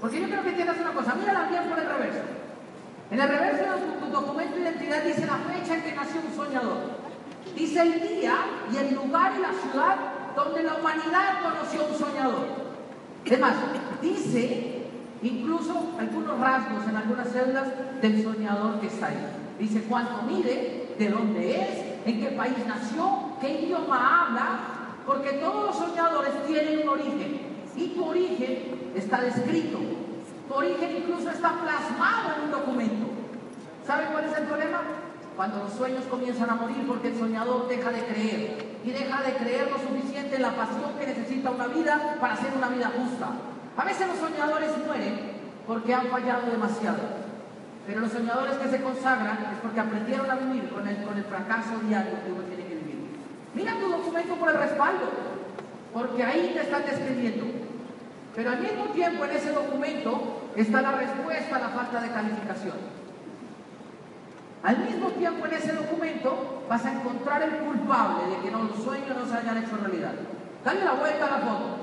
Porque 0.00 0.20
yo 0.22 0.28
creo 0.28 0.42
que 0.42 0.48
entiendas 0.48 0.78
una 0.80 0.92
cosa. 0.92 1.14
Mírala 1.14 1.44
bien 1.50 1.64
por 1.68 1.78
el 1.78 1.86
reverso. 1.86 2.22
En 3.10 3.20
el 3.20 3.28
reverso 3.28 3.62
de 3.64 4.00
tu 4.00 4.06
documento 4.10 4.56
de 4.56 4.62
identidad 4.62 5.02
dice 5.02 5.26
la 5.26 5.36
fecha 5.36 5.74
en 5.74 5.82
que 5.82 5.94
nació 5.94 6.20
un 6.26 6.34
soñador. 6.34 6.78
Dice 7.54 7.82
el 7.82 8.00
día 8.00 8.34
y 8.72 8.76
el 8.78 8.94
lugar 8.94 9.32
y 9.36 9.42
la 9.42 9.52
ciudad 9.52 9.96
donde 10.34 10.62
la 10.62 10.76
humanidad 10.76 11.42
conoció 11.42 11.86
un 11.86 11.98
soñador. 11.98 12.46
Es 13.26 13.38
más, 13.38 13.54
dice 14.00 14.86
incluso 15.22 15.92
algunos 15.98 16.40
rasgos 16.40 16.88
en 16.88 16.96
algunas 16.96 17.28
células 17.28 17.68
del 18.00 18.22
soñador 18.22 18.80
que 18.80 18.86
está 18.86 19.08
ahí. 19.08 19.26
Dice 19.58 19.82
cuánto 19.86 20.22
mide, 20.22 20.94
de 20.98 21.08
dónde 21.10 21.60
es, 21.60 22.06
en 22.06 22.20
qué 22.20 22.28
país 22.30 22.54
nació, 22.66 23.36
qué 23.40 23.64
idioma 23.64 24.28
habla, 24.28 24.79
porque 25.06 25.32
todos 25.34 25.66
los 25.66 25.76
soñadores 25.76 26.32
tienen 26.46 26.80
un 26.82 26.88
origen 26.88 27.40
y 27.76 27.88
tu 27.88 28.04
origen 28.04 28.92
está 28.94 29.20
descrito. 29.20 29.78
Tu 30.48 30.54
origen 30.54 30.96
incluso 30.96 31.30
está 31.30 31.52
plasmado 31.60 32.36
en 32.36 32.44
un 32.44 32.50
documento. 32.50 33.06
¿Saben 33.86 34.08
cuál 34.12 34.24
es 34.24 34.36
el 34.36 34.44
problema? 34.44 34.80
Cuando 35.36 35.64
los 35.64 35.72
sueños 35.72 36.04
comienzan 36.10 36.50
a 36.50 36.54
morir 36.54 36.84
porque 36.86 37.08
el 37.08 37.18
soñador 37.18 37.68
deja 37.68 37.90
de 37.90 38.04
creer 38.04 38.78
y 38.84 38.90
deja 38.90 39.22
de 39.22 39.34
creer 39.34 39.70
lo 39.70 39.78
suficiente 39.78 40.36
en 40.36 40.42
la 40.42 40.54
pasión 40.54 40.92
que 40.98 41.06
necesita 41.06 41.50
una 41.50 41.66
vida 41.66 42.16
para 42.20 42.34
hacer 42.34 42.52
una 42.56 42.68
vida 42.68 42.92
justa. 42.96 43.28
A 43.76 43.84
veces 43.84 44.08
los 44.08 44.18
soñadores 44.18 44.70
mueren 44.84 45.40
porque 45.66 45.94
han 45.94 46.06
fallado 46.08 46.50
demasiado. 46.50 46.98
Pero 47.86 48.00
los 48.00 48.12
soñadores 48.12 48.56
que 48.58 48.68
se 48.68 48.82
consagran 48.82 49.38
es 49.52 49.58
porque 49.62 49.80
aprendieron 49.80 50.30
a 50.30 50.34
vivir 50.34 50.68
con 50.68 50.86
el, 50.86 51.02
con 51.04 51.16
el 51.16 51.24
fracaso 51.24 51.78
diario 51.88 52.22
que 52.24 52.32
uno 52.32 52.42
tiene 52.42 52.64
que 52.64 52.74
vivir. 52.74 53.08
Mira 53.54 53.72
tu 53.80 53.88
documento 53.88 54.34
por 54.36 54.50
el 54.50 54.56
respaldo, 54.56 55.10
porque 55.92 56.22
ahí 56.22 56.52
te 56.54 56.60
están 56.60 56.84
describiendo. 56.84 57.46
Pero 58.34 58.50
al 58.50 58.60
mismo 58.60 58.84
tiempo 58.86 59.24
en 59.24 59.30
ese 59.32 59.52
documento 59.52 60.42
está 60.56 60.82
la 60.82 60.92
respuesta 60.92 61.56
a 61.56 61.58
la 61.58 61.68
falta 61.70 62.00
de 62.00 62.10
calificación. 62.10 62.76
Al 64.62 64.78
mismo 64.78 65.08
tiempo 65.08 65.46
en 65.46 65.54
ese 65.54 65.72
documento 65.72 66.64
vas 66.68 66.84
a 66.84 66.92
encontrar 66.92 67.42
el 67.42 67.56
culpable 67.56 68.36
de 68.36 68.42
que 68.42 68.50
los 68.50 68.84
sueños 68.84 69.16
no 69.16 69.26
se 69.26 69.36
hayan 69.36 69.64
hecho 69.64 69.76
realidad. 69.76 70.12
Dale 70.64 70.84
la 70.84 70.92
vuelta 70.92 71.26
a 71.26 71.30
la 71.30 71.38
foto 71.38 71.76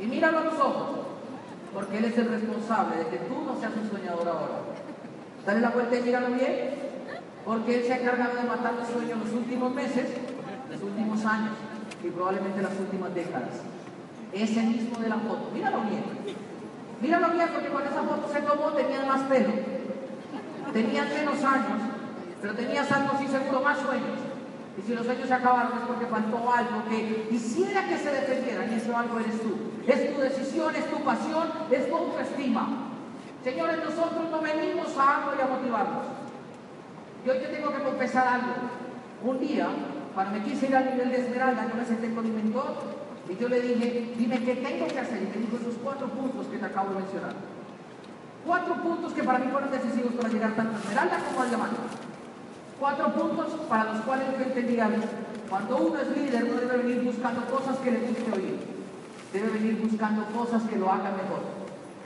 y 0.00 0.06
míralo 0.06 0.38
a 0.38 0.44
los 0.44 0.54
ojos, 0.54 1.06
porque 1.72 1.98
él 1.98 2.04
es 2.06 2.18
el 2.18 2.28
responsable 2.28 2.96
de 2.96 3.06
que 3.06 3.16
tú 3.18 3.42
no 3.46 3.58
seas 3.58 3.72
un 3.80 3.88
soñador 3.88 4.28
ahora. 4.28 4.58
Dale 5.46 5.60
la 5.60 5.70
vuelta 5.70 5.96
y 5.96 6.02
míralo 6.02 6.28
bien, 6.28 6.70
porque 7.44 7.76
él 7.76 7.84
se 7.84 7.92
ha 7.92 7.98
encargado 7.98 8.34
de 8.34 8.42
matar 8.42 8.74
los 8.74 8.88
sueños 8.88 9.18
los 9.18 9.32
últimos 9.32 9.72
meses, 9.72 10.06
últimos 10.84 11.24
años 11.24 11.56
y 12.02 12.08
probablemente 12.08 12.62
las 12.62 12.78
últimas 12.78 13.14
décadas. 13.14 13.62
Ese 14.32 14.62
mismo 14.62 14.98
de 14.98 15.08
la 15.08 15.16
foto, 15.16 15.50
míralo 15.52 15.80
bien. 15.82 16.04
Míralo 17.00 17.30
bien 17.30 17.48
porque 17.52 17.68
cuando 17.68 17.90
esa 17.90 18.02
foto 18.02 18.28
se 18.32 18.40
tomó 18.42 18.72
tenía 18.72 19.04
más 19.04 19.22
pelo, 19.22 19.52
tenían 20.72 21.08
menos 21.08 21.42
años, 21.44 21.80
pero 22.40 22.54
tenías 22.54 22.90
algo 22.90 23.18
sí 23.18 23.26
seguro, 23.28 23.60
más 23.60 23.78
sueños. 23.78 24.18
Y 24.76 24.82
si 24.82 24.94
los 24.94 25.06
sueños 25.06 25.28
se 25.28 25.34
acabaron 25.34 25.78
es 25.78 25.86
porque 25.86 26.06
faltó 26.06 26.52
algo 26.52 26.84
que 26.88 27.28
quisiera 27.30 27.86
que 27.88 27.96
se 27.96 28.10
defendiera, 28.10 28.66
y 28.66 28.74
eso 28.74 28.96
algo 28.96 29.20
eres 29.20 29.40
tú. 29.40 29.54
Es 29.86 30.14
tu 30.14 30.20
decisión, 30.20 30.74
es 30.74 30.90
tu 30.90 30.98
pasión, 31.04 31.48
es 31.70 31.88
tu 31.88 31.96
autoestima. 31.96 32.68
Señores, 33.44 33.78
nosotros 33.84 34.30
no 34.30 34.40
venimos 34.40 34.96
a 34.98 35.16
algo 35.16 35.32
y 35.38 35.42
a 35.42 35.46
motivarnos. 35.46 36.06
Yo 37.26 37.32
te 37.34 37.46
tengo 37.46 37.72
que 37.72 37.82
confesar 37.82 38.26
algo. 38.26 38.52
Un 39.22 39.38
día, 39.38 39.68
cuando 40.14 40.38
me 40.38 40.44
quise 40.44 40.66
ir 40.66 40.76
al 40.76 40.86
nivel 40.86 41.10
de 41.10 41.20
Esmeralda, 41.20 41.66
yo 41.68 41.74
me 41.74 41.84
senté 41.84 42.14
con 42.14 42.24
mi 42.24 42.30
mentor 42.30 42.76
y 43.28 43.36
yo 43.36 43.48
le 43.48 43.60
dije, 43.60 44.14
dime 44.16 44.38
qué 44.44 44.54
tengo 44.56 44.86
que 44.86 45.00
hacer. 45.00 45.22
Y 45.22 45.26
me 45.26 45.44
dijo 45.44 45.56
esos 45.56 45.74
cuatro 45.82 46.06
puntos 46.08 46.46
que 46.46 46.58
te 46.58 46.64
acabo 46.64 46.90
de 46.90 47.00
mencionar. 47.00 47.34
Cuatro 48.46 48.74
puntos 48.76 49.12
que 49.12 49.24
para 49.24 49.38
mí 49.40 49.46
fueron 49.50 49.70
decisivos 49.72 50.12
para 50.12 50.28
llegar 50.28 50.54
tanto 50.54 50.76
a 50.76 50.80
Esmeralda 50.80 51.18
como 51.18 51.42
al 51.42 51.48
diamante. 51.48 51.76
Cuatro 52.78 53.12
puntos 53.14 53.46
para 53.68 53.84
los 53.92 54.02
cuales 54.02 54.26
yo 54.38 54.44
entendía 54.44 54.88
Cuando 55.50 55.76
uno 55.78 55.98
es 55.98 56.16
líder, 56.16 56.44
no 56.46 56.60
debe 56.60 56.76
venir 56.76 57.02
buscando 57.02 57.44
cosas 57.46 57.78
que 57.78 57.90
le 57.90 58.00
guste 58.00 58.32
oír. 58.32 58.58
Debe 59.32 59.50
venir 59.50 59.80
buscando 59.82 60.26
cosas 60.26 60.62
que 60.64 60.76
lo 60.76 60.92
hagan 60.92 61.16
mejor. 61.16 61.42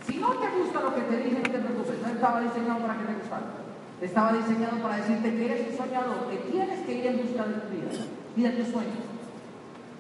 Si 0.07 0.17
no 0.17 0.31
te 0.31 0.49
gusta 0.57 0.81
lo 0.81 0.95
que 0.95 1.03
te 1.03 1.17
dije, 1.19 1.43
no 1.45 1.51
te 1.51 1.59
preocupes, 1.59 2.01
no 2.01 2.09
estaba 2.09 2.41
diseñado 2.41 2.81
para 2.81 2.97
que 2.97 3.05
te 3.05 3.15
gustara. 3.15 3.68
Estaba 4.01 4.33
diseñado 4.33 4.79
para 4.79 4.97
decirte 4.99 5.35
que 5.35 5.45
eres 5.45 5.67
un 5.71 5.77
soñador, 5.77 6.31
que 6.31 6.37
tienes 6.51 6.87
que 6.87 6.93
ir 6.93 7.07
en 7.07 7.19
busca 7.19 7.45
de 7.47 7.55
tu 7.55 7.69
vida 7.75 7.91
y 8.37 8.43
de 8.43 8.51
tus 8.51 8.69
sueños. 8.69 9.03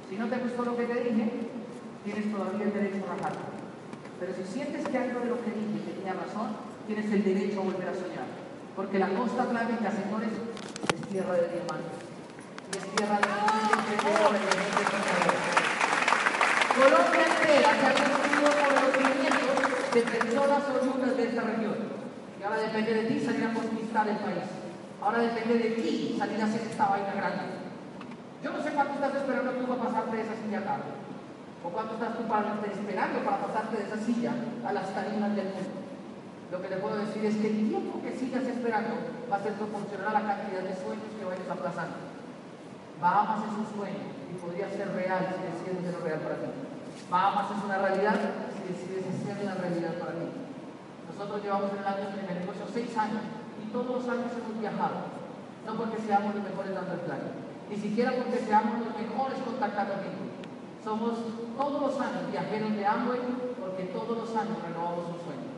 Si 0.08 0.16
no 0.16 0.26
te 0.28 0.38
gustó 0.38 0.62
lo 0.62 0.76
que 0.76 0.84
te 0.84 0.94
dije, 1.02 1.50
tienes 2.04 2.30
todavía 2.30 2.66
el 2.66 2.72
derecho 2.72 3.04
a 3.10 3.16
rajar. 3.16 3.34
Pero 4.20 4.32
si 4.34 4.44
sientes 4.46 4.86
que 4.86 4.98
algo 4.98 5.20
de 5.20 5.26
lo 5.26 5.42
que 5.42 5.50
dije 5.50 5.98
tenía 5.98 6.14
razón, 6.14 6.54
tienes 6.86 7.10
el 7.10 7.24
derecho 7.24 7.60
a 7.60 7.64
volver 7.64 7.88
a 7.88 7.94
soñar. 7.94 8.30
Porque 8.76 8.98
la 8.98 9.08
costa 9.10 9.42
atlántica, 9.42 9.90
señores, 9.90 10.30
es 10.30 11.00
tierra 11.10 11.34
de 11.34 11.48
diamantes. 11.58 11.98
Y 12.70 12.78
es 12.78 12.86
tierra 12.94 13.18
de 13.18 13.26
diamantes. 13.26 13.58
Colombia 16.78 17.24
entera 17.26 17.70
se 17.74 17.86
ha 17.86 17.94
construido 17.98 18.46
por 18.62 18.70
el 18.70 19.18
de 19.94 20.02
personas 20.02 20.62
oriundas 20.70 21.16
de 21.16 21.24
esta 21.24 21.42
región. 21.42 21.97
Y 22.38 22.42
ahora 22.42 22.58
depende 22.58 22.94
de 22.94 23.04
ti 23.10 23.20
salir 23.20 23.44
a 23.44 23.54
conquistar 23.54 24.08
el 24.08 24.16
país. 24.16 24.46
Ahora 25.02 25.18
depende 25.18 25.58
de 25.58 25.70
ti 25.74 26.16
salir 26.18 26.40
a 26.40 26.44
hacer 26.46 26.62
esta 26.62 26.86
vaina 26.86 27.14
grande. 27.14 27.44
Yo 28.42 28.52
no 28.52 28.62
sé 28.62 28.70
cuánto 28.70 28.94
estás 28.94 29.14
esperando 29.14 29.50
tú 29.52 29.66
para 29.66 29.82
pasarte 29.82 30.16
de 30.16 30.22
esa 30.22 30.36
silla 30.38 30.58
acá. 30.58 30.76
O 31.64 31.68
cuánto 31.70 31.94
estás 31.94 32.14
tú 32.14 32.22
esperando 32.22 33.18
para 33.24 33.38
pasarte 33.42 33.76
de 33.76 33.84
esa 33.84 33.98
silla 33.98 34.32
a 34.64 34.72
las 34.72 34.94
tarimas 34.94 35.34
del 35.34 35.50
mundo. 35.50 35.78
Lo 36.50 36.62
que 36.62 36.68
te 36.68 36.76
puedo 36.76 36.96
decir 36.96 37.24
es 37.24 37.36
que 37.36 37.48
el 37.50 37.68
tiempo 37.68 38.00
que 38.00 38.16
sigas 38.16 38.46
esperando 38.46 38.94
va 39.30 39.36
a 39.36 39.42
ser 39.42 39.52
proporcional 39.54 40.14
a 40.14 40.22
la 40.22 40.26
cantidad 40.26 40.62
de 40.62 40.74
sueños 40.78 41.10
que 41.18 41.24
vayas 41.26 41.50
aplazando. 41.50 42.08
Bahamas 43.02 43.50
es 43.50 43.54
un 43.58 43.66
sueño 43.74 44.06
y 44.30 44.34
podría 44.38 44.70
ser 44.70 44.94
real 44.94 45.34
si 45.34 45.42
decides 45.44 45.92
ser 45.92 46.02
real 46.02 46.20
para 46.20 46.36
ti. 46.36 46.50
Bahamas 47.10 47.50
es 47.50 47.64
una 47.64 47.78
realidad 47.78 48.18
decide 48.68 49.00
ser 49.00 49.42
una 49.42 49.54
realidad 49.54 49.94
para 49.98 50.12
mí. 50.12 50.28
Nosotros 51.18 51.42
llevamos 51.42 51.74
en 51.74 51.82
el 51.82 51.86
año 51.86 52.14
en 52.14 52.30
el 52.30 52.38
negocio 52.46 52.62
seis 52.72 52.96
años 52.96 53.26
y 53.58 53.66
todos 53.74 53.90
los 53.90 54.06
años 54.06 54.30
hemos 54.38 54.54
viajado. 54.62 55.10
No 55.66 55.74
porque 55.74 55.98
seamos 55.98 56.30
los 56.32 56.44
mejores 56.46 56.72
dando 56.72 56.94
el 56.94 57.00
plan, 57.00 57.18
ni 57.68 57.74
siquiera 57.74 58.14
porque 58.14 58.38
seamos 58.38 58.78
los 58.78 58.94
mejores 58.94 59.42
contactando 59.42 59.98
gente. 59.98 60.30
Somos 60.78 61.18
todos 61.58 61.82
los 61.82 61.98
años 61.98 62.30
viajeros 62.30 62.70
de 62.70 62.86
Amway 62.86 63.18
porque 63.58 63.90
todos 63.90 64.14
los 64.14 64.30
años 64.30 64.62
renovamos 64.62 65.10
un 65.10 65.18
sueño. 65.26 65.50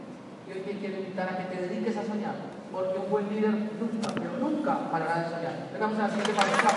Y 0.49 0.53
hoy 0.57 0.65
te 0.65 0.81
quiero 0.81 0.97
invitar 0.97 1.29
a 1.29 1.37
que 1.37 1.55
te 1.55 1.61
dediques 1.69 1.97
a 1.99 2.09
soñar, 2.09 2.41
porque 2.73 2.99
un 2.99 3.11
buen 3.11 3.29
líder 3.29 3.53
nunca, 3.53 4.17
pero 4.17 4.41
nunca 4.41 4.91
parará 4.91 5.21
de 5.21 5.29
soñar. 5.29 5.69
Vengamos 5.77 5.99
a 6.01 6.09
la 6.09 6.09
siguiente 6.09 6.33
pareja. 6.33 6.73